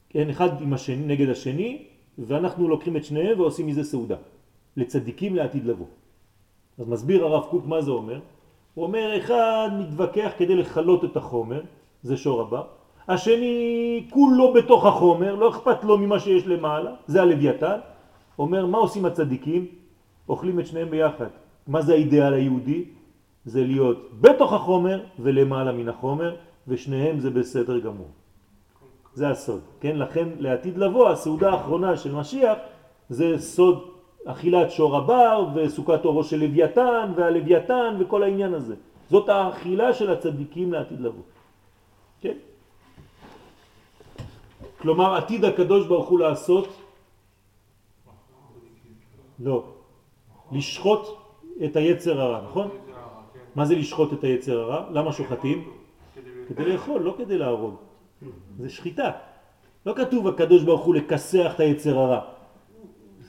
כן, 0.08 0.30
אחד 0.30 0.62
עם 0.62 0.72
השני, 0.72 1.06
נגד 1.06 1.28
השני 1.28 1.84
ואנחנו 2.18 2.68
לוקחים 2.68 2.96
את 2.96 3.04
שניהם 3.04 3.40
ועושים 3.40 3.66
מזה 3.66 3.84
סעודה 3.84 4.16
לצדיקים 4.76 5.36
לעתיד 5.36 5.66
לבוא. 5.66 5.86
אז 6.78 6.88
מסביר 6.88 7.24
הרב 7.24 7.44
קוק 7.50 7.66
מה 7.66 7.80
זה 7.80 7.90
אומר 7.90 8.20
הוא 8.74 8.84
אומר, 8.84 9.18
אחד 9.18 9.70
מתווכח 9.78 10.30
כדי 10.38 10.56
לחלות 10.56 11.04
את 11.04 11.16
החומר, 11.16 11.62
זה 12.02 12.16
שור 12.16 12.40
הבא, 12.40 12.62
השני 13.08 14.06
כולו 14.10 14.52
בתוך 14.52 14.86
החומר, 14.86 15.34
לא 15.34 15.50
אכפת 15.50 15.84
לו 15.84 15.98
ממה 15.98 16.20
שיש 16.20 16.46
למעלה, 16.46 16.94
זה 17.06 17.22
הלוויתן, 17.22 17.78
אומר, 18.38 18.66
מה 18.66 18.78
עושים 18.78 19.04
הצדיקים? 19.04 19.66
אוכלים 20.28 20.60
את 20.60 20.66
שניהם 20.66 20.90
ביחד. 20.90 21.26
מה 21.66 21.82
זה 21.82 21.92
האידאל 21.92 22.34
היהודי? 22.34 22.84
זה 23.44 23.64
להיות 23.64 24.10
בתוך 24.20 24.52
החומר 24.52 25.04
ולמעלה 25.18 25.72
מן 25.72 25.88
החומר, 25.88 26.36
ושניהם 26.68 27.20
זה 27.20 27.30
בסדר 27.30 27.78
גמור. 27.78 28.08
זה 29.14 29.30
הסוד, 29.30 29.60
כן? 29.80 29.96
לכן 29.96 30.28
לעתיד 30.38 30.78
לבוא, 30.78 31.08
הסעודה 31.08 31.50
האחרונה 31.50 31.96
של 31.96 32.12
משיח 32.14 32.58
זה 33.08 33.38
סוד 33.38 33.90
אכילת 34.24 34.70
שור 34.70 34.96
הבר 34.96 35.46
וסוכת 35.54 36.04
אורו 36.04 36.24
של 36.24 36.36
לוויתן 36.36 37.12
והלוויתן 37.16 37.96
וכל 38.00 38.22
העניין 38.22 38.54
הזה. 38.54 38.74
זאת 39.10 39.28
האכילה 39.28 39.94
של 39.94 40.10
הצדיקים 40.10 40.72
לעתיד 40.72 41.00
לבוא. 41.00 41.22
כן? 42.20 42.36
כלומר 44.78 45.14
עתיד 45.14 45.44
הקדוש 45.44 45.86
ברוך 45.86 46.08
הוא 46.08 46.18
לעשות 46.18 46.68
לא, 49.38 49.64
לשחוט 50.52 51.06
את 51.64 51.76
היצר 51.76 52.20
הרע, 52.20 52.40
נכון? 52.50 52.68
מה 53.54 53.64
זה 53.64 53.74
לשחוט 53.74 54.12
את 54.12 54.24
היצר 54.24 54.60
הרע? 54.60 54.90
למה 54.90 55.12
שוחטים? 55.12 55.70
כדי 56.48 56.64
לאכול, 56.64 57.02
לא 57.02 57.14
כדי 57.18 57.38
להרוג. 57.38 57.83
זה 58.58 58.68
שחיטה. 58.70 59.10
לא 59.86 59.92
כתוב 59.96 60.28
הקדוש 60.28 60.62
ברוך 60.62 60.84
הוא 60.84 60.94
לכסח 60.94 61.52
את 61.54 61.60
היצר 61.60 61.98
הרע. 61.98 62.20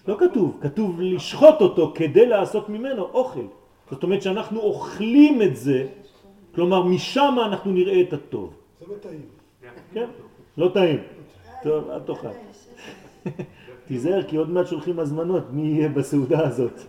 לא 0.08 0.16
כתוב, 0.20 0.58
כתוב 0.62 1.02
לשחוט 1.02 1.62
אותו 1.62 1.92
כדי 1.96 2.26
לעשות 2.26 2.70
ממנו 2.70 3.04
אוכל. 3.04 3.46
זאת 3.92 4.04
אומרת 4.04 4.22
שאנחנו 4.22 4.60
אוכלים 4.60 5.42
את 5.42 5.56
זה, 5.56 5.88
כלומר 6.56 6.84
משם 6.84 7.36
אנחנו 7.46 7.72
נראה 7.72 8.02
את 8.02 8.14
הטוב. 8.14 8.54
זה 8.80 8.86
לא 8.90 8.98
טעים. 9.02 9.22
כן, 9.94 10.06
לא 10.58 10.70
טעים. 10.74 11.00
טוב, 11.64 11.90
אל 11.90 12.00
תאכל. 12.00 12.28
תיזהר 13.88 14.24
כי 14.24 14.36
עוד 14.36 14.50
מעט 14.50 14.68
שולחים 14.68 15.00
הזמנות 15.00 15.44
מי 15.52 15.62
יהיה 15.62 15.90
בסעודה 15.90 16.48
הזאת. 16.48 16.82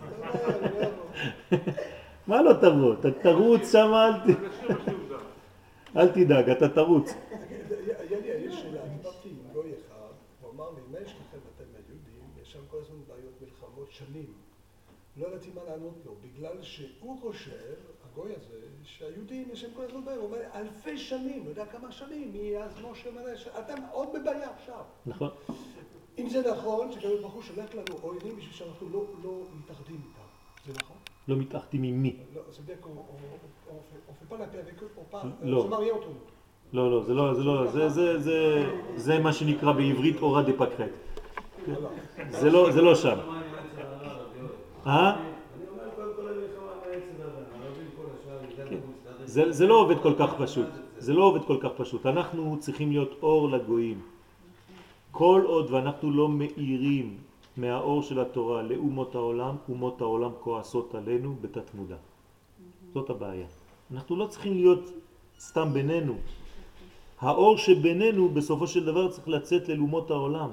מה 2.27 2.41
לא 2.41 2.53
תבוא? 2.53 2.93
אתה 2.93 3.11
תרוץ 3.11 3.71
שם, 3.71 3.91
אל 5.97 6.07
תדאג, 6.07 6.49
אתה 6.49 6.69
תרוץ. 6.69 7.13
לא 15.17 15.27
ידעתי 15.27 15.49
מה 15.55 15.61
לענות 15.69 15.93
לו, 16.05 16.15
בגלל 16.21 16.61
שהוא 16.61 17.19
חושב, 17.21 17.73
הגוי 18.05 18.31
הזה, 18.35 18.59
שהיהודים 18.83 19.49
יש 19.53 19.63
להם 19.63 19.73
כל 19.75 19.83
הזמן 19.83 20.05
בעיה, 20.05 20.17
הוא 20.17 20.25
אומר 20.25 20.37
אלפי 20.55 20.97
שנים, 20.97 21.45
לא 21.45 21.49
יודע 21.49 21.65
כמה 21.65 21.91
שנים, 21.91 22.33
מאז 22.33 22.71
משה 22.91 23.11
מלא, 23.11 23.59
אתם 23.59 23.81
עוד 23.91 24.09
בבעיה 24.13 24.49
עכשיו. 24.49 24.83
נכון. 25.05 25.29
אם 26.17 26.29
זה 26.29 26.51
נכון, 26.51 26.91
שקדוש 26.91 27.21
ברוך 27.21 27.33
הוא 27.33 27.43
שולח 27.43 27.75
לנו 27.75 27.99
אויבים 28.03 28.35
בשביל 28.35 28.53
שאנחנו 28.53 28.89
לא, 28.89 29.03
לא 29.23 29.43
מתאחדים 29.59 29.95
איתם, 29.95 30.27
זה 30.65 30.73
נכון? 30.83 30.97
לא 31.27 31.35
מתאחדים 31.35 31.83
עם 31.83 32.01
מי? 32.03 32.15
לא, 32.35 32.41
זה 32.49 32.73
qu'on 32.81 32.87
on, 32.87 33.71
fait, 34.19 34.29
pas 34.29 34.37
la 34.37 34.47
paix 34.47 34.59
avec 34.59 34.83
eux, 34.83 34.89
on 34.97 35.15
parle, 35.15 35.31
לא. 35.41 35.59
on 35.59 35.63
se 35.63 35.69
marie 35.69 35.91
entre 35.91 36.07
nous. 36.07 36.37
לא, 36.73 36.91
לא, 36.91 37.03
זה 37.03 37.13
לא, 37.13 37.33
זה 37.33 37.43
לא, 37.43 37.67
זה, 37.71 37.89
זה, 37.89 38.19
זה, 38.19 38.65
זה 38.95 39.19
מה 39.19 39.33
שנקרא 39.33 39.71
בעברית 39.71 40.17
אורה 40.21 40.43
דה 40.43 40.53
פקרט. 40.53 40.89
Voilà. 41.67 41.71
זה 42.29 42.49
לא, 42.49 42.71
זה 42.71 42.81
לא 42.81 42.95
שם. 42.95 43.17
אה? 44.87 45.15
זה, 49.25 49.51
זה 49.51 49.67
לא 49.67 49.75
עובד 49.81 49.99
כל 50.01 50.13
כך 50.19 50.33
פשוט. 50.39 50.67
זה 50.97 51.13
לא 51.13 51.23
עובד 51.23 51.45
כל 51.45 51.57
כך 51.61 51.69
פשוט. 51.77 52.05
אנחנו 52.05 52.57
צריכים 52.59 52.91
להיות 52.91 53.11
אור 53.21 53.49
לגויים. 53.49 54.01
כל 55.11 55.41
עוד 55.45 55.71
ואנחנו 55.71 56.11
לא 56.11 56.29
מאירים 56.29 57.17
מהאור 57.57 58.01
של 58.01 58.19
התורה 58.19 58.61
לאומות 58.61 59.15
העולם, 59.15 59.55
אומות 59.69 60.01
העולם 60.01 60.31
כועסות 60.39 60.95
עלינו 60.95 61.35
בתת 61.41 61.73
מודע. 61.73 61.95
זאת 62.93 63.09
הבעיה. 63.09 63.47
אנחנו 63.91 64.15
לא 64.15 64.25
צריכים 64.25 64.53
להיות 64.53 64.91
סתם 65.39 65.73
בינינו. 65.73 66.13
האור 67.19 67.57
שבינינו 67.57 68.29
בסופו 68.29 68.67
של 68.67 68.85
דבר 68.85 69.09
צריך 69.11 69.27
לצאת 69.27 69.69
לאומות 69.69 70.11
העולם. 70.11 70.49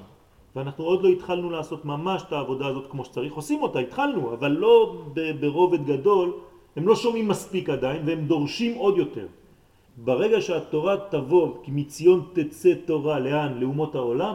ואנחנו 0.56 0.84
עוד 0.84 1.02
לא 1.02 1.08
התחלנו 1.08 1.50
לעשות 1.50 1.84
ממש 1.84 2.22
את 2.22 2.32
העבודה 2.32 2.66
הזאת 2.66 2.90
כמו 2.90 3.04
שצריך. 3.04 3.32
עושים 3.34 3.62
אותה, 3.62 3.78
התחלנו, 3.78 4.34
אבל 4.34 4.52
לא 4.52 5.02
ברובד 5.40 5.86
גדול. 5.86 6.32
הם 6.76 6.88
לא 6.88 6.96
שומעים 6.96 7.28
מספיק 7.28 7.68
עדיין 7.68 8.02
והם 8.06 8.26
דורשים 8.26 8.74
עוד 8.74 8.96
יותר. 8.98 9.26
ברגע 9.96 10.40
שהתורה 10.40 10.96
תבוא, 11.10 11.54
כי 11.62 11.70
מציון 11.70 12.28
תצא 12.32 12.74
תורה 12.84 13.18
לאן? 13.18 13.58
לאומות 13.58 13.94
העולם, 13.94 14.34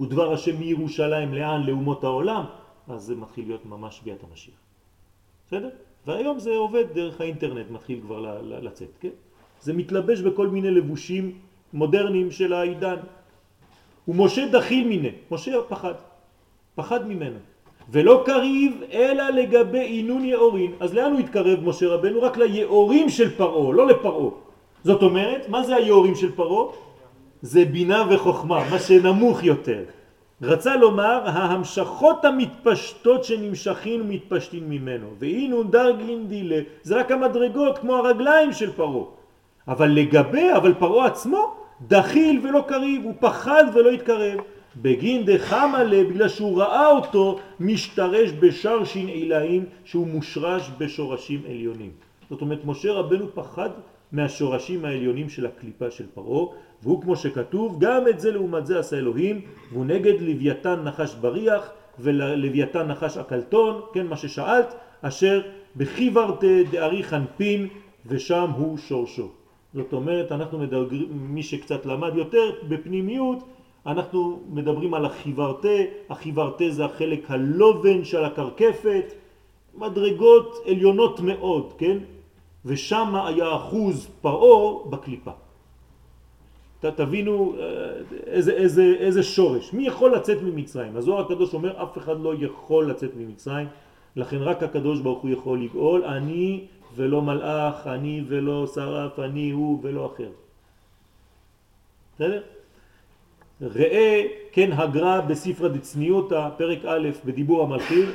ודבר 0.00 0.32
השם 0.32 0.60
מירושלים 0.60 1.34
לאן? 1.34 1.62
לאומות 1.62 2.04
העולם, 2.04 2.44
אז 2.88 3.02
זה 3.02 3.16
מתחיל 3.16 3.46
להיות 3.46 3.66
ממש 3.66 4.00
ביאת 4.04 4.24
המשיח. 4.30 4.54
בסדר? 5.46 5.68
והיום 6.06 6.38
זה 6.38 6.56
עובד 6.56 6.84
דרך 6.92 7.20
האינטרנט, 7.20 7.70
מתחיל 7.70 8.00
כבר 8.00 8.40
לצאת, 8.42 8.88
כן? 9.00 9.16
זה 9.60 9.72
מתלבש 9.72 10.20
בכל 10.20 10.48
מיני 10.48 10.70
לבושים 10.70 11.32
מודרניים 11.72 12.30
של 12.30 12.52
העידן. 12.52 12.96
ומשה 14.08 14.48
דחיל 14.48 14.88
מיני, 14.88 15.10
משה 15.30 15.52
פחד, 15.68 15.94
פחד 16.74 17.08
ממנו. 17.08 17.38
ולא 17.90 18.22
קריב 18.26 18.82
אלא 18.92 19.28
לגבי 19.30 19.80
עינון 19.80 20.24
יאורין. 20.24 20.72
אז 20.80 20.94
לאן 20.94 21.12
הוא 21.12 21.20
התקרב 21.20 21.58
משה 21.64 21.86
רבנו? 21.86 22.22
רק 22.22 22.36
ליאורים 22.36 23.08
של 23.08 23.30
פרעה, 23.36 23.72
לא 23.72 23.86
לפרעה. 23.86 24.30
זאת 24.84 25.02
אומרת, 25.02 25.48
מה 25.48 25.62
זה 25.62 25.76
היאורים 25.76 26.14
של 26.14 26.32
פרעה? 26.32 26.72
זה 27.42 27.64
בינה 27.64 28.04
וחוכמה, 28.10 28.70
מה 28.70 28.78
שנמוך 28.78 29.44
יותר. 29.44 29.84
רצה 30.42 30.76
לומר, 30.76 31.20
ההמשכות 31.24 32.24
המתפשטות 32.24 33.24
שנמשכים 33.24 34.00
ומתפשטים 34.00 34.70
ממנו. 34.70 35.06
ואינון 35.18 35.70
דרגין 35.70 36.28
דילה, 36.28 36.60
זה 36.82 37.00
רק 37.00 37.10
המדרגות 37.12 37.78
כמו 37.78 37.96
הרגליים 37.96 38.52
של 38.52 38.72
פרעה. 38.72 39.04
אבל 39.68 39.88
לגבי, 39.90 40.52
אבל 40.56 40.74
פרעה 40.74 41.06
עצמו, 41.06 41.57
דחיל 41.86 42.46
ולא 42.46 42.64
קריב, 42.68 43.04
הוא 43.04 43.14
פחד 43.20 43.64
ולא 43.74 43.90
התקרב. 43.90 44.38
בגין 44.82 45.24
דחמה 45.24 45.82
לה, 45.82 46.04
בגלל 46.04 46.28
שהוא 46.28 46.58
ראה 46.58 46.90
אותו 46.90 47.38
משתרש 47.60 48.30
בשרשין 48.40 49.06
עילאים, 49.06 49.64
שהוא 49.84 50.06
מושרש 50.06 50.70
בשורשים 50.78 51.42
עליונים. 51.48 51.90
זאת 52.30 52.40
אומרת, 52.40 52.64
משה 52.64 52.92
רבנו 52.92 53.26
פחד 53.34 53.70
מהשורשים 54.12 54.84
העליונים 54.84 55.28
של 55.28 55.46
הקליפה 55.46 55.90
של 55.90 56.04
פרעה, 56.14 56.46
והוא 56.82 57.02
כמו 57.02 57.16
שכתוב, 57.16 57.76
גם 57.80 58.08
את 58.08 58.20
זה 58.20 58.30
לעומת 58.30 58.66
זה 58.66 58.78
עשה 58.78 58.96
אלוהים, 58.96 59.40
והוא 59.72 59.84
נגד 59.84 60.20
לוויתן 60.20 60.80
נחש 60.84 61.14
בריח 61.14 61.70
ולוויתן 61.98 62.86
נחש 62.88 63.16
אקלטון, 63.16 63.80
כן 63.92 64.06
מה 64.06 64.16
ששאלת, 64.16 64.74
אשר 65.02 65.42
בחיברתה 65.76 66.46
דארי 66.70 67.02
חנפין, 67.02 67.68
ושם 68.06 68.50
הוא 68.56 68.78
שורשו. 68.78 69.28
זאת 69.74 69.92
אומרת, 69.92 70.32
אנחנו 70.32 70.58
מדברים, 70.58 71.08
מי 71.10 71.42
שקצת 71.42 71.86
למד 71.86 72.16
יותר 72.16 72.50
בפנימיות, 72.68 73.38
אנחנו 73.86 74.40
מדברים 74.48 74.94
על 74.94 75.04
החיברתה, 75.04 75.78
החיברתה 76.10 76.64
זה 76.70 76.84
החלק 76.84 77.30
הלובן 77.30 78.04
של 78.04 78.24
הקרקפת, 78.24 79.12
מדרגות 79.74 80.56
עליונות 80.66 81.20
מאוד, 81.20 81.72
כן? 81.78 81.98
ושם 82.64 83.14
היה 83.26 83.56
אחוז 83.56 84.08
פרעה 84.20 84.88
בקליפה. 84.90 85.30
ת, 86.80 86.84
תבינו 86.84 87.54
אה, 87.58 87.64
איזה, 88.26 88.52
איזה, 88.52 88.94
איזה 88.98 89.22
שורש. 89.22 89.72
מי 89.72 89.86
יכול 89.86 90.14
לצאת 90.14 90.42
ממצרים? 90.42 90.96
הזוהר 90.96 91.24
הקדוש 91.24 91.54
אומר 91.54 91.82
אף 91.82 91.98
אחד 91.98 92.20
לא 92.20 92.34
יכול 92.38 92.90
לצאת 92.90 93.10
ממצרים, 93.16 93.66
לכן 94.16 94.36
רק 94.36 94.62
הקדוש 94.62 95.00
ברוך 95.00 95.22
הוא 95.22 95.30
יכול 95.30 95.62
לגאול, 95.62 96.04
אני 96.04 96.66
ולא 96.98 97.22
מלאך, 97.22 97.86
אני 97.86 98.22
ולא 98.28 98.66
שרף, 98.74 99.18
אני 99.18 99.50
הוא 99.50 99.78
ולא 99.82 100.12
אחר. 100.14 100.30
בסדר? 102.14 102.42
ראה 103.62 104.22
כן 104.52 104.70
הגר"א 104.72 105.20
בספרא 105.20 105.68
דצניותא, 105.68 106.48
פרק 106.56 106.78
א' 106.84 107.08
בדיבור 107.24 107.62
המלכים, 107.62 108.06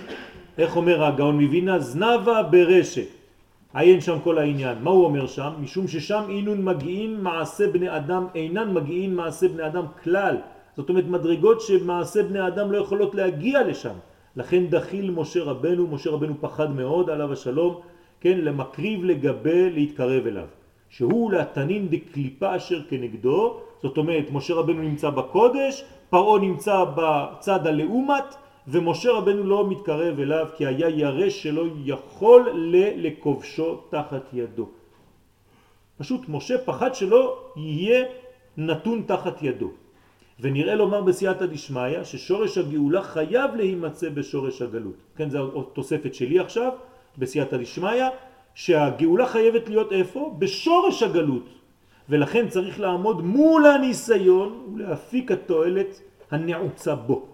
איך 0.57 0.75
אומר 0.75 1.03
הגאון 1.03 1.39
מווינה? 1.39 1.79
זנבה 1.79 2.43
ברשת. 2.43 3.07
עיין 3.73 4.01
שם 4.01 4.17
כל 4.23 4.37
העניין. 4.37 4.77
מה 4.81 4.91
הוא 4.91 5.05
אומר 5.05 5.27
שם? 5.27 5.51
משום 5.59 5.87
ששם 5.87 6.23
אינון 6.29 6.65
מגיעים 6.65 7.23
מעשה 7.23 7.67
בני 7.67 7.95
אדם, 7.97 8.27
אינן 8.35 8.73
מגיעים 8.73 9.15
מעשה 9.15 9.47
בני 9.47 9.65
אדם 9.65 9.85
כלל. 10.03 10.37
זאת 10.77 10.89
אומרת 10.89 11.05
מדרגות 11.05 11.61
שמעשה 11.61 12.23
בני 12.23 12.47
אדם 12.47 12.71
לא 12.71 12.77
יכולות 12.77 13.15
להגיע 13.15 13.63
לשם. 13.63 13.95
לכן 14.35 14.67
דחיל 14.67 15.11
משה 15.11 15.43
רבנו, 15.43 15.87
משה 15.87 16.09
רבנו 16.09 16.33
פחד 16.41 16.75
מאוד 16.75 17.09
עליו 17.09 17.33
השלום, 17.33 17.81
כן, 18.23 18.37
למקריב 18.37 19.03
לגבי 19.03 19.69
להתקרב 19.69 20.27
אליו. 20.27 20.47
שהוא 20.89 21.31
להתנין 21.31 21.87
דקליפה 21.87 22.55
אשר 22.55 22.79
כנגדו, 22.89 23.59
זאת 23.81 23.97
אומרת 23.97 24.25
משה 24.31 24.53
רבנו 24.53 24.81
נמצא 24.81 25.09
בקודש, 25.09 25.83
פרעה 26.09 26.39
נמצא 26.39 26.85
בצד 26.95 27.67
הלאומת, 27.67 28.35
ומשה 28.67 29.11
רבנו 29.11 29.43
לא 29.43 29.69
מתקרב 29.69 30.19
אליו 30.19 30.47
כי 30.55 30.65
היה 30.65 30.89
ירא 30.89 31.29
שלא 31.29 31.63
יכול 31.85 32.49
לכובשו 32.95 33.75
תחת 33.89 34.33
ידו. 34.33 34.67
פשוט 35.97 36.21
משה 36.29 36.57
פחד 36.57 36.95
שלא 36.95 37.51
יהיה 37.55 38.05
נתון 38.57 39.03
תחת 39.07 39.43
ידו. 39.43 39.69
ונראה 40.39 40.75
לומר 40.75 41.01
בסייעתא 41.01 41.45
דשמיא 41.45 42.03
ששורש 42.03 42.57
הגאולה 42.57 43.01
חייב 43.03 43.55
להימצא 43.55 44.09
בשורש 44.09 44.61
הגלות. 44.61 44.95
כן, 45.15 45.29
זו 45.29 45.61
תוספת 45.61 46.13
שלי 46.13 46.39
עכשיו 46.39 46.71
בסייעתא 47.17 47.57
דשמיא, 47.57 48.03
שהגאולה 48.55 49.27
חייבת 49.27 49.69
להיות 49.69 49.91
איפה? 49.91 50.35
בשורש 50.39 51.03
הגלות. 51.03 51.45
ולכן 52.09 52.49
צריך 52.49 52.79
לעמוד 52.79 53.21
מול 53.21 53.65
הניסיון 53.65 54.75
ולהפיק 54.75 55.31
התועלת 55.31 56.01
הנעוצה 56.31 56.95
בו. 56.95 57.25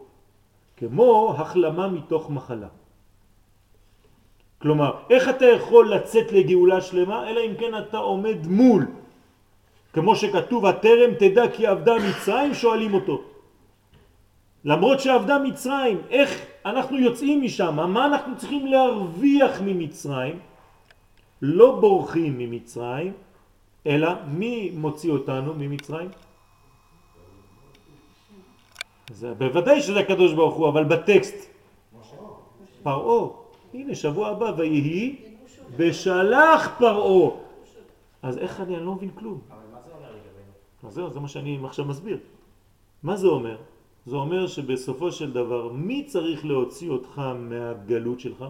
כמו 0.78 1.36
החלמה 1.38 1.88
מתוך 1.88 2.30
מחלה. 2.30 2.68
כלומר, 4.62 4.92
איך 5.10 5.30
אתה 5.30 5.46
יכול 5.46 5.94
לצאת 5.94 6.32
לגאולה 6.32 6.82
שלמה, 6.82 7.30
אלא 7.30 7.42
אם 7.42 7.54
כן 7.60 7.78
אתה 7.78 7.98
עומד 7.98 8.48
מול. 8.48 8.86
כמו 9.94 10.16
שכתוב, 10.16 10.66
הטרם 10.66 11.14
תדע 11.20 11.44
כי 11.52 11.68
עבדה 11.68 11.94
מצרים, 12.10 12.54
שואלים 12.54 12.94
אותו. 12.94 13.22
למרות 14.66 15.00
שעבדה 15.00 15.40
מצרים, 15.40 16.02
איך 16.10 16.46
אנחנו 16.66 16.98
יוצאים 16.98 17.42
משם? 17.42 17.76
מה 17.94 18.06
אנחנו 18.06 18.38
צריכים 18.38 18.68
להרוויח 18.68 19.62
ממצרים? 19.62 20.40
לא 21.42 21.80
בורחים 21.80 22.38
ממצרים, 22.38 23.14
אלא 23.88 24.10
מי 24.28 24.72
מוציא 24.76 25.12
אותנו 25.12 25.54
ממצרים? 25.54 26.10
זה 29.12 29.34
בוודאי 29.34 29.82
שזה 29.82 30.00
הקדוש 30.00 30.34
ברוך 30.34 30.56
הוא, 30.56 30.70
אבל 30.70 30.84
בטקסט 30.84 31.36
פרעה, 32.84 33.30
הנה 33.74 33.96
שבוע 33.96 34.28
הבא 34.28 34.52
ויהי 34.58 35.16
בשלח 35.78 36.70
פרעה. 36.80 37.32
אז 38.22 38.38
איך 38.38 38.62
אני, 38.62 38.78
אני 38.78 38.86
לא 38.86 38.96
מבין 38.96 39.10
כלום. 39.16 39.40
אבל 39.50 39.58
מה 39.74 39.82
זה 39.82 39.92
אומר 39.92 40.10
לגבינו? 40.10 40.52
אז 40.84 40.94
זהו, 40.94 41.10
זה 41.10 41.20
מה 41.20 41.28
שאני 41.28 41.60
עכשיו 41.64 41.86
מסביר. 41.86 42.18
מה 43.04 43.16
זה 43.16 43.28
אומר? 43.28 43.58
זה 44.10 44.16
אומר 44.16 44.48
שבסופו 44.48 45.12
של 45.12 45.32
דבר, 45.32 45.70
מי 45.74 46.04
צריך 46.04 46.46
להוציא 46.46 46.90
אותך 46.90 47.22
מהגלות 47.36 48.20
שלך? 48.20 48.46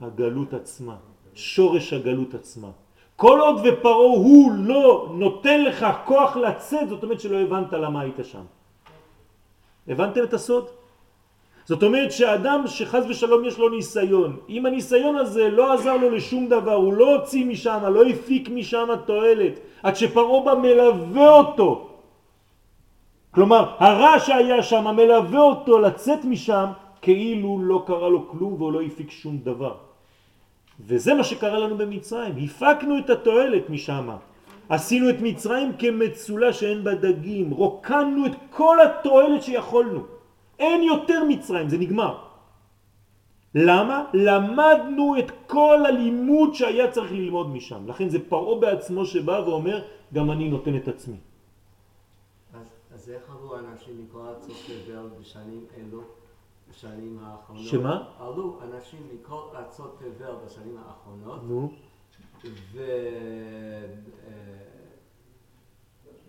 הגלות 0.00 0.54
עצמה, 0.54 0.96
שורש 1.34 1.92
הגלות 1.92 2.34
עצמה. 2.34 2.70
כל 3.16 3.40
עוד 3.40 3.56
ופרעה 3.64 4.12
הוא 4.20 4.52
לא 4.52 5.12
נותן 5.16 5.64
לך 5.64 5.86
כוח 6.04 6.36
לצאת, 6.36 6.88
זאת 6.88 7.02
אומרת 7.02 7.20
שלא 7.20 7.36
הבנת 7.40 7.72
למה 7.72 8.00
היית 8.00 8.20
שם. 8.22 8.44
הבנתם 9.88 10.22
את 10.22 10.34
הסוד? 10.34 10.66
זאת 11.64 11.82
אומרת 11.82 12.12
שאדם 12.12 12.66
שחז 12.66 13.04
ושלום 13.08 13.44
יש 13.44 13.58
לו 13.58 13.68
ניסיון, 13.68 14.36
אם 14.48 14.66
הניסיון 14.66 15.16
הזה 15.16 15.48
לא 15.48 15.72
עזר 15.72 15.96
לו 15.96 16.10
לשום 16.10 16.48
דבר, 16.52 16.74
הוא 16.74 16.92
לא 16.92 17.16
הוציא 17.16 17.44
משם, 17.46 17.80
לא 17.88 18.04
הפיק 18.04 18.48
משם 18.52 18.88
תועלת, 19.06 19.60
עד 19.82 19.96
שפרעה 19.96 20.44
בא 20.44 20.54
מלווה 20.60 21.30
אותו, 21.32 21.95
כלומר, 23.36 23.76
הרע 23.78 24.18
שהיה 24.18 24.62
שם 24.62 24.96
מלווה 24.96 25.40
אותו 25.40 25.78
לצאת 25.78 26.24
משם 26.24 26.66
כאילו 27.02 27.58
לא 27.62 27.84
קרה 27.86 28.08
לו 28.08 28.28
כלום 28.28 28.52
והוא 28.56 28.72
לא 28.72 28.80
הפיק 28.80 29.10
שום 29.10 29.38
דבר. 29.44 29.74
וזה 30.80 31.14
מה 31.14 31.24
שקרה 31.24 31.58
לנו 31.58 31.76
במצרים, 31.76 32.34
הפקנו 32.44 32.98
את 32.98 33.10
התועלת 33.10 33.70
משם. 33.70 34.08
עשינו 34.68 35.10
את 35.10 35.20
מצרים 35.20 35.72
כמצולה 35.78 36.52
שאין 36.52 36.84
בה 36.84 36.94
דגים, 36.94 37.50
רוקנו 37.50 38.26
את 38.26 38.34
כל 38.50 38.76
התועלת 38.80 39.42
שיכולנו. 39.42 40.00
אין 40.58 40.82
יותר 40.82 41.24
מצרים, 41.28 41.68
זה 41.68 41.78
נגמר. 41.78 42.14
למה? 43.54 44.04
למדנו 44.16 45.14
את 45.18 45.28
כל 45.46 45.84
הלימוד 45.88 46.54
שהיה 46.54 46.88
צריך 46.90 47.12
ללמוד 47.12 47.48
משם. 47.52 47.88
לכן 47.88 48.08
זה 48.08 48.18
פרעה 48.28 48.60
בעצמו 48.60 49.04
שבא 49.04 49.44
ואומר, 49.46 49.82
גם 50.14 50.30
אני 50.30 50.48
נותן 50.48 50.76
את 50.76 50.88
עצמי. 50.88 51.25
אז, 53.06 53.10
איך 53.10 53.30
עלו 53.30 53.58
אנשים 53.58 54.04
מכל 54.04 54.20
ארצות 54.20 54.56
תבל 54.66 55.08
בשנים 55.20 55.64
אלו, 55.76 56.00
בשנים 56.70 57.18
האחרונות? 57.22 57.66
שמה? 57.66 58.04
עלו 58.20 58.60
אנשים 58.62 59.00
מכל 59.14 59.42
ארצות 59.54 59.98
תבל 59.98 60.32
בשנים 60.46 60.76
האחרונות, 60.86 61.42
נו, 61.42 61.72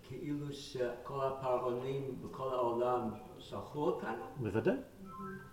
וכאילו 0.03 0.53
שכל 0.53 1.19
הפרעונים 1.21 2.15
בכל 2.21 2.49
העולם 2.53 3.09
שלחו 3.39 3.79
אותנו? 3.79 4.23
בוודאי. 4.37 4.75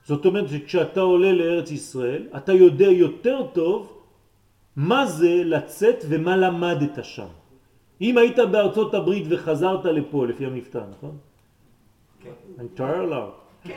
זאת 0.04 0.26
אומרת 0.26 0.48
שכשאתה 0.48 1.00
עולה 1.00 1.32
לארץ 1.32 1.70
ישראל, 1.70 2.28
אתה 2.36 2.52
יודע 2.52 2.86
יותר 2.86 3.46
טוב 3.54 4.02
מה 4.76 5.06
זה 5.06 5.42
לצאת 5.44 6.04
ומה 6.08 6.36
למדת 6.36 7.04
שם. 7.04 7.28
אם 8.04 8.18
היית 8.18 8.38
בארצות 8.38 8.94
הברית 8.94 9.26
וחזרת 9.28 9.84
לפה 9.84 10.26
לפי 10.26 10.46
המבטא, 10.46 10.80
נכון? 10.90 11.16
כן. 12.20 12.30
לך. 13.02 13.70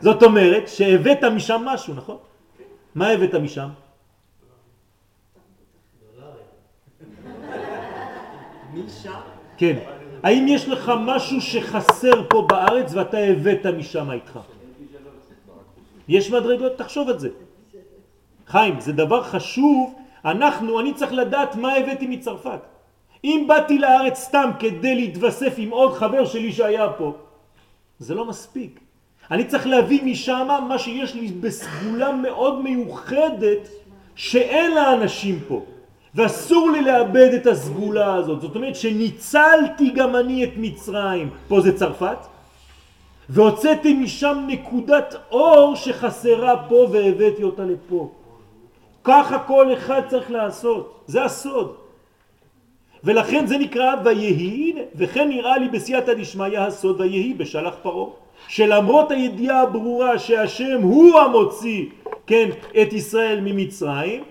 זאת 0.00 0.22
אומרת 0.22 0.68
שהבאת 0.68 1.24
משם 1.24 1.62
משהו, 1.64 1.94
נכון? 1.94 2.16
מה 2.94 3.08
הבאת 3.08 3.34
משם? 3.34 3.68
משם? 8.74 9.20
כן. 9.56 9.76
האם 10.22 10.48
יש 10.48 10.68
לך 10.68 10.92
משהו 11.00 11.40
שחסר 11.40 12.28
פה 12.28 12.46
בארץ 12.48 12.94
ואתה 12.94 13.18
הבאת 13.18 13.66
משם 13.66 14.10
איתך? 14.10 14.38
יש 16.08 16.30
מדרגות, 16.30 16.72
תחשוב 16.76 17.08
על 17.08 17.18
זה. 17.18 17.28
חיים, 18.46 18.80
זה 18.80 18.92
דבר 18.92 19.22
חשוב, 19.22 19.94
אנחנו, 20.24 20.80
אני 20.80 20.94
צריך 20.94 21.12
לדעת 21.12 21.56
מה 21.56 21.72
הבאתי 21.72 22.06
מצרפת. 22.06 22.77
אם 23.24 23.44
באתי 23.48 23.78
לארץ 23.78 24.18
סתם 24.18 24.50
כדי 24.58 24.94
להתווסף 24.94 25.54
עם 25.56 25.70
עוד 25.70 25.92
חבר 25.92 26.24
שלי 26.24 26.52
שהיה 26.52 26.88
פה, 26.98 27.12
זה 27.98 28.14
לא 28.14 28.24
מספיק. 28.24 28.80
אני 29.30 29.44
צריך 29.44 29.66
להביא 29.66 30.02
משם 30.04 30.48
מה 30.68 30.78
שיש 30.78 31.14
לי 31.14 31.28
בסגולה 31.28 32.12
מאוד 32.12 32.62
מיוחדת 32.62 33.68
שאין 34.14 34.74
לאנשים 34.74 35.40
פה. 35.48 35.62
ואסור 36.14 36.70
לי 36.70 36.80
לאבד 36.80 37.30
את 37.34 37.46
הסגולה 37.46 38.14
הזאת. 38.14 38.40
זאת 38.40 38.56
אומרת 38.56 38.76
שניצלתי 38.76 39.90
גם 39.90 40.16
אני 40.16 40.44
את 40.44 40.52
מצרים. 40.56 41.30
פה 41.48 41.60
זה 41.60 41.78
צרפת. 41.78 42.18
והוצאתי 43.28 43.94
משם 43.94 44.44
נקודת 44.46 45.14
אור 45.30 45.76
שחסרה 45.76 46.68
פה 46.68 46.88
והבאתי 46.92 47.42
אותה 47.42 47.62
לפה. 47.62 48.10
ככה 49.04 49.38
כל 49.38 49.72
אחד 49.72 50.00
צריך 50.08 50.30
לעשות. 50.30 51.04
זה 51.06 51.24
הסוד. 51.24 51.76
ולכן 53.04 53.46
זה 53.46 53.58
נקרא 53.58 53.94
ויהי, 54.04 54.74
וכן 54.94 55.28
נראה 55.28 55.58
לי 55.58 55.68
בסייעתא 55.68 56.14
דשמיא 56.14 56.58
הסוד 56.58 57.00
ויהי 57.00 57.34
בשלח 57.34 57.74
פרעה. 57.82 58.10
שלמרות 58.48 59.10
הידיעה 59.10 59.60
הברורה 59.60 60.18
שהשם 60.18 60.82
הוא 60.82 61.20
המוציא, 61.20 61.84
כן, 62.26 62.48
את 62.82 62.92
ישראל 62.92 63.40
ממצרים, 63.40 64.24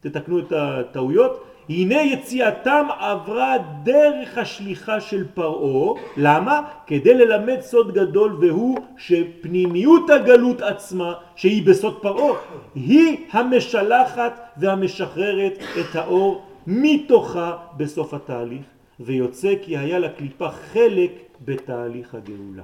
תתקנו 0.00 0.38
את 0.38 0.52
הטעויות, 0.56 1.44
הנה 1.68 2.02
יציאתם 2.02 2.86
עברה 2.98 3.56
דרך 3.82 4.38
השליחה 4.38 5.00
של 5.00 5.24
פרעה, 5.34 6.00
למה? 6.16 6.62
כדי 6.86 7.14
ללמד 7.14 7.60
סוד 7.60 7.94
גדול 7.94 8.36
והוא 8.40 8.78
שפנימיות 8.96 10.10
הגלות 10.10 10.62
עצמה, 10.62 11.12
שהיא 11.36 11.66
בסוד 11.66 11.98
פרעה, 12.02 12.36
היא 12.74 13.16
המשלחת 13.32 14.40
והמשחררת 14.56 15.58
את 15.80 15.96
האור 15.96 16.49
מתוכה 16.70 17.66
בסוף 17.76 18.14
התהליך, 18.14 18.66
ויוצא 19.00 19.54
כי 19.62 19.78
היה 19.78 19.98
לקליפה 19.98 20.50
חלק 20.50 21.10
בתהליך 21.44 22.14
הגאולה. 22.14 22.62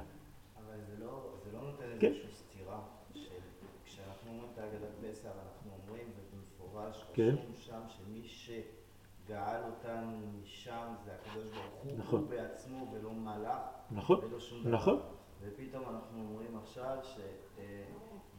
אבל 0.57 0.79
זה 0.87 1.05
לא, 1.05 1.21
זה 1.43 1.57
לא 1.57 1.59
נותן 1.63 1.85
כן. 1.99 2.07
איזושהי 2.07 2.31
סתירה, 2.31 2.79
שכשאנחנו 3.13 4.31
אומרים 4.31 4.49
את 4.53 4.59
ההגדת 4.59 5.11
פסח, 5.11 5.29
אנחנו 5.29 5.71
אומרים 5.81 6.07
ובמפורש, 6.17 7.03
כן. 7.13 7.35
שם 7.59 7.79
שמי 7.87 8.21
שגאל 8.23 9.61
אותנו 9.65 10.11
משם 10.43 10.87
זה 11.05 11.11
הקדוש 11.11 11.49
ברוך 11.49 11.83
הוא, 11.83 11.91
נכון. 11.97 12.19
הוא 12.19 12.29
בעצמו 12.29 12.93
ולא 12.93 13.11
מלאך, 13.11 13.59
נכון, 13.91 14.19
ולא 14.23 14.39
שום 14.39 14.61
דבר. 14.61 14.71
נכון. 14.71 14.99
ופתאום 15.41 15.83
אנחנו 15.83 16.19
אומרים 16.29 16.57
עכשיו 16.63 16.97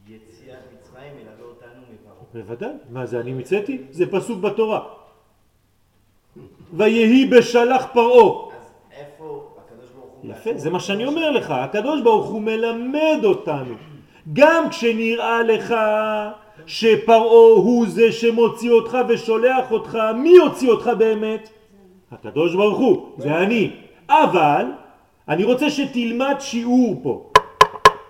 שיציאת 0.05 0.59
מצרים 0.73 1.17
ילווה 1.17 1.43
אותנו 1.43 1.81
מפרעה. 1.93 2.15
בוודאי. 2.33 2.73
מה 2.89 3.05
זה 3.05 3.19
אני 3.19 3.33
מצאתי? 3.33 3.85
זה 3.91 4.11
פסוק 4.11 4.39
בתורה. 4.41 5.08
ויהי 6.73 7.25
בשלח 7.25 7.85
פרעה. 7.93 8.23
אז 8.23 8.71
איפה 8.91 9.43
הקדוש 9.57 9.89
ברוך 9.95 10.11
הוא... 10.21 10.31
יפה, 10.31 10.49
זה 10.55 10.69
מה 10.69 10.79
שאני 10.79 11.05
אומר 11.05 11.31
לך. 11.31 11.51
הקדוש 11.51 12.01
ברוך 12.01 12.25
הוא 12.25 12.41
מלמד 12.41 13.19
אותנו. 13.23 13.75
גם 14.33 14.69
כשנראה 14.69 15.41
לך 15.43 15.75
שפרעה 16.65 17.53
הוא 17.55 17.85
זה 17.87 18.11
שמוציא 18.11 18.71
אותך 18.71 18.97
ושולח 19.07 19.71
אותך, 19.71 19.97
מי 20.15 20.29
יוציא 20.29 20.69
אותך 20.69 20.89
באמת? 20.97 21.49
הקדוש 22.11 22.55
ברוך 22.55 22.77
הוא, 22.77 23.09
זה 23.17 23.37
אני. 23.37 23.71
אבל 24.09 24.65
אני 25.27 25.43
רוצה 25.43 25.69
שתלמד 25.69 26.35
שיעור 26.39 26.99
פה. 27.03 27.31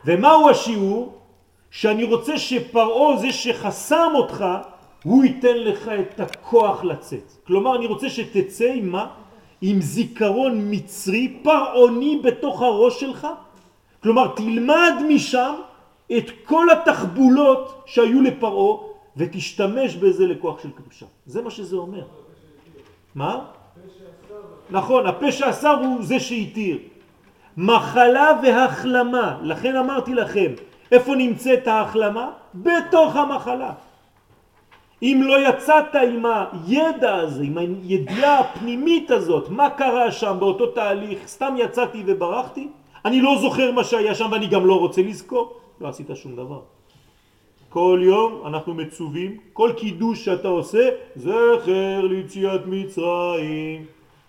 ומהו 0.06 0.50
השיעור? 0.50 1.14
שאני 1.72 2.04
רוצה 2.04 2.38
שפרעה 2.38 3.18
זה 3.18 3.32
שחסם 3.32 4.12
אותך, 4.16 4.46
הוא 5.04 5.24
ייתן 5.24 5.58
לך 5.58 5.88
את 5.88 6.20
הכוח 6.20 6.84
לצאת. 6.84 7.32
כלומר, 7.48 7.76
אני 7.76 7.86
רוצה 7.86 8.10
שתצא 8.10 8.72
עם 8.76 8.90
מה? 8.90 9.08
עם 9.62 9.82
זיכרון 9.82 10.68
מצרי, 10.70 11.40
פרעוני 11.44 12.20
בתוך 12.24 12.62
הראש 12.62 13.00
שלך. 13.00 13.28
כלומר, 14.04 14.28
תלמד 14.36 14.94
משם 15.08 15.54
את 16.18 16.26
כל 16.44 16.68
התחבולות 16.70 17.84
שהיו 17.86 18.22
לפרעה 18.22 18.78
ותשתמש 19.18 19.96
בזה 19.96 20.28
לכוח 20.28 20.64
של 20.64 20.72
קדושה. 20.72 21.06
זה 21.26 21.42
מה 21.42 21.52
שזה 21.52 21.76
אומר. 21.76 22.04
מה? 23.16 23.46
נכון, 24.70 25.08
הפה 25.08 25.32
שאסר 25.32 25.78
הוא 25.80 26.04
זה 26.04 26.20
שהתיר. 26.20 26.78
מחלה 27.58 28.40
והחלמה, 28.44 29.38
לכן 29.44 29.76
אמרתי 29.76 30.14
לכם, 30.14 30.52
איפה 30.92 31.16
נמצאת 31.16 31.68
ההחלמה? 31.68 32.32
בתוך 32.56 33.16
המחלה. 33.16 33.72
אם 35.02 35.22
לא 35.24 35.50
יצאת 35.50 35.96
עם 35.96 36.26
הידע 36.26 37.16
הזה, 37.16 37.44
עם 37.44 37.58
הידיעה 37.58 38.40
הפנימית 38.40 39.12
הזאת, 39.12 39.50
מה 39.50 39.70
קרה 39.70 40.12
שם 40.12 40.38
באותו 40.40 40.68
תהליך, 40.68 41.28
סתם 41.28 41.56
יצאתי 41.58 42.04
וברחתי, 42.06 42.68
אני 43.06 43.22
לא 43.22 43.38
זוכר 43.42 43.72
מה 43.72 43.84
שהיה 43.84 44.16
שם 44.16 44.28
ואני 44.32 44.48
גם 44.48 44.66
לא 44.66 44.80
רוצה 44.80 45.02
לזכור, 45.02 45.54
לא 45.82 45.88
עשית 45.88 46.08
שום 46.16 46.36
דבר. 46.36 46.60
כל 47.70 48.00
יום 48.04 48.42
אנחנו 48.46 48.74
מצווים, 48.74 49.38
כל 49.54 49.72
קידוש 49.78 50.26
שאתה 50.26 50.48
עושה, 50.48 50.90
זכר 51.16 52.02
ליציאת 52.10 52.62
מצרים. 52.66 53.86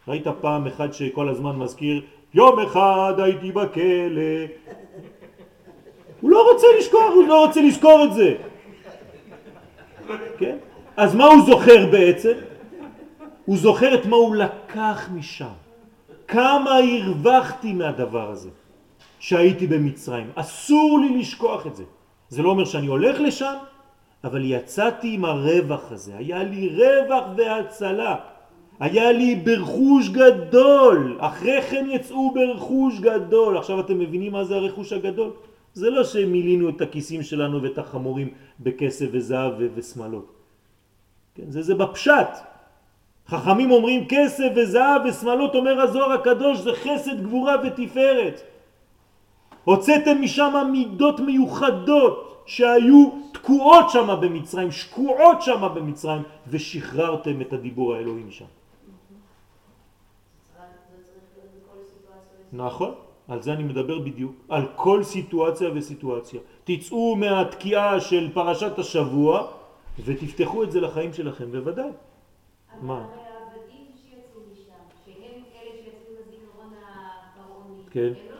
ראית 0.08 0.26
פעם 0.40 0.66
אחד 0.66 0.92
שכל 0.92 1.28
הזמן 1.28 1.56
מזכיר, 1.56 2.02
יום 2.34 2.58
אחד 2.60 3.14
הייתי 3.18 3.52
בכלא. 3.52 4.46
הוא 6.20 6.30
לא 6.30 6.50
רוצה 6.52 6.66
לשכוח, 6.78 7.12
הוא 7.14 7.28
לא 7.28 7.46
רוצה 7.46 7.60
לזכור 7.62 8.04
את 8.04 8.12
זה. 8.12 8.34
כן? 10.38 10.56
אז 10.96 11.14
מה 11.14 11.24
הוא 11.24 11.46
זוכר 11.46 11.86
בעצם? 11.90 12.32
הוא 13.44 13.56
זוכר 13.56 13.94
את 13.94 14.06
מה 14.06 14.16
הוא 14.16 14.36
לקח 14.36 15.08
משם. 15.14 15.54
כמה 16.28 16.70
הרווחתי 16.78 17.72
מהדבר 17.72 18.30
הזה 18.30 18.50
שהייתי 19.18 19.66
במצרים. 19.66 20.30
אסור 20.34 21.00
לי 21.00 21.18
לשכוח 21.18 21.66
את 21.66 21.76
זה. 21.76 21.84
זה 22.28 22.42
לא 22.42 22.50
אומר 22.50 22.64
שאני 22.64 22.86
הולך 22.86 23.20
לשם, 23.20 23.54
אבל 24.24 24.42
יצאתי 24.44 25.14
עם 25.14 25.24
הרווח 25.24 25.92
הזה. 25.92 26.12
היה 26.16 26.42
לי 26.42 26.68
רווח 26.68 27.24
והצלה. 27.36 28.16
היה 28.80 29.12
לי 29.12 29.34
ברכוש 29.34 30.08
גדול. 30.08 31.16
אחרי 31.20 31.62
כן 31.62 31.86
יצאו 31.90 32.34
ברכוש 32.34 33.00
גדול. 33.00 33.58
עכשיו 33.58 33.80
אתם 33.80 33.98
מבינים 33.98 34.32
מה 34.32 34.44
זה 34.44 34.54
הרכוש 34.56 34.92
הגדול? 34.92 35.30
זה 35.74 35.90
לא 35.90 36.04
שמילינו 36.04 36.68
את 36.68 36.80
הכיסים 36.80 37.22
שלנו 37.22 37.62
ואת 37.62 37.78
החמורים 37.78 38.28
בכסף 38.60 39.06
וזהב 39.12 39.52
ושמלות. 39.74 40.32
כן, 41.34 41.50
זה, 41.50 41.62
זה 41.62 41.74
בפשט. 41.74 42.28
חכמים 43.26 43.70
אומרים 43.70 44.06
כסף 44.08 44.48
וזהב 44.56 45.02
ושמלות, 45.08 45.54
אומר 45.54 45.80
הזוהר 45.80 46.12
הקדוש, 46.12 46.58
זה 46.58 46.70
חסד 46.74 47.22
גבורה 47.22 47.56
ותפארת. 47.64 48.40
הוצאתם 49.64 50.22
משם 50.22 50.68
מידות 50.72 51.20
מיוחדות 51.20 52.42
שהיו 52.46 53.10
תקועות 53.32 53.90
שם 53.90 54.08
במצרים, 54.20 54.70
שקועות 54.70 55.42
שם 55.42 55.68
במצרים, 55.74 56.22
ושחררתם 56.48 57.40
את 57.40 57.52
הדיבור 57.52 57.94
האלוהי 57.94 58.22
משם. 58.22 58.50
נכון, 62.52 62.94
על 63.30 63.42
זה 63.42 63.52
אני 63.52 63.62
מדבר 63.64 63.98
בדיוק, 63.98 64.32
על 64.48 64.66
כל 64.76 65.02
סיטואציה 65.02 65.70
וסיטואציה. 65.74 66.40
תצאו 66.64 67.16
מהתקיעה 67.16 68.00
של 68.00 68.30
פרשת 68.34 68.78
השבוע 68.78 69.46
ותפתחו 70.04 70.62
את 70.62 70.72
זה 70.72 70.80
לחיים 70.80 71.12
שלכם, 71.12 71.52
בוודאי. 71.52 71.90
מה? 72.82 73.06
כן. 77.90 78.12
לא 78.30 78.36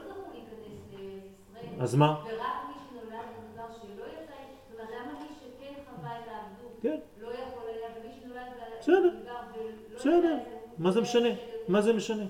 אז 1.80 1.94
מה? 1.94 2.14
ורק 2.24 2.30
מי 2.68 2.74
שנולד 2.88 3.24
במדבר 3.36 3.72
שלא 3.82 4.04
יצא, 4.04 4.32
זאת 4.68 4.80
אומרת, 4.80 4.88
למה 4.90 5.20
מי 5.20 5.28
שכן 5.40 5.74
חווה 5.90 6.10
את 6.18 6.24
העבדות 6.28 6.78
כן. 6.82 6.98
לא 7.20 7.28
יכול 7.28 7.62
היה, 7.66 7.88
ומי 8.00 8.12
שנולד 8.20 8.42
בסדר. 8.80 8.96
במדבר 9.00 9.32
ולא 9.56 9.98
בסדר, 9.98 10.38
יצא, 10.42 10.50
מה 10.78 10.90
זה 10.90 11.00
משנה? 11.00 11.28
מה 11.68 11.80
זה 11.80 11.92
משנה? 11.92 12.24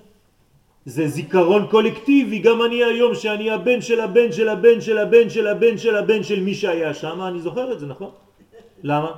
זה 0.91 1.09
זיכרון 1.09 1.67
קולקטיבי, 1.71 2.39
גם 2.39 2.63
אני 2.63 2.85
היום 2.85 3.15
שאני 3.15 3.51
הבן 3.51 3.81
של 3.81 4.01
הבן 4.01 4.33
של 4.33 4.49
הבן 4.49 4.81
של 4.81 4.99
הבן 4.99 5.31
של 5.31 5.47
הבן 5.47 5.79
של 5.79 5.97
הבן 5.97 6.23
של 6.23 6.41
מי 6.43 6.55
שהיה 6.55 6.95
שם, 6.95 7.23
אני 7.23 7.41
זוכר 7.41 7.73
את 7.73 7.79
זה, 7.81 7.87
נכון? 7.87 8.11
למה? 8.83 9.11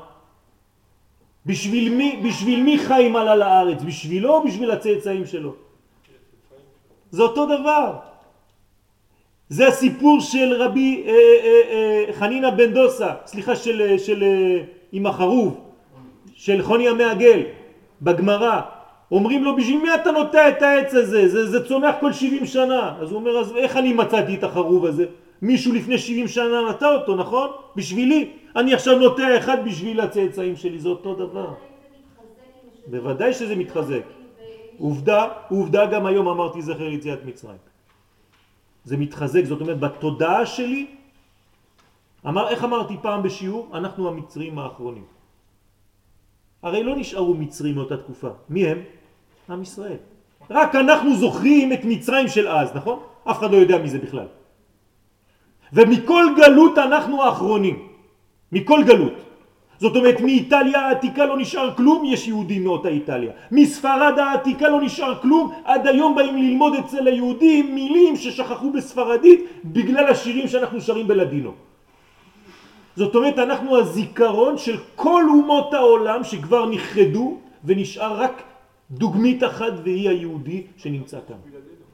בשביל 1.46 1.94
מי, 1.94 2.20
בשביל 2.24 2.62
מי 2.62 2.78
חיים 2.78 3.16
עלה 3.16 3.36
לארץ? 3.36 3.82
בשבילו 3.82 4.28
או 4.36 4.44
בשביל 4.44 4.70
הצאצאים 4.70 5.26
שלו? 5.26 5.52
זה 7.10 7.22
אותו 7.22 7.46
דבר. 7.46 7.96
זה 9.48 9.68
הסיפור 9.68 10.20
של 10.20 10.52
רבי 10.52 11.04
אה, 11.06 11.12
אה, 11.12 11.60
אה, 11.72 12.12
חנינה 12.12 12.50
בן 12.50 12.72
דוסה, 12.72 13.24
סליחה, 13.26 13.56
של, 13.56 13.80
אה, 13.80 13.98
של 13.98 14.22
אה, 14.22 14.64
עם 14.92 15.06
החרוב, 15.06 15.60
של 16.36 16.62
חוני 16.62 16.88
המעגל, 16.88 17.42
בגמרא. 18.02 18.81
אומרים 19.12 19.44
לו, 19.44 19.56
בשביל 19.56 19.82
מי 19.82 19.94
אתה 19.94 20.10
נוטע 20.10 20.48
את 20.48 20.62
העץ 20.62 20.94
הזה? 20.94 21.28
זה, 21.28 21.50
זה 21.50 21.68
צומח 21.68 21.94
כל 22.00 22.12
70 22.12 22.46
שנה. 22.46 22.96
אז 23.00 23.10
הוא 23.10 23.20
אומר, 23.20 23.38
אז 23.38 23.56
איך 23.56 23.76
אני 23.76 23.92
מצאתי 23.92 24.34
את 24.34 24.44
החרוב 24.44 24.86
הזה? 24.86 25.06
מישהו 25.42 25.72
לפני 25.72 25.98
70 25.98 26.28
שנה 26.28 26.70
נטע 26.70 26.88
אותו, 26.88 27.16
נכון? 27.16 27.48
בשבילי. 27.76 28.30
אני 28.56 28.74
עכשיו 28.74 28.98
נוטע 28.98 29.38
אחד 29.38 29.64
בשביל 29.64 30.00
הצאצאים 30.00 30.56
שלי, 30.56 30.78
זה 30.78 30.88
אותו 30.88 31.14
דבר. 31.14 31.54
בוודאי 32.86 33.32
שזה 33.32 33.56
מתחזק. 33.56 34.02
עובדה, 34.78 35.28
עובדה 35.48 35.86
גם 35.86 36.06
היום 36.06 36.28
אמרתי 36.28 36.62
זכר 36.62 36.88
יציאת 36.88 37.24
מצרים. 37.24 37.62
זה 38.84 38.96
מתחזק, 38.96 39.44
זאת 39.44 39.60
אומרת 39.60 39.80
בתודעה 39.80 40.46
שלי, 40.46 40.86
אמר, 42.26 42.48
איך 42.48 42.64
אמרתי 42.64 42.94
פעם 43.02 43.22
בשיעור? 43.22 43.70
אנחנו 43.74 44.08
המצרים 44.08 44.58
האחרונים. 44.58 45.04
הרי 46.62 46.82
לא 46.82 46.96
נשארו 46.96 47.34
מצרים 47.34 47.74
מאותה 47.74 47.96
תקופה. 47.96 48.28
מי 48.48 48.66
הם? 48.66 48.78
עם 49.50 49.62
ישראל. 49.62 49.96
רק 50.50 50.74
אנחנו 50.74 51.16
זוכרים 51.16 51.72
את 51.72 51.84
מצרים 51.84 52.28
של 52.28 52.48
אז, 52.48 52.74
נכון? 52.74 52.98
אף 53.24 53.38
אחד 53.38 53.50
לא 53.52 53.56
יודע 53.56 53.78
מי 53.78 53.88
זה 53.88 53.98
בכלל. 53.98 54.26
ומכל 55.72 56.24
גלות 56.36 56.78
אנחנו 56.78 57.22
האחרונים. 57.22 57.88
מכל 58.52 58.84
גלות. 58.84 59.12
זאת 59.78 59.96
אומרת, 59.96 60.20
מאיטליה 60.20 60.80
העתיקה 60.80 61.24
לא 61.26 61.38
נשאר 61.38 61.74
כלום, 61.74 62.04
יש 62.04 62.28
יהודים 62.28 62.64
מאותה 62.64 62.88
איטליה. 62.88 63.32
מספרד 63.50 64.18
העתיקה 64.18 64.68
לא 64.68 64.80
נשאר 64.80 65.18
כלום, 65.22 65.52
עד 65.64 65.86
היום 65.86 66.14
באים 66.14 66.36
ללמוד 66.36 66.74
אצל 66.74 67.06
היהודים 67.06 67.74
מילים 67.74 68.16
ששכחו 68.16 68.70
בספרדית 68.70 69.40
בגלל 69.64 70.06
השירים 70.06 70.48
שאנחנו 70.48 70.80
שרים 70.80 71.08
בלדינו. 71.08 71.52
זאת 72.96 73.14
אומרת, 73.14 73.38
אנחנו 73.38 73.78
הזיכרון 73.78 74.58
של 74.58 74.76
כל 74.94 75.24
אומות 75.28 75.74
העולם 75.74 76.24
שכבר 76.24 76.66
נכחדו 76.66 77.38
ונשאר 77.64 78.12
רק 78.20 78.42
דוגמית 78.92 79.44
אחת 79.44 79.72
והיא 79.84 80.08
היהודי 80.08 80.62
שנמצא 80.76 81.18
כאן. 81.28 81.36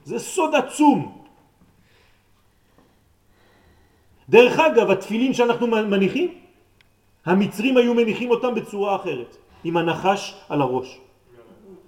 זה 0.03 0.19
סוד 0.19 0.55
עצום. 0.55 1.21
דרך 4.29 4.59
אגב, 4.59 4.91
התפילין 4.91 5.33
שאנחנו 5.33 5.67
מניחים, 5.67 6.33
המצרים 7.25 7.77
היו 7.77 7.93
מניחים 7.93 8.29
אותם 8.31 8.55
בצורה 8.55 8.95
אחרת, 8.95 9.37
עם 9.63 9.77
הנחש 9.77 10.35
על 10.49 10.61
הראש. 10.61 10.99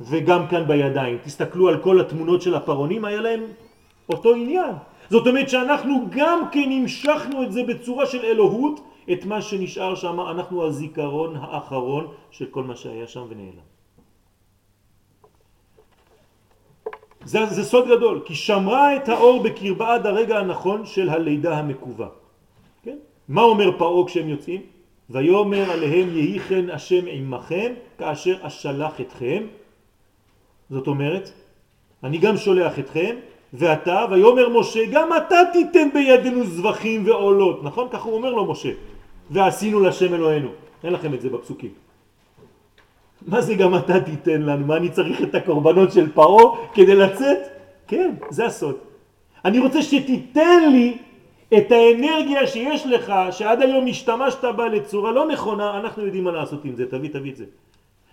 וגם 0.02 0.48
כאן 0.48 0.68
בידיים. 0.68 1.18
תסתכלו 1.24 1.70
על 1.70 1.78
כל 1.84 2.02
התמונות 2.02 2.42
של 2.42 2.56
הפרעונים, 2.56 3.06
היה 3.06 3.22
להם 3.22 3.44
אותו 4.10 4.34
עניין. 4.34 4.76
זאת 5.10 5.28
אומרת 5.28 5.50
שאנחנו 5.50 6.08
גם 6.10 6.40
כן 6.52 6.70
המשכנו 6.72 7.44
את 7.44 7.52
זה 7.52 7.64
בצורה 7.64 8.06
של 8.06 8.26
אלוהות, 8.26 8.80
את 9.12 9.26
מה 9.26 9.42
שנשאר 9.42 9.96
שם, 9.96 10.20
אנחנו 10.20 10.66
הזיכרון 10.66 11.36
האחרון 11.36 12.08
של 12.32 12.46
כל 12.46 12.64
מה 12.64 12.76
שהיה 12.76 13.08
שם 13.08 13.26
ונעלם. 13.30 13.66
זה, 17.26 17.46
זה 17.46 17.64
סוד 17.64 17.88
גדול, 17.88 18.22
כי 18.26 18.36
שמרה 18.36 18.96
את 18.96 19.10
האור 19.10 19.44
בקרבה 19.44 19.94
עד 19.94 20.08
הרגע 20.08 20.40
הנכון 20.40 20.86
של 20.86 21.10
הלידה 21.10 21.58
המקובה. 21.58 22.08
כן? 22.84 22.98
מה 23.30 23.42
אומר 23.42 23.78
פרעה 23.78 24.08
כשהם 24.08 24.30
יוצאים? 24.30 24.62
ויאמר 25.10 25.72
עליהם 25.72 26.10
יהי 26.18 26.40
כן 26.40 26.70
השם 26.70 27.06
עמכם 27.08 27.74
כאשר 27.98 28.36
אשלח 28.42 29.02
אתכם. 29.02 29.44
זאת 30.70 30.88
אומרת, 30.88 31.32
אני 32.04 32.18
גם 32.18 32.38
שולח 32.38 32.80
אתכם, 32.80 33.16
ואתה, 33.54 34.06
ויאמר 34.12 34.50
משה, 34.60 34.86
גם 34.92 35.10
אתה 35.18 35.40
תיתן 35.54 35.90
בידינו 35.94 36.46
זבחים 36.46 37.06
ועולות, 37.06 37.64
נכון? 37.64 37.88
ככה 37.92 38.04
הוא 38.04 38.14
אומר 38.14 38.34
לו 38.34 38.52
משה. 38.52 38.72
ועשינו 39.32 39.80
לשם 39.80 40.14
אלוהינו. 40.14 40.50
אין 40.84 40.94
לכם 40.94 41.14
את 41.14 41.22
זה 41.22 41.30
בפסוקים. 41.30 41.72
מה 43.28 43.42
זה 43.42 43.56
גם 43.56 43.76
אתה 43.76 44.00
תיתן 44.00 44.42
לנו? 44.42 44.66
מה 44.66 44.78
אני 44.78 44.90
צריך 44.90 45.22
את 45.22 45.36
הקורבנות 45.36 45.92
של 45.92 46.12
פרעה 46.12 46.56
כדי 46.74 46.96
לצאת? 46.96 47.38
כן, 47.88 48.12
זה 48.30 48.46
הסוד. 48.46 48.76
אני 49.46 49.60
רוצה 49.60 49.82
שתיתן 49.82 50.70
לי 50.72 50.98
את 51.58 51.72
האנרגיה 51.72 52.48
שיש 52.48 52.88
לך, 52.88 53.14
שעד 53.32 53.62
היום 53.62 53.88
השתמשת 53.88 54.44
בה 54.44 54.68
לצורה 54.68 55.12
לא 55.12 55.28
נכונה, 55.28 55.78
אנחנו 55.80 56.06
יודעים 56.06 56.24
מה 56.24 56.32
לעשות 56.32 56.66
עם 56.66 56.76
זה, 56.76 56.86
תביא, 56.86 57.10
תביא 57.10 57.32
את 57.32 57.38
זה. 57.38 57.46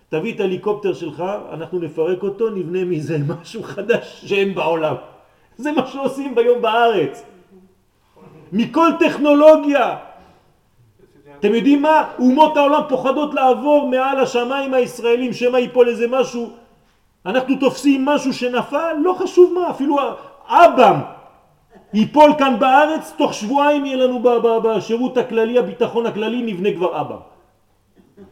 תביא 0.09 0.33
את 0.33 0.39
ההליקופטר 0.39 0.93
שלך, 0.93 1.23
אנחנו 1.51 1.79
נפרק 1.79 2.23
אותו, 2.23 2.49
נבנה 2.49 2.85
מזה 2.85 3.17
משהו 3.41 3.63
חדש 3.63 4.23
שאין 4.25 4.55
בעולם. 4.55 4.95
זה 5.57 5.71
מה 5.71 5.87
שעושים 5.87 6.35
ביום 6.35 6.61
בארץ. 6.61 7.23
מכל 8.51 8.89
טכנולוגיה. 8.99 9.97
אתם 11.39 11.55
יודעים 11.55 11.81
מה? 11.81 12.09
אומות 12.19 12.57
העולם 12.57 12.81
פוחדות 12.89 13.33
לעבור 13.33 13.89
מעל 13.89 14.19
השמיים 14.19 14.73
הישראלים, 14.73 15.33
שמא 15.33 15.57
ייפול 15.57 15.89
איזה 15.89 16.07
משהו. 16.07 16.49
אנחנו 17.25 17.55
תופסים 17.59 18.05
משהו 18.05 18.33
שנפל, 18.33 18.93
לא 19.03 19.13
חשוב 19.13 19.53
מה, 19.53 19.69
אפילו 19.69 19.97
אב"ם 20.47 20.99
ייפול 21.93 22.31
כאן 22.37 22.59
בארץ, 22.59 23.13
תוך 23.17 23.33
שבועיים 23.33 23.85
יהיה 23.85 23.97
לנו 23.97 24.23
בשירות 24.63 25.17
הכללי, 25.17 25.59
הביטחון 25.59 26.05
הכללי, 26.05 26.41
נבנה 26.41 26.69
כבר 26.75 27.01
אב"ם. 27.01 27.19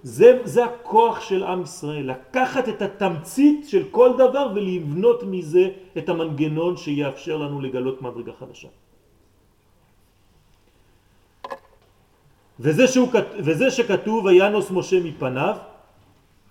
זה, 0.03 0.39
זה 0.43 0.65
הכוח 0.65 1.21
של 1.21 1.43
עם 1.43 1.61
ישראל, 1.61 2.11
לקחת 2.11 2.69
את 2.69 2.81
התמצית 2.81 3.65
של 3.67 3.83
כל 3.91 4.11
דבר 4.17 4.51
ולבנות 4.55 5.23
מזה 5.23 5.69
את 5.97 6.09
המנגנון 6.09 6.77
שיאפשר 6.77 7.37
לנו 7.37 7.61
לגלות 7.61 8.01
מדרגה 8.01 8.31
חדשה. 8.39 8.67
וזה, 12.59 12.87
שהוא, 12.87 13.07
וזה 13.39 13.71
שכתוב 13.71 14.25
וינוס 14.25 14.71
משה 14.71 15.03
מפניו 15.03 15.55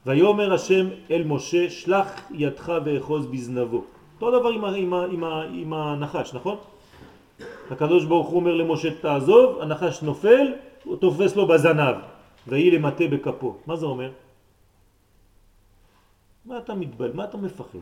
ויאמר 0.07 0.55
השם 0.55 0.87
אל 1.11 1.23
משה 1.25 1.71
שלח 1.71 2.31
ידך 2.31 2.73
ואחוז 2.85 3.27
בזנבו. 3.27 3.85
אותו 4.15 4.41
דבר 4.41 4.49
עם, 4.49 4.65
עם, 4.65 4.95
עם, 4.95 5.25
עם 5.53 5.73
הנחש, 5.73 6.35
נכון? 6.35 6.57
הקדוש 7.71 8.05
ברוך 8.05 8.29
הוא 8.29 8.37
אומר 8.37 8.55
למשה 8.55 9.01
תעזוב, 9.01 9.61
הנחש 9.61 10.03
נופל, 10.03 10.53
הוא 10.85 10.97
תופס 10.97 11.37
לו 11.37 11.47
בזנב 11.47 11.97
ויהי 12.47 12.71
למטה 12.71 13.05
בכפו. 13.11 13.57
מה 13.67 13.77
זה 13.77 13.87
אומר? 13.87 14.11
מה 16.45 16.59
אתה 16.59 16.75
מתבל? 16.75 17.13
מה 17.15 17.25
אתה 17.25 17.37
מפחד? 17.37 17.79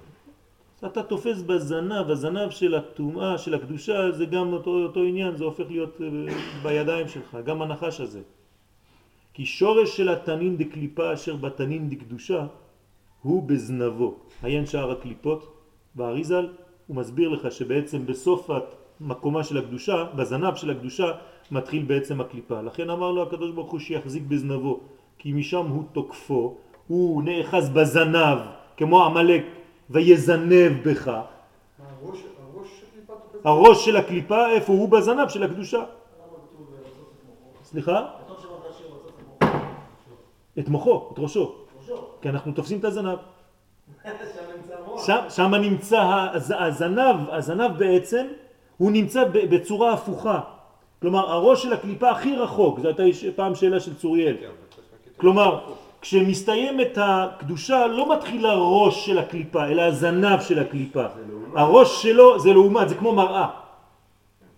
אתה 0.86 1.02
תופס 1.02 1.42
בזנב, 1.42 2.10
הזנב 2.10 2.50
של 2.50 2.74
הטומאה, 2.74 3.38
של 3.38 3.54
הקדושה, 3.54 4.12
זה 4.12 4.26
גם 4.26 4.52
אותו, 4.52 4.70
אותו 4.70 5.00
עניין, 5.00 5.36
זה 5.36 5.44
הופך 5.44 5.64
להיות 5.70 6.00
בידיים 6.62 7.08
שלך, 7.08 7.36
גם 7.44 7.62
הנחש 7.62 8.00
הזה. 8.00 8.20
כי 9.34 9.46
שורש 9.46 9.96
של 9.96 10.08
התנין 10.08 10.56
דקליפה 10.56 11.14
אשר 11.14 11.36
בתנין 11.36 11.88
דקדושה 11.88 12.46
הוא 13.22 13.42
בזנבו. 13.42 14.14
עיין 14.42 14.66
שער 14.66 14.90
הקליפות 14.90 15.52
באריזל, 15.94 16.48
הוא 16.86 16.96
מסביר 16.96 17.28
לך 17.28 17.52
שבעצם 17.52 18.06
בסוף 18.06 18.50
המקומה 19.00 19.44
של 19.44 19.58
הקדושה, 19.58 20.04
בזנב 20.14 20.54
של 20.54 20.70
הקדושה, 20.70 21.12
מתחיל 21.50 21.82
בעצם 21.82 22.20
הקליפה. 22.20 22.62
לכן 22.62 22.90
אמר 22.90 23.10
לו 23.10 23.22
הקדוש 23.22 23.50
ברוך 23.50 23.70
הוא 23.70 23.80
שיחזיק 23.80 24.22
בזנבו, 24.28 24.80
כי 25.18 25.32
משם 25.32 25.66
הוא 25.66 25.84
תוקפו, 25.92 26.56
הוא 26.86 27.22
נאחז 27.22 27.70
בזנב, 27.70 28.38
כמו 28.76 29.04
עמלק, 29.04 29.44
ויזנב 29.90 30.88
בך. 30.88 31.08
הראש, 31.08 32.18
הראש 33.44 33.84
של 33.84 33.96
הקליפה, 33.96 34.50
איפה 34.50 34.72
הוא? 34.72 34.88
בזנב 34.88 35.28
של 35.28 35.42
הקדושה. 35.42 35.84
סליחה? 37.64 38.06
את 40.58 40.68
מוחו, 40.68 41.10
את 41.12 41.18
ראשו. 41.18 41.54
כי 42.22 42.28
אנחנו 42.28 42.52
תופסים 42.52 42.78
את 42.78 42.84
הזנב. 42.84 43.18
שם, 45.06 45.18
שם 45.28 45.54
נמצא 45.54 46.28
הז, 46.32 46.54
הזנב, 46.58 47.30
הזנב 47.30 47.78
בעצם, 47.78 48.26
הוא 48.76 48.90
נמצא 48.90 49.24
בצורה 49.32 49.92
הפוכה. 49.92 50.40
כלומר, 51.00 51.30
הראש 51.30 51.62
של 51.62 51.72
הקליפה 51.72 52.10
הכי 52.10 52.36
רחוק, 52.36 52.80
זו 52.80 52.88
הייתה 52.88 53.02
פעם 53.36 53.54
שאלה 53.54 53.80
של 53.80 53.94
צוריאל. 53.94 54.36
כן, 54.40 54.48
כלומר, 55.16 55.60
כשמסתיימת 56.04 56.98
הקדושה 57.00 57.86
לא 57.86 58.12
מתחיל 58.12 58.46
הראש 58.46 59.06
של 59.06 59.18
הקליפה, 59.18 59.64
אלא 59.64 59.82
הזנב 59.82 60.40
של 60.40 60.58
הקליפה. 60.58 61.04
הראש 61.54 62.02
שלו 62.02 62.38
זה 62.38 62.52
לעומת, 62.52 62.88
זה 62.88 62.94
כמו 62.94 63.12
מראה. 63.12 63.48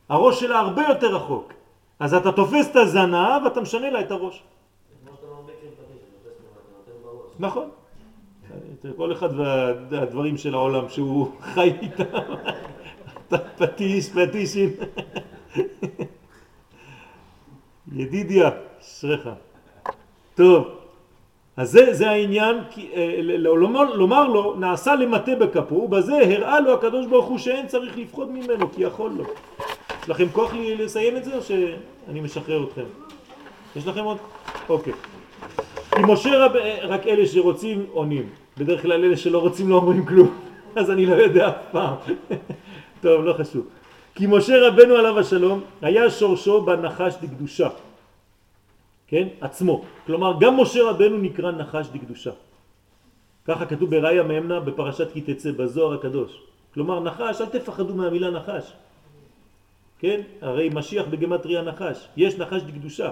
הראש 0.08 0.40
שלה 0.40 0.58
הרבה 0.58 0.82
יותר 0.88 1.14
רחוק. 1.16 1.52
אז 2.00 2.14
אתה 2.14 2.32
תופס 2.32 2.70
את 2.70 2.76
הזנב 2.76 3.42
ואתה 3.44 3.60
משנה 3.60 3.90
לה 3.90 4.00
את 4.00 4.10
הראש. 4.10 4.42
נכון. 7.38 7.68
כל 8.96 9.12
אחד 9.12 9.28
והדברים 9.90 10.36
של 10.36 10.54
העולם 10.54 10.88
שהוא 10.88 11.30
חי 11.40 11.72
איתם. 11.82 12.04
אתה 13.28 13.38
פטיש, 13.38 14.10
פטישים. 14.10 14.70
ידידיה, 17.92 18.50
אשריך. 18.80 19.28
טוב, 20.34 20.85
אז 21.56 21.70
זה, 21.70 21.94
זה 21.94 22.10
העניין, 22.10 22.56
כי, 22.70 22.88
אה, 22.94 23.18
לומר, 23.20 23.94
לומר 23.94 24.28
לו, 24.28 24.54
נעשה 24.58 24.94
למטה 24.94 25.34
בכפו, 25.34 25.74
ובזה 25.74 26.16
הראה 26.16 26.60
לו 26.60 26.74
הקדוש 26.74 27.06
ברוך 27.06 27.26
הוא 27.26 27.38
שאין 27.38 27.66
צריך 27.66 27.98
לפחוד 27.98 28.30
ממנו, 28.30 28.72
כי 28.72 28.82
יכול 28.82 29.10
לו. 29.10 29.24
יש 30.02 30.08
לכם 30.08 30.26
כוח 30.32 30.54
לי 30.54 30.76
לסיים 30.76 31.16
את 31.16 31.24
זה, 31.24 31.36
או 31.36 31.42
שאני 31.42 32.20
משחרר 32.20 32.64
אתכם? 32.64 32.84
יש 33.76 33.86
לכם 33.86 34.04
עוד? 34.04 34.16
אוקיי. 34.68 34.92
כי 35.90 36.02
משה 36.08 36.38
רב... 36.38 36.56
אה, 36.56 36.78
רק 36.82 37.06
אלה 37.06 37.26
שרוצים 37.26 37.86
עונים. 37.92 38.28
בדרך 38.58 38.82
כלל 38.82 39.04
אלה 39.04 39.16
שלא 39.16 39.38
רוצים 39.38 39.70
לא 39.70 39.74
אומרים 39.74 40.06
כלום, 40.06 40.28
אז 40.76 40.90
אני 40.90 41.06
לא 41.06 41.14
יודע 41.14 41.48
אף 41.48 41.54
פעם. 41.72 41.94
טוב, 43.02 43.24
לא 43.24 43.32
חשוב. 43.32 43.66
כי 44.14 44.26
משה 44.28 44.68
רבנו 44.68 44.94
עליו 44.94 45.18
השלום 45.18 45.60
היה 45.82 46.10
שורשו 46.10 46.60
בנחש 46.60 47.14
דקדושה. 47.22 47.68
כן? 49.08 49.28
עצמו. 49.40 49.84
כלומר, 50.06 50.32
גם 50.40 50.60
משה 50.60 50.90
רבנו 50.90 51.16
נקרא 51.18 51.50
נחש 51.50 51.86
דקדושה. 51.92 52.30
ככה 53.44 53.66
כתוב 53.66 53.90
בראיה 53.90 54.22
מאמנה 54.22 54.60
בפרשת 54.60 55.12
כי 55.12 55.20
תצא 55.20 55.52
בזוהר 55.52 55.94
הקדוש. 55.94 56.42
כלומר, 56.74 57.00
נחש, 57.00 57.40
אל 57.40 57.46
תפחדו 57.46 57.94
מהמילה 57.94 58.30
נחש. 58.30 58.72
כן? 59.98 60.20
הרי 60.42 60.68
משיח 60.74 61.06
בגמטריה 61.10 61.62
נחש. 61.62 62.08
יש 62.16 62.38
נחש 62.38 62.62
דקדושה. 62.62 63.10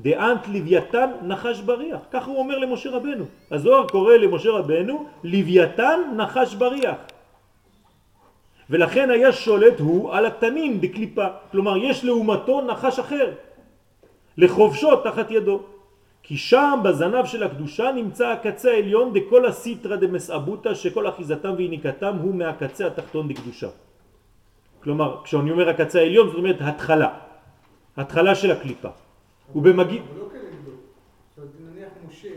דאנט 0.00 0.48
לוויתן 0.48 1.10
נחש 1.22 1.60
בריח. 1.60 2.00
ככה 2.10 2.30
הוא 2.30 2.38
אומר 2.38 2.58
למשה 2.58 2.90
רבנו. 2.90 3.24
הזוהר 3.50 3.88
קורא 3.88 4.14
למשה 4.16 4.50
רבנו 4.50 5.06
לוויתן 5.24 6.00
נחש 6.16 6.54
בריח. 6.54 6.96
ולכן 8.70 9.10
היה 9.10 9.32
שולט 9.32 9.80
הוא 9.80 10.14
על 10.14 10.26
התנין 10.26 10.80
בקליפה. 10.80 11.26
כלומר, 11.52 11.76
יש 11.76 12.04
לעומתו 12.04 12.60
נחש 12.60 12.98
אחר. 12.98 13.32
לחובשו 14.38 14.96
תחת 14.96 15.30
ידו. 15.30 15.60
כי 16.22 16.36
שם 16.36 16.80
בזנב 16.84 17.24
של 17.24 17.42
הקדושה 17.42 17.92
נמצא 17.92 18.28
הקצה 18.28 18.70
העליון 18.70 19.12
דכל 19.14 19.46
הסיטרא 19.46 19.96
דמסעבותא 19.96 20.74
שכל 20.74 21.08
אחיזתם 21.08 21.54
ויניקתם 21.56 22.16
הוא 22.22 22.34
מהקצה 22.34 22.86
התחתון 22.86 23.28
דקדושה. 23.28 23.68
כלומר, 24.82 25.22
כשאני 25.24 25.50
אומר 25.50 25.68
הקצה 25.68 25.98
העליון 25.98 26.28
זאת 26.28 26.36
אומרת 26.36 26.56
התחלה. 26.60 27.18
התחלה 27.96 28.34
של 28.34 28.50
הקליפה. 28.50 28.88
ובמגיד... 29.54 30.02
אבל 30.10 30.18
לא 30.18 30.28
כנגדו. 30.28 30.70
זאת 31.36 31.38
אומרת, 31.38 31.50
נניח 31.60 31.92
משה, 32.08 32.34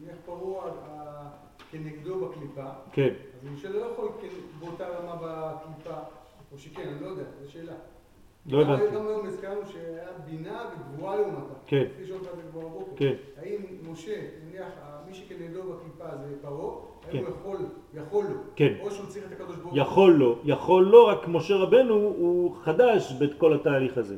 נניח 0.00 0.16
פרעה 0.26 0.64
אה, 0.66 1.28
כנגדו 1.70 2.28
בקליפה, 2.28 2.68
כן. 2.92 3.12
אז 3.34 3.48
משה 3.54 3.68
לא 3.68 3.78
יכול 3.92 4.08
באותה 4.60 4.84
רמה 4.88 5.16
בקליפה, 5.16 5.98
או 6.52 6.58
שכן, 6.58 6.88
אני 6.88 7.00
לא 7.00 7.06
יודע, 7.06 7.22
זו 7.44 7.52
שאלה. 7.52 7.72
לא 8.46 8.62
הבנתי. 8.62 8.96
הזכרנו 9.40 9.66
שהיה 9.66 10.08
בינה 10.26 10.62
וגבורה 10.72 11.16
לעומתה. 11.16 11.54
כן. 11.66 11.84
כפי 11.94 12.06
שאומרת 12.06 12.26
את 12.32 12.36
זה 12.36 12.42
כבר 12.52 12.60
בבוקר. 12.60 12.92
כן. 12.96 13.14
האם 13.42 13.60
משה, 13.90 14.16
נניח, 14.44 14.68
מי 15.08 15.14
שכנגדו 15.14 15.62
בקליפה 15.62 16.16
זה 16.16 16.34
פרעה, 16.42 16.74
כן. 17.10 17.18
האם 17.18 17.26
הוא 17.26 17.34
יכול, 17.34 17.56
יכול 17.94 18.24
לו, 18.24 18.36
כן. 18.56 18.74
או 18.80 18.90
שהוא 18.90 19.06
צריך 19.06 19.24
את 19.26 19.32
הקדוש 19.32 19.56
ברוך 19.56 19.72
הוא. 19.72 19.80
יכול 19.80 20.12
לו, 20.12 20.38
יכול 20.44 20.84
לו, 20.84 21.06
רק 21.06 21.28
משה 21.28 21.56
רבנו 21.56 21.94
הוא 21.94 22.56
חדש 22.56 23.12
בכל 23.12 23.54
התהליך 23.54 23.98
הזה. 23.98 24.16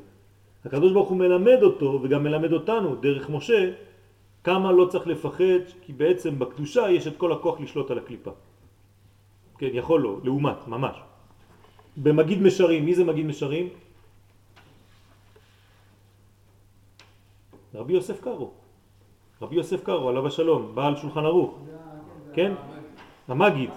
הקדוש 0.65 0.93
ברוך 0.93 1.09
הוא 1.09 1.17
מלמד 1.17 1.63
אותו 1.63 2.01
וגם 2.03 2.25
מלמד 2.25 2.53
אותנו 2.53 2.97
דרך 2.97 3.31
משה 3.31 3.73
כמה 4.45 4.73
לא 4.73 4.85
צריך 4.85 5.07
לפחד 5.07 5.63
כי 5.81 5.93
בעצם 5.93 6.39
בקדושה 6.39 6.91
יש 6.91 7.07
את 7.07 7.17
כל 7.17 7.33
הכוח 7.33 7.61
לשלוט 7.61 7.91
על 7.91 7.99
הקליפה. 7.99 8.31
כן, 9.59 9.71
יכול 9.73 10.01
לו, 10.01 10.21
לעומת, 10.25 10.69
ממש. 10.69 10.97
במגיד 11.97 12.43
משרים, 12.43 12.85
מי 12.85 12.95
זה 12.95 13.05
מגיד 13.05 13.27
משרים? 13.27 13.69
רבי 17.75 17.93
יוסף 17.93 18.21
קארו. 18.21 18.51
רבי 19.43 19.57
יוסף 19.57 19.85
קארו, 19.85 20.09
עליו 20.09 20.27
השלום, 20.27 20.75
בעל 20.75 20.97
שולחן 20.97 21.25
ערוך. 21.25 21.59
כן? 22.33 22.53
המגיד, 23.29 23.71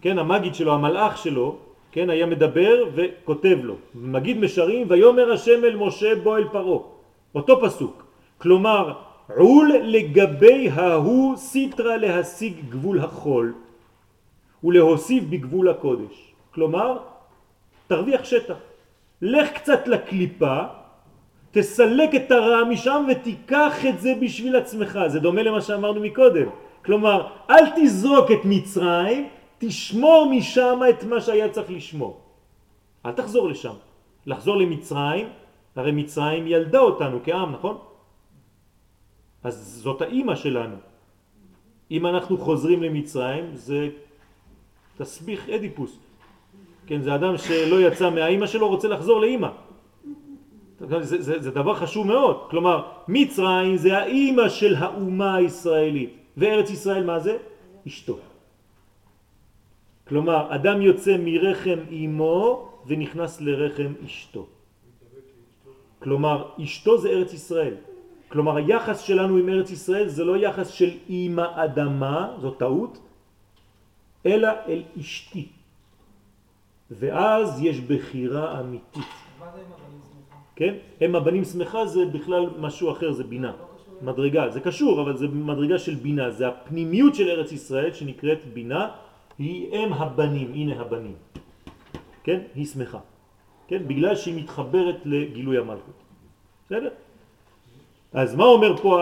כן, 0.00 0.18
המגיד 0.18 0.54
שלו, 0.54 0.72
המלאך 0.74 1.18
שלו, 1.18 1.56
כן, 1.92 2.10
היה 2.10 2.26
מדבר 2.26 2.84
וכותב 2.94 3.58
לו. 3.62 3.74
מגיד 3.94 4.38
משרים, 4.38 4.86
ויאמר 4.90 5.32
השם 5.32 5.64
אל 5.64 5.76
משה 5.76 6.14
בוא 6.22 6.38
אל 6.38 6.48
פרעה. 6.48 6.80
אותו 7.34 7.60
פסוק. 7.60 8.04
כלומר, 8.38 8.92
עול 9.36 9.72
לגבי 9.82 10.70
ההוא 10.70 11.36
סיטרה 11.36 11.96
להשיג 11.96 12.54
גבול 12.68 13.00
החול 13.00 13.54
ולהוסיף 14.64 15.24
בגבול 15.30 15.68
הקודש. 15.68 16.34
כלומר, 16.54 16.98
תרוויח 17.86 18.24
שטח. 18.24 18.56
לך 19.22 19.52
קצת 19.52 19.88
לקליפה, 19.88 20.79
תסלק 21.50 22.14
את 22.14 22.30
הרע 22.30 22.64
משם 22.64 23.06
ותיקח 23.10 23.86
את 23.88 24.00
זה 24.00 24.14
בשביל 24.20 24.56
עצמך. 24.56 24.98
זה 25.06 25.20
דומה 25.20 25.42
למה 25.42 25.60
שאמרנו 25.60 26.00
מקודם. 26.00 26.48
כלומר, 26.84 27.18
אל 27.50 27.64
תזרוק 27.76 28.30
את 28.30 28.42
מצרים, 28.44 29.28
תשמור 29.58 30.30
משם 30.30 30.80
את 30.88 31.04
מה 31.04 31.20
שהיה 31.20 31.48
צריך 31.48 31.70
לשמור. 31.70 32.20
אל 33.06 33.12
תחזור 33.12 33.48
לשם. 33.48 33.74
לחזור 34.26 34.56
למצרים, 34.56 35.26
הרי 35.76 35.92
מצרים 35.92 36.46
ילדה 36.46 36.78
אותנו 36.78 37.18
כעם, 37.24 37.52
נכון? 37.52 37.78
אז 39.44 39.54
זאת 39.82 40.02
האימא 40.02 40.34
שלנו. 40.34 40.76
אם 41.90 42.06
אנחנו 42.06 42.38
חוזרים 42.38 42.82
למצרים, 42.82 43.44
זה 43.54 43.88
תסביך 44.96 45.48
אדיפוס. 45.48 45.98
כן, 46.86 47.02
זה 47.02 47.14
אדם 47.14 47.38
שלא 47.38 47.80
יצא 47.80 48.10
מהאימא 48.10 48.46
שלו, 48.46 48.68
רוצה 48.68 48.88
לחזור 48.88 49.20
לאימא. 49.20 49.48
זה, 50.80 51.22
זה, 51.22 51.42
זה 51.42 51.50
דבר 51.50 51.74
חשוב 51.74 52.06
מאוד. 52.06 52.36
כלומר, 52.50 52.76
מצרים 53.08 53.76
זה 53.76 53.98
האימא 53.98 54.48
של 54.48 54.74
האומה 54.74 55.34
הישראלית. 55.34 56.12
וארץ 56.36 56.70
ישראל 56.70 57.04
מה 57.04 57.18
זה? 57.18 57.36
אשתו. 57.86 58.18
כלומר, 60.08 60.54
אדם 60.54 60.82
יוצא 60.82 61.16
מרחם 61.20 61.78
אימו 61.90 62.68
ונכנס 62.86 63.40
לרחם 63.40 63.92
אשתו. 64.04 64.46
כלומר, 65.98 66.48
אשתו 66.64 66.98
זה 66.98 67.08
ארץ 67.08 67.32
ישראל. 67.32 67.74
כלומר, 68.28 68.56
היחס 68.56 69.00
שלנו 69.00 69.36
עם 69.36 69.48
ארץ 69.48 69.70
ישראל 69.70 70.08
זה 70.08 70.24
לא 70.24 70.36
יחס 70.36 70.68
של 70.68 70.90
אימא 71.08 71.46
אדמה, 71.64 72.36
זו 72.40 72.50
טעות, 72.50 72.98
אלא 74.26 74.48
אל 74.68 74.82
אשתי. 75.00 75.48
ואז 76.90 77.62
יש 77.62 77.80
בחירה 77.80 78.60
אמיתית. 78.60 79.04
מה 79.38 79.46
זה 79.54 79.60
עם 79.60 79.72
הבנים 79.72 80.00
שמחה? 80.02 80.36
כן? 80.60 80.74
הם 81.00 81.16
הבנים 81.16 81.44
שמחה 81.44 81.86
זה 81.86 82.06
בכלל 82.12 82.60
משהו 82.60 82.92
אחר, 82.92 83.12
זה 83.12 83.24
בינה. 83.24 83.52
מדרגה, 84.04 84.52
זה 84.52 84.60
קשור, 84.60 85.00
אבל 85.00 85.16
זה 85.16 85.28
מדרגה 85.28 85.78
של 85.78 85.94
בינה, 86.04 86.30
זה 86.30 86.48
הפנימיות 86.48 87.14
של 87.14 87.28
ארץ 87.28 87.52
ישראל 87.52 87.92
שנקראת 87.92 88.44
בינה, 88.52 88.82
היא 89.40 89.72
אם 89.72 89.92
הבנים, 89.92 90.48
הנה 90.52 90.80
הבנים. 90.80 91.16
כן? 92.24 92.52
היא 92.54 92.66
שמחה. 92.66 93.00
כן? 93.68 93.88
בגלל 93.88 94.14
שהיא 94.16 94.36
מתחברת 94.44 95.00
לגילוי 95.04 95.58
המלכות. 95.58 95.98
בסדר? 96.66 96.92
אז 98.12 98.28
מה 98.36 98.44
אומר 98.44 98.76
פה 98.76 98.92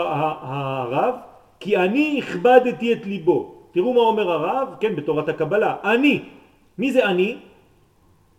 הרב? 0.42 1.14
כי 1.60 1.76
אני 1.76 2.22
הכבדתי 2.22 2.92
את 2.92 3.06
ליבו. 3.06 3.38
תראו 3.74 3.90
מה 3.94 4.00
אומר 4.00 4.26
הרב, 4.30 4.68
כן, 4.80 4.94
בתורת 4.96 5.28
הקבלה. 5.28 5.76
אני. 5.84 6.22
מי 6.78 6.92
זה 6.94 7.02
אני? 7.04 7.42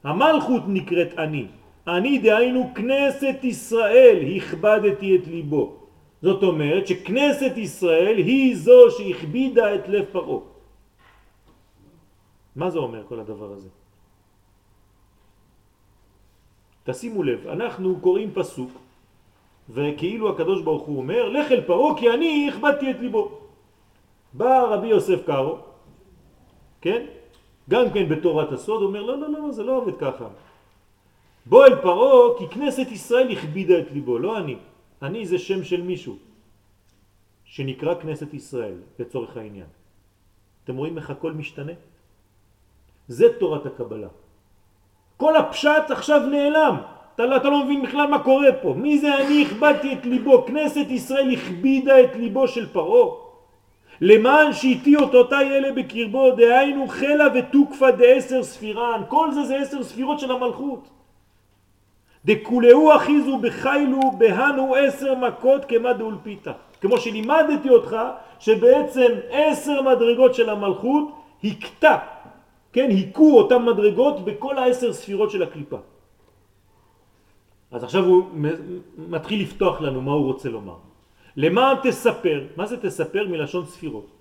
המלכות 0.03 0.63
נקראת 0.67 1.19
אני. 1.19 1.59
אני 1.97 2.19
דהיינו 2.19 2.71
כנסת 2.75 3.39
ישראל, 3.43 4.17
הכבדתי 4.37 5.15
את 5.15 5.27
ליבו. 5.27 5.75
זאת 6.21 6.43
אומרת 6.43 6.87
שכנסת 6.87 7.57
ישראל 7.57 8.17
היא 8.17 8.57
זו 8.57 8.91
שהכבידה 8.97 9.75
את 9.75 9.87
לב 9.87 10.05
פרעה. 10.11 10.39
מה 12.55 12.69
זה 12.69 12.79
אומר 12.79 13.03
כל 13.07 13.19
הדבר 13.19 13.51
הזה? 13.53 13.69
תשימו 16.83 17.23
לב, 17.23 17.47
אנחנו 17.47 17.99
קוראים 18.01 18.31
פסוק, 18.33 18.71
וכאילו 19.69 20.29
הקדוש 20.29 20.61
ברוך 20.61 20.83
הוא 20.83 20.97
אומר, 20.97 21.29
לך 21.29 21.51
אל 21.51 21.61
פרעה 21.61 21.97
כי 21.97 22.09
אני 22.09 22.49
הכבדתי 22.49 22.91
את 22.91 22.99
ליבו. 22.99 23.31
בא 24.33 24.63
רבי 24.63 24.87
יוסף 24.87 25.25
קארו, 25.25 25.57
כן? 26.81 27.05
גם 27.69 27.89
כן 27.93 28.09
בתורת 28.09 28.51
הסוד, 28.51 28.81
אומר 28.81 29.01
לא, 29.01 29.17
לא, 29.17 29.29
לא, 29.29 29.51
זה 29.51 29.63
לא 29.63 29.77
עובד 29.77 29.97
ככה. 29.97 30.27
בוא 31.49 31.65
אל 31.65 31.75
פרעה 31.75 32.37
כי 32.37 32.47
כנסת 32.47 32.91
ישראל 32.91 33.31
הכבידה 33.31 33.79
את 33.79 33.91
ליבו, 33.91 34.19
לא 34.19 34.37
אני. 34.37 34.55
אני 35.01 35.25
זה 35.25 35.37
שם 35.39 35.63
של 35.63 35.81
מישהו 35.81 36.15
שנקרא 37.45 37.95
כנסת 37.95 38.33
ישראל 38.33 38.75
לצורך 38.99 39.37
העניין. 39.37 39.65
אתם 40.63 40.75
רואים 40.77 40.97
איך 40.97 41.09
הכל 41.09 41.31
משתנה? 41.31 41.71
זה 43.07 43.25
תורת 43.39 43.65
הקבלה. 43.65 44.07
כל 45.17 45.35
הפשט 45.35 45.91
עכשיו 45.91 46.21
נעלם. 46.29 46.75
אתה, 47.15 47.25
לא- 47.25 47.35
אתה 47.35 47.49
לא 47.49 47.63
מבין 47.65 47.81
בכלל 47.81 48.07
מה 48.07 48.23
קורה 48.23 48.51
פה. 48.61 48.73
מי 48.77 48.97
זה 48.97 49.17
אני 49.17 49.45
הכבדתי 49.45 49.93
את 49.93 50.05
ליבו? 50.05 50.45
כנסת 50.47 50.85
ישראל 50.89 51.33
הכבידה 51.33 52.03
את 52.03 52.15
ליבו 52.15 52.47
של 52.47 52.69
פרעה. 52.69 53.15
למען 54.01 54.53
שהיטי 54.53 54.95
אותותי 54.95 55.35
אלה 55.35 55.71
בקרבו, 55.71 56.31
דהיינו 56.31 56.87
חלה 56.87 57.25
ותוקפה 57.35 57.91
דעשר 57.91 58.43
ספירן. 58.43 59.01
כל 59.07 59.31
זה 59.31 59.43
זה 59.43 59.57
עשר 59.57 59.83
ספירות 59.83 60.19
של 60.19 60.31
המלכות. 60.31 60.98
דכולהו 62.25 62.95
אחיזו 62.95 63.37
בחיילו 63.37 63.99
בהנו 64.17 64.75
עשר 64.75 65.15
מכות 65.15 65.65
כמה 65.65 65.93
דאולפיתא. 65.93 66.51
כמו 66.81 66.97
שלימדתי 66.97 67.69
אותך 67.69 67.95
שבעצם 68.39 69.07
עשר 69.29 69.81
מדרגות 69.81 70.35
של 70.35 70.49
המלכות 70.49 71.11
הכתה, 71.43 71.97
כן, 72.73 72.89
היכו 72.89 73.37
אותם 73.37 73.65
מדרגות 73.65 74.25
בכל 74.25 74.57
העשר 74.57 74.93
ספירות 74.93 75.31
של 75.31 75.43
הקליפה. 75.43 75.77
אז 77.71 77.83
עכשיו 77.83 78.05
הוא 78.05 78.23
מתחיל 78.97 79.41
לפתוח 79.41 79.81
לנו 79.81 80.01
מה 80.01 80.11
הוא 80.11 80.25
רוצה 80.25 80.49
לומר. 80.49 80.75
למען 81.35 81.77
תספר, 81.83 82.43
מה 82.55 82.65
זה 82.65 82.77
תספר? 82.81 83.27
מלשון 83.27 83.65
ספירות. 83.65 84.18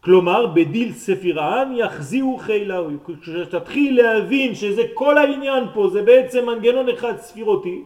כלומר, 0.00 0.46
בדיל 0.46 0.92
ספירן 0.92 1.72
יחזיהו 1.76 2.38
חילהו. 2.38 2.90
כשתתחיל 3.22 4.02
להבין 4.02 4.54
שזה 4.54 4.82
כל 4.94 5.18
העניין 5.18 5.64
פה, 5.74 5.88
זה 5.88 6.02
בעצם 6.02 6.46
מנגנון 6.46 6.88
אחד 6.88 7.16
ספירותי, 7.18 7.82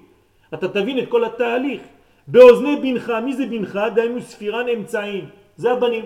אתה 0.54 0.68
תבין 0.68 0.98
את 0.98 1.08
כל 1.08 1.24
התהליך. 1.24 1.82
באוזני 2.26 2.76
בנך, 2.76 3.12
מי 3.24 3.32
זה 3.34 3.46
בנך? 3.46 3.78
דהיינו 3.94 4.22
ספירן 4.22 4.68
אמצעים. 4.68 5.24
זה 5.56 5.72
הבנים, 5.72 6.04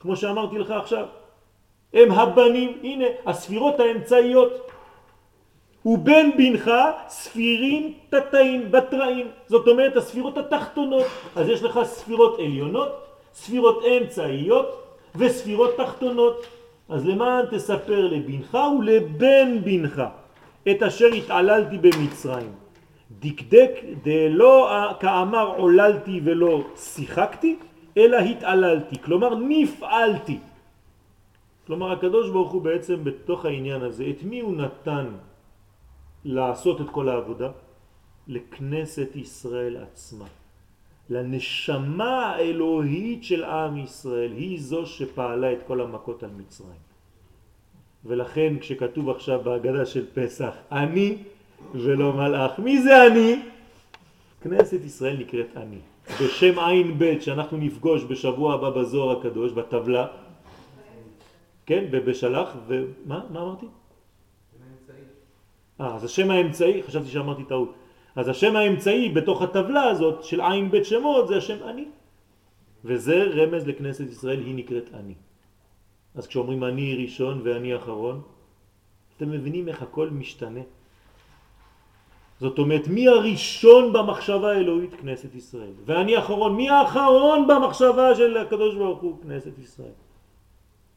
כמו 0.00 0.16
שאמרתי 0.16 0.58
לך 0.58 0.70
עכשיו. 0.70 1.06
הם 1.94 2.12
הבנים, 2.12 2.78
הנה, 2.82 3.06
הספירות 3.26 3.80
האמצעיות. 3.80 4.70
ובין 5.86 6.36
בנך 6.36 6.70
ספירים 7.08 7.92
תתאים, 8.10 8.72
בתראים. 8.72 9.26
זאת 9.46 9.68
אומרת, 9.68 9.96
הספירות 9.96 10.38
התחתונות. 10.38 11.06
אז 11.36 11.48
יש 11.48 11.62
לך 11.62 11.80
ספירות 11.82 12.38
עליונות, 12.38 12.92
ספירות 13.34 13.84
אמצעיות 13.84 14.87
וספירות 15.16 15.76
תחתונות. 15.76 16.46
אז 16.88 17.06
למען 17.06 17.46
תספר 17.50 18.06
לבנך 18.06 18.58
ולבן 18.78 19.64
בנך 19.64 20.02
את 20.70 20.82
אשר 20.82 21.06
התעללתי 21.06 21.78
במצרים. 21.78 22.52
דקדק 23.20 23.70
דלא 24.02 24.92
כאמר 25.00 25.46
עוללתי 25.56 26.20
ולא 26.24 26.64
שיחקתי, 26.76 27.56
אלא 27.96 28.16
התעללתי, 28.16 28.98
כלומר 29.02 29.34
נפעלתי. 29.34 30.38
כלומר 31.66 31.92
הקדוש 31.92 32.30
ברוך 32.30 32.52
הוא 32.52 32.62
בעצם 32.62 33.04
בתוך 33.04 33.44
העניין 33.44 33.82
הזה, 33.82 34.04
את 34.10 34.22
מי 34.22 34.40
הוא 34.40 34.56
נתן 34.56 35.06
לעשות 36.24 36.80
את 36.80 36.90
כל 36.90 37.08
העבודה? 37.08 37.50
לכנסת 38.28 39.16
ישראל 39.16 39.76
עצמה. 39.76 40.24
לנשמה 41.10 42.26
האלוהית 42.26 43.24
של 43.24 43.44
עם 43.44 43.76
ישראל, 43.76 44.32
היא 44.32 44.60
זו 44.60 44.86
שפעלה 44.86 45.52
את 45.52 45.58
כל 45.66 45.80
המכות 45.80 46.22
על 46.22 46.30
מצרים. 46.36 46.88
ולכן 48.04 48.54
כשכתוב 48.60 49.10
עכשיו 49.10 49.40
בהגדה 49.42 49.86
של 49.86 50.06
פסח, 50.14 50.54
אני 50.72 51.16
ולא 51.74 52.12
מלאך. 52.12 52.58
מי 52.58 52.82
זה 52.82 53.06
אני? 53.06 53.42
כנסת 54.40 54.84
ישראל 54.84 55.16
נקראת 55.16 55.56
אני. 55.56 55.78
בשם 56.22 56.58
עין 56.58 56.98
ב' 56.98 57.20
שאנחנו 57.20 57.56
נפגוש 57.56 58.04
בשבוע 58.04 58.54
הבא 58.54 58.70
בזוהר 58.70 59.18
הקדוש, 59.18 59.52
בטבלה, 59.52 60.06
כן, 61.66 61.84
ובשלח, 61.90 62.48
ומה 62.66 63.20
מה 63.30 63.40
אמרתי? 63.42 63.66
אה, 65.80 65.94
אז 65.94 66.04
השם 66.04 66.30
האמצעי, 66.30 66.82
חשבתי 66.82 67.08
שאמרתי 67.08 67.44
טעות. 67.44 67.74
אז 68.18 68.28
השם 68.28 68.56
האמצעי 68.56 69.08
בתוך 69.08 69.42
הטבלה 69.42 69.84
הזאת 69.94 70.24
של 70.24 70.40
עין 70.40 70.70
בית 70.70 70.84
שמות 70.84 71.28
זה 71.28 71.36
השם 71.36 71.62
אני. 71.68 71.84
וזה 72.84 73.14
רמז 73.34 73.66
לכנסת 73.66 74.10
ישראל, 74.10 74.40
היא 74.42 74.54
נקראת 74.54 74.90
אני. 74.94 75.14
אז 76.14 76.26
כשאומרים 76.26 76.64
אני 76.64 76.94
ראשון 76.94 77.40
ואני 77.44 77.76
אחרון, 77.76 78.22
אתם 79.16 79.30
מבינים 79.30 79.68
איך 79.68 79.82
הכל 79.82 80.10
משתנה. 80.10 80.60
זאת 82.40 82.58
אומרת, 82.58 82.88
מי 82.88 83.08
הראשון 83.08 83.92
במחשבה 83.92 84.50
האלוהית? 84.52 84.94
כנסת 84.94 85.34
ישראל. 85.34 85.74
ואני 85.86 86.18
אחרון. 86.18 86.56
מי 86.56 86.70
האחרון 86.70 87.46
במחשבה 87.46 88.14
של 88.14 88.36
הקדוש 88.36 88.74
ברוך 88.74 89.00
הוא? 89.00 89.22
כנסת 89.22 89.58
ישראל. 89.58 89.98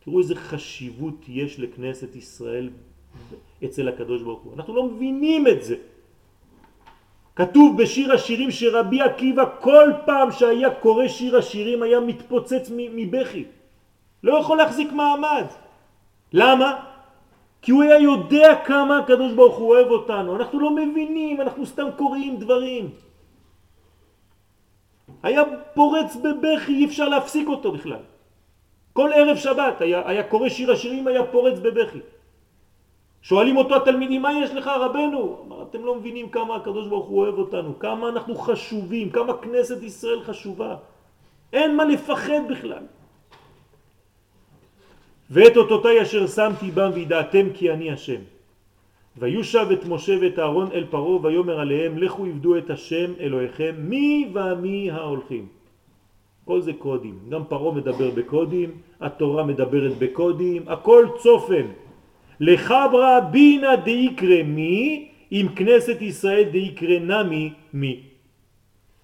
תראו 0.05 0.19
איזה 0.19 0.35
חשיבות 0.35 1.29
יש 1.29 1.59
לכנסת 1.59 2.15
ישראל 2.15 2.69
אצל 3.65 3.87
הקדוש 3.87 4.21
ברוך 4.21 4.41
הוא. 4.41 4.53
אנחנו 4.53 4.75
לא 4.75 4.83
מבינים 4.89 5.47
את 5.47 5.63
זה. 5.63 6.00
כתוב 7.35 7.77
בשיר 7.77 8.13
השירים 8.13 8.51
שרבי 8.51 9.01
עקיבא 9.01 9.43
כל 9.59 9.89
פעם 10.05 10.31
שהיה 10.31 10.69
קורא 10.69 11.07
שיר 11.07 11.37
השירים 11.37 11.83
היה 11.83 11.99
מתפוצץ 11.99 12.71
מבכי. 12.75 13.45
לא 14.23 14.39
יכול 14.39 14.57
להחזיק 14.57 14.91
מעמד. 14.91 15.45
למה? 16.33 16.69
כי 17.61 17.71
הוא 17.71 17.83
היה 17.83 17.99
יודע 17.99 18.55
כמה 18.65 18.97
הקדוש 18.97 19.33
ברוך 19.33 19.57
הוא 19.57 19.69
אוהב 19.69 19.87
אותנו. 19.87 20.35
אנחנו 20.35 20.59
לא 20.59 20.69
מבינים, 20.75 21.41
אנחנו 21.41 21.65
סתם 21.65 21.87
קוראים 21.97 22.37
דברים. 22.37 22.89
היה 25.23 25.41
פורץ 25.73 26.15
בבכי, 26.15 26.73
אי 26.73 26.85
אפשר 26.85 27.09
להפסיק 27.09 27.47
אותו 27.47 27.71
בכלל. 27.71 28.03
כל 28.93 29.09
ערב 29.13 29.37
שבת 29.37 29.81
היה, 29.81 30.01
היה 30.05 30.23
קורא 30.23 30.49
שיר 30.49 30.71
השירים, 30.71 31.07
היה 31.07 31.23
פורץ 31.23 31.59
בבכי. 31.59 31.99
שואלים 33.21 33.57
אותו 33.57 33.75
התלמידים, 33.75 34.21
מה 34.21 34.33
יש 34.33 34.51
לך 34.51 34.67
רבנו? 34.67 35.37
אמר, 35.47 35.63
אתם 35.63 35.85
לא 35.85 35.95
מבינים 35.95 36.29
כמה 36.29 36.55
הקדוש 36.55 36.87
ברוך 36.87 37.05
הוא 37.05 37.19
אוהב 37.19 37.37
אותנו, 37.37 37.79
כמה 37.79 38.09
אנחנו 38.09 38.35
חשובים, 38.35 39.09
כמה 39.09 39.37
כנסת 39.37 39.83
ישראל 39.83 40.21
חשובה. 40.23 40.75
אין 41.53 41.75
מה 41.75 41.85
לפחד 41.85 42.41
בכלל. 42.49 42.83
ואת 45.31 45.57
אותותי 45.57 46.01
אשר 46.01 46.27
שמתי 46.27 46.71
בם 46.71 46.91
וידעתם 46.93 47.45
כי 47.53 47.71
אני 47.71 47.91
השם. 47.91 48.21
ויושב 49.17 49.67
את 49.73 49.85
משה 49.85 50.15
ואת 50.21 50.39
אהרון 50.39 50.71
אל 50.73 50.85
פרעה 50.89 51.25
ויאמר 51.25 51.59
עליהם 51.59 51.97
לכו 51.97 52.25
עבדו 52.25 52.57
את 52.57 52.69
השם 52.69 53.13
אלוהיכם 53.19 53.75
מי 53.77 54.31
ומי 54.33 54.91
ההולכים. 54.91 55.47
כל 56.45 56.61
זה 56.61 56.73
קודים, 56.73 57.19
גם 57.29 57.43
פרעה 57.45 57.73
מדבר 57.73 58.09
בקודים, 58.09 58.71
התורה 59.01 59.43
מדברת 59.43 59.97
בקודים, 59.99 60.63
הכל 60.67 61.07
צופן. 61.17 61.65
לחברה 62.41 63.21
בינה 63.21 63.75
דיקרא 63.75 64.43
מי, 64.43 65.07
עם 65.31 65.47
כנסת 65.55 66.01
ישראל 66.01 66.43
דיקרא 66.43 66.99
נמי 66.99 67.53
מי. 67.73 68.03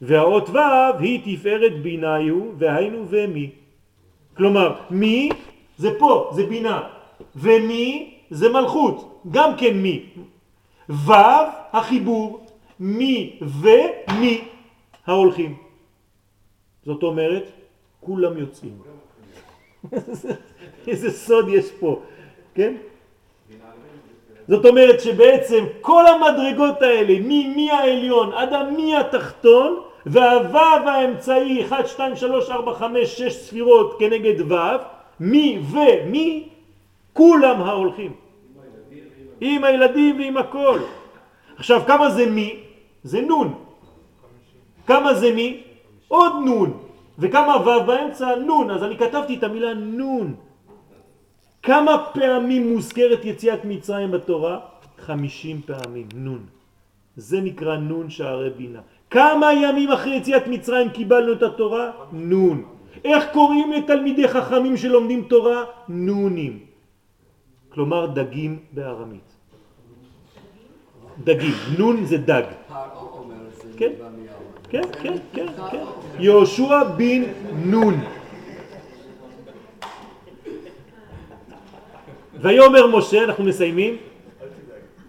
והאות 0.01 0.49
ו' 0.49 0.57
היא 0.99 1.19
תפארת 1.26 1.81
ביניו 1.81 2.35
והיינו 2.57 3.05
ומי. 3.09 3.49
כלומר, 4.38 4.76
מי 4.89 5.30
זה 5.77 5.89
פה, 5.99 6.31
זה 6.35 6.45
בינה, 6.45 6.81
ומי 7.35 8.14
זה 8.30 8.49
מלכות, 8.49 9.22
גם 9.31 9.57
כן 9.57 9.77
מי. 9.77 10.05
ו' 10.89 11.14
החיבור, 11.73 12.45
מי 12.80 13.39
ומי 13.41 14.41
ההולכים. 15.05 15.55
זאת 16.85 17.03
אומרת, 17.03 17.45
כולם 17.99 18.38
יוצאים. 18.38 18.77
איזה 20.88 21.11
סוד 21.11 21.49
יש 21.49 21.72
פה, 21.80 22.01
כן? 22.53 22.73
זאת 24.48 24.65
אומרת 24.65 25.02
שבעצם 25.02 25.64
כל 25.82 26.03
המדרגות 26.07 26.82
האלה, 26.82 27.14
ממי 27.19 27.72
העליון 27.72 28.34
עד 28.34 28.53
המי 28.53 28.95
התחתון, 28.98 29.80
והוו 30.06 30.90
האמצעי 30.90 31.65
1, 31.65 31.88
2, 31.88 32.15
3, 32.15 32.49
4, 32.49 32.74
5, 32.74 33.18
6 33.18 33.34
ספירות 33.34 33.99
כנגד 33.99 34.41
וו, 34.41 34.78
מי 35.19 35.60
ומי, 35.72 36.48
כולם 37.14 37.61
ההולכים. 37.61 38.11
עם 39.41 39.64
הילדים 39.64 40.19
ועם 40.19 40.38
הכל. 40.38 40.80
עכשיו, 41.57 41.82
כמה 41.88 42.10
זה 42.10 42.26
מי? 42.26 42.60
זה 43.03 43.22
נון. 43.22 43.53
כמה 44.88 45.14
זה 45.14 45.34
מי? 45.34 45.64
עוד 46.07 46.34
נון. 46.45 46.78
וכמה 47.19 47.56
ו' 47.57 47.86
באמצע? 47.86 48.36
נון. 48.36 48.72
אז 48.72 48.84
אני 48.84 48.98
כתבתי 48.98 49.36
את 49.36 49.44
המילה 49.44 49.74
נון. 49.74 50.36
כמה 51.63 51.97
פעמים 52.13 52.73
מוזכרת 52.73 53.25
יציאת 53.25 53.65
מצרים 53.65 54.11
בתורה? 54.11 54.59
חמישים 54.99 55.61
פעמים, 55.65 56.07
נון. 56.15 56.45
זה 57.17 57.41
נקרא 57.41 57.77
נון 57.77 58.09
שערי 58.09 58.49
בינה. 58.49 58.79
כמה 59.09 59.53
ימים 59.53 59.91
אחרי 59.91 60.15
יציאת 60.15 60.47
מצרים 60.47 60.89
קיבלנו 60.89 61.34
את 61.34 61.43
התורה? 61.43 61.91
נון. 62.11 62.63
איך 63.05 63.25
קוראים 63.34 63.71
לתלמידי 63.71 64.27
חכמים 64.27 64.77
שלומדים 64.77 65.21
תורה? 65.29 65.63
נונים. 65.89 66.59
כלומר 67.69 68.05
דגים 68.05 68.59
בארמית. 68.71 69.29
דגים, 71.23 71.53
נון 71.77 72.05
זה 72.05 72.17
דג. 72.17 72.43
כן. 73.77 73.93
כן, 74.69 74.81
כן, 75.01 75.17
כן, 75.34 75.47
כן. 75.71 75.84
יהושע 76.19 76.84
בן 76.84 77.21
נון. 77.65 77.95
ויאמר 82.41 82.88
משה, 82.88 83.23
אנחנו 83.23 83.43
מסיימים, 83.43 83.95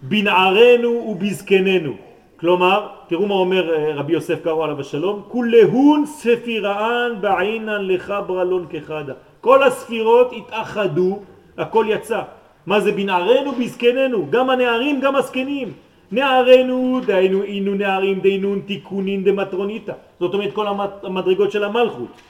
בנערנו 0.01 0.89
ובזקננו. 0.89 1.93
כלומר, 2.39 2.87
תראו 3.07 3.27
מה 3.27 3.33
אומר 3.33 3.73
אה, 3.73 3.95
רבי 3.95 4.13
יוסף 4.13 4.43
קרו 4.43 4.63
עליו 4.63 4.79
השלום, 4.79 5.21
כולהון 5.27 6.05
ספירען 6.05 7.21
בעינן 7.21 7.87
לך 7.87 8.13
ברלון 8.27 8.65
כחדה. 8.69 9.13
כל 9.41 9.63
הספירות 9.63 10.33
התאחדו, 10.37 11.19
הכל 11.57 11.85
יצא. 11.89 12.21
מה 12.65 12.79
זה 12.79 12.91
בנערנו 12.91 13.51
בזקננו? 13.51 14.27
גם 14.29 14.49
הנערים, 14.49 14.99
גם 14.99 15.15
הזקנים. 15.15 15.73
נערנו, 16.11 17.01
דהיינו 17.05 17.43
אינו 17.43 17.75
נערים 17.75 18.19
דהינון 18.19 18.59
תיקונין 18.65 19.23
דמטרוניתא. 19.23 19.93
זאת 20.19 20.33
אומרת 20.33 20.53
כל 20.53 20.67
המדרגות 21.03 21.51
של 21.51 21.63
המלכות. 21.63 22.21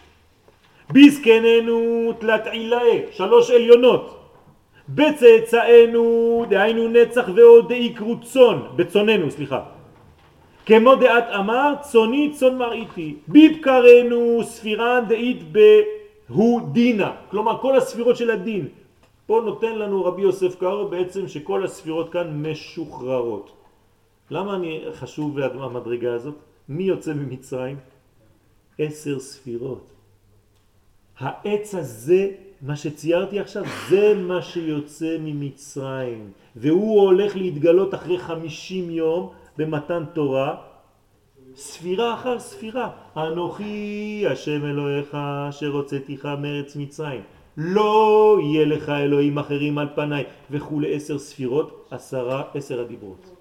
בזקננו 0.91 2.13
תלת 2.19 2.47
עילאה, 2.47 2.99
שלוש 3.11 3.51
עליונות. 3.51 4.18
בצאצאנו, 4.95 6.45
דהיינו 6.49 6.87
נצח 6.87 7.29
ועוד 7.35 7.69
דאיקרו 7.69 8.15
צאן, 8.21 8.57
בצוננו, 8.75 9.31
סליחה. 9.31 9.61
כמו 10.65 10.95
דעת 10.95 11.27
אמר, 11.35 11.73
צוני 11.81 12.31
צאן 12.33 12.57
מראיתי. 12.57 13.15
בבקרנו 13.27 14.43
ספירן 14.43 15.03
דאית 15.09 15.41
בהו 15.51 16.59
דינה. 16.71 17.11
כלומר, 17.31 17.57
כל 17.61 17.77
הספירות 17.77 18.17
של 18.17 18.31
הדין. 18.31 18.67
פה 19.25 19.41
נותן 19.45 19.75
לנו 19.75 20.05
רבי 20.05 20.21
יוסף 20.21 20.55
קארו 20.59 20.87
בעצם 20.87 21.27
שכל 21.27 21.65
הספירות 21.65 22.09
כאן 22.09 22.41
משוחררות. 22.45 23.51
למה 24.31 24.55
אני 24.55 24.81
חשוב 24.93 25.39
המדרגה 25.39 26.13
הזאת? 26.13 26.35
מי 26.69 26.83
יוצא 26.83 27.13
ממצרים? 27.13 27.77
עשר 28.79 29.19
ספירות. 29.19 29.91
העץ 31.19 31.75
הזה, 31.75 32.48
מה 32.61 32.75
שציירתי 32.75 33.39
עכשיו, 33.39 33.63
זה 33.89 34.13
מה 34.13 34.41
שיוצא 34.41 35.17
ממצרים. 35.19 36.31
והוא 36.55 37.01
הולך 37.01 37.35
להתגלות 37.35 37.93
אחרי 37.93 38.19
חמישים 38.19 38.91
יום 38.91 39.29
במתן 39.57 40.03
תורה, 40.13 40.55
ספירה 41.55 42.13
אחר 42.13 42.39
ספירה. 42.39 42.89
אנוכי 43.17 44.25
השם 44.31 44.65
אלוהיך 44.65 45.17
אשר 45.49 45.67
הוצאתיך 45.67 46.25
מארץ 46.25 46.75
מצרים. 46.75 47.21
לא 47.57 48.37
יהיה 48.41 48.65
לך 48.65 48.89
אלוהים 48.89 49.37
אחרים 49.37 49.77
על 49.77 49.87
פניי 49.95 50.23
וכולי 50.51 50.95
עשר 50.95 51.19
ספירות, 51.19 51.87
עשרה, 51.91 52.43
עשר 52.53 52.81
הדיברות. 52.81 53.35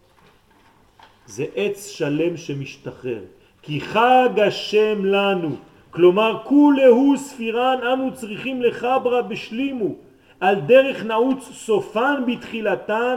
זה 1.27 1.45
עץ 1.55 1.87
שלם 1.87 2.37
שמשתחרר. 2.37 3.23
כי 3.63 3.81
חג 3.81 4.41
השם 4.47 5.05
לנו, 5.05 5.57
כלומר 5.99 6.41
כולהו 6.45 7.17
ספירן 7.17 7.79
אנו 7.93 8.15
צריכים 8.15 8.63
לחברה 8.63 9.23
בשלימו, 9.23 9.95
על 10.41 10.61
דרך 10.61 11.05
נעוץ 11.05 11.43
סופן 11.53 12.23
בתחילתן, 12.27 13.17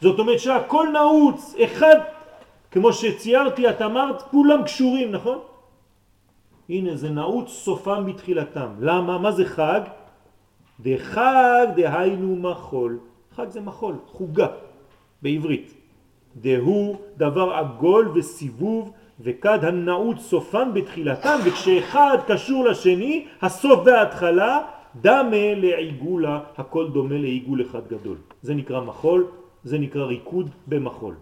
זאת 0.00 0.18
אומרת 0.18 0.40
שהכל 0.40 0.88
נעוץ, 0.92 1.54
אחד, 1.64 1.96
כמו 2.70 2.92
שציירתי, 2.92 3.70
את 3.70 3.82
אמרת, 3.82 4.22
כולם 4.22 4.62
קשורים, 4.62 5.12
נכון? 5.12 5.38
הנה 6.68 6.96
זה 6.96 7.10
נעוץ 7.10 7.48
סופם 7.48 8.04
בתחילתם. 8.06 8.68
למה? 8.80 9.18
מה 9.18 9.32
זה 9.32 9.44
חג? 9.44 9.80
דחג 10.80 11.66
דהיינו 11.76 12.36
מחול. 12.36 12.98
חג 13.32 13.48
זה 13.48 13.60
מחול, 13.60 13.94
חוגה 14.06 14.48
בעברית. 15.22 15.74
דהו 16.36 16.96
דבר 17.16 17.52
עגול 17.52 18.12
וסיבוב 18.14 18.92
וכד 19.20 19.64
הנעוץ 19.64 20.18
סופן 20.18 20.74
בתחילתם 20.74 21.38
וכשאחד 21.44 22.18
קשור 22.26 22.64
לשני 22.64 23.24
הסוף 23.42 23.80
וההתחלה 23.84 24.60
דמה 25.00 25.54
לעיגולה 25.54 26.40
הכל 26.58 26.88
דומה 26.88 27.18
לעיגול 27.18 27.62
אחד 27.62 27.80
גדול. 27.88 28.16
זה 28.42 28.54
נקרא 28.54 28.80
מחול 28.80 29.26
זה 29.64 29.78
נקרא 29.78 30.04
ריקוד 30.04 30.50
במחול. 30.66 31.14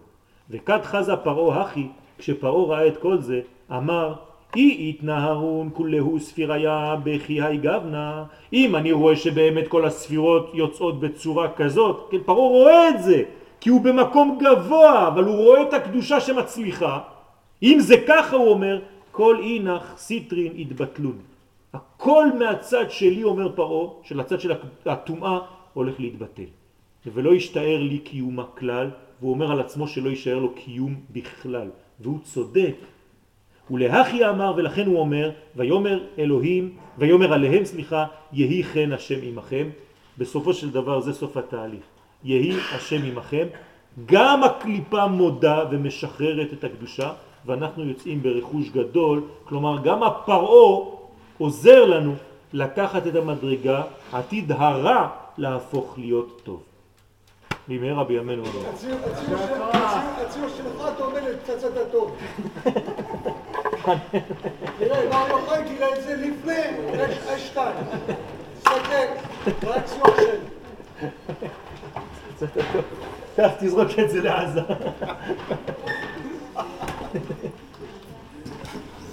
וכד 0.49 0.79
חזה 0.83 1.15
פרעה 1.15 1.61
הכי 1.61 1.87
כשפרעה 2.17 2.65
ראה 2.67 2.87
את 2.87 2.97
כל 2.97 3.17
זה 3.17 3.41
אמר 3.71 4.13
אי 4.55 4.89
התנהרון 4.89 5.69
כולהו 5.73 6.19
ספיריה 6.19 6.95
בכי 7.03 7.41
היי 7.41 7.57
גבנה. 7.57 8.23
אם 8.53 8.75
אני 8.75 8.91
רואה 8.91 9.15
שבאמת 9.15 9.67
כל 9.67 9.85
הספירות 9.85 10.51
יוצאות 10.53 10.99
בצורה 10.99 11.47
כזאת 11.53 12.07
כן 12.11 12.17
פרעה 12.25 12.47
רואה 12.47 12.89
את 12.89 13.03
זה 13.03 13.23
כי 13.59 13.69
הוא 13.69 13.81
במקום 13.81 14.37
גבוה 14.41 15.07
אבל 15.07 15.23
הוא 15.23 15.35
רואה 15.35 15.61
את 15.61 15.73
הקדושה 15.73 16.19
שמצליחה 16.19 16.99
אם 17.63 17.77
זה 17.79 17.95
ככה 18.07 18.35
הוא 18.35 18.49
אומר 18.49 18.79
כל 19.11 19.39
אינך 19.43 19.93
סיטרין 19.97 20.53
התבטלון 20.57 21.17
הכל 21.73 22.25
מהצד 22.39 22.91
שלי 22.91 23.23
אומר 23.23 23.51
פרעה 23.55 23.89
של 24.03 24.19
הצד 24.19 24.39
של 24.39 24.51
הטומאה 24.85 25.39
הולך 25.73 25.99
להתבטל. 25.99 26.49
ולא 27.05 27.35
ישתער 27.35 27.79
לי 27.81 27.99
קיומה 27.99 28.43
כלל 28.57 28.89
והוא 29.19 29.31
אומר 29.31 29.51
על 29.51 29.59
עצמו 29.59 29.87
שלא 29.87 30.09
יישאר 30.09 30.39
לו 30.39 30.53
קיום 30.53 30.95
בכלל. 31.11 31.69
והוא 31.99 32.19
צודק. 32.23 32.75
ולהכי 33.71 34.25
אמר 34.25 34.53
ולכן 34.57 34.85
הוא 34.85 34.99
אומר 34.99 35.31
ויומר 35.55 36.03
אלוהים 36.19 36.75
ויומר 36.97 37.33
עליהם 37.33 37.65
סליחה 37.65 38.05
יהי 38.33 38.63
כן 38.63 38.91
השם 38.91 39.19
עמכם. 39.23 39.69
בסופו 40.17 40.53
של 40.53 40.69
דבר 40.69 40.99
זה 41.01 41.13
סוף 41.13 41.37
התהליך. 41.37 41.85
יהי 42.23 42.53
השם 42.75 43.03
עמכם. 43.05 43.47
גם 44.05 44.43
הקליפה 44.43 45.07
מודה 45.07 45.65
ומשחררת 45.71 46.53
את 46.53 46.63
הקדושה 46.63 47.13
ואנחנו 47.47 47.83
יוצאים 47.83 48.23
ברכוש 48.23 48.69
גדול 48.69 49.21
כלומר 49.45 49.77
גם 49.83 50.03
הפרעו 50.03 50.99
עוזר 51.37 51.85
לנו 51.85 52.13
לקחת 52.53 53.07
את 53.07 53.15
המדרגה 53.15 53.81
עתיד 54.13 54.51
הרע 54.51 55.07
להפוך 55.37 55.93
להיות 55.97 56.41
טוב 56.43 56.61
במהרה 57.67 58.03
בימינו 58.03 58.43
אמן. 58.43 58.69
הציור 58.73 58.99
הציור 59.05 59.37
של- 59.47 59.61
הציור- 59.61 60.25
הציור 60.27 60.49
שלך 60.49 60.89
דומה 60.97 61.19
לפצצת 61.19 61.77
אטום. 61.77 62.11
תראה, 64.79 65.09
מר 65.09 65.27
יוחאי 65.29 65.63
תראה 65.77 65.97
את 65.97 66.03
זה 66.03 66.15
לפני 66.15 66.53
ה-2. 66.53 67.57
תסתכל, 68.59 69.07
בציור 69.47 70.07
של... 70.17 70.37
קח 73.35 73.49
תזרוק 73.59 73.87
את 74.03 74.09
זה 74.09 74.21
לעזה 74.21 74.61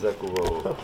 Закувало. 0.01 0.77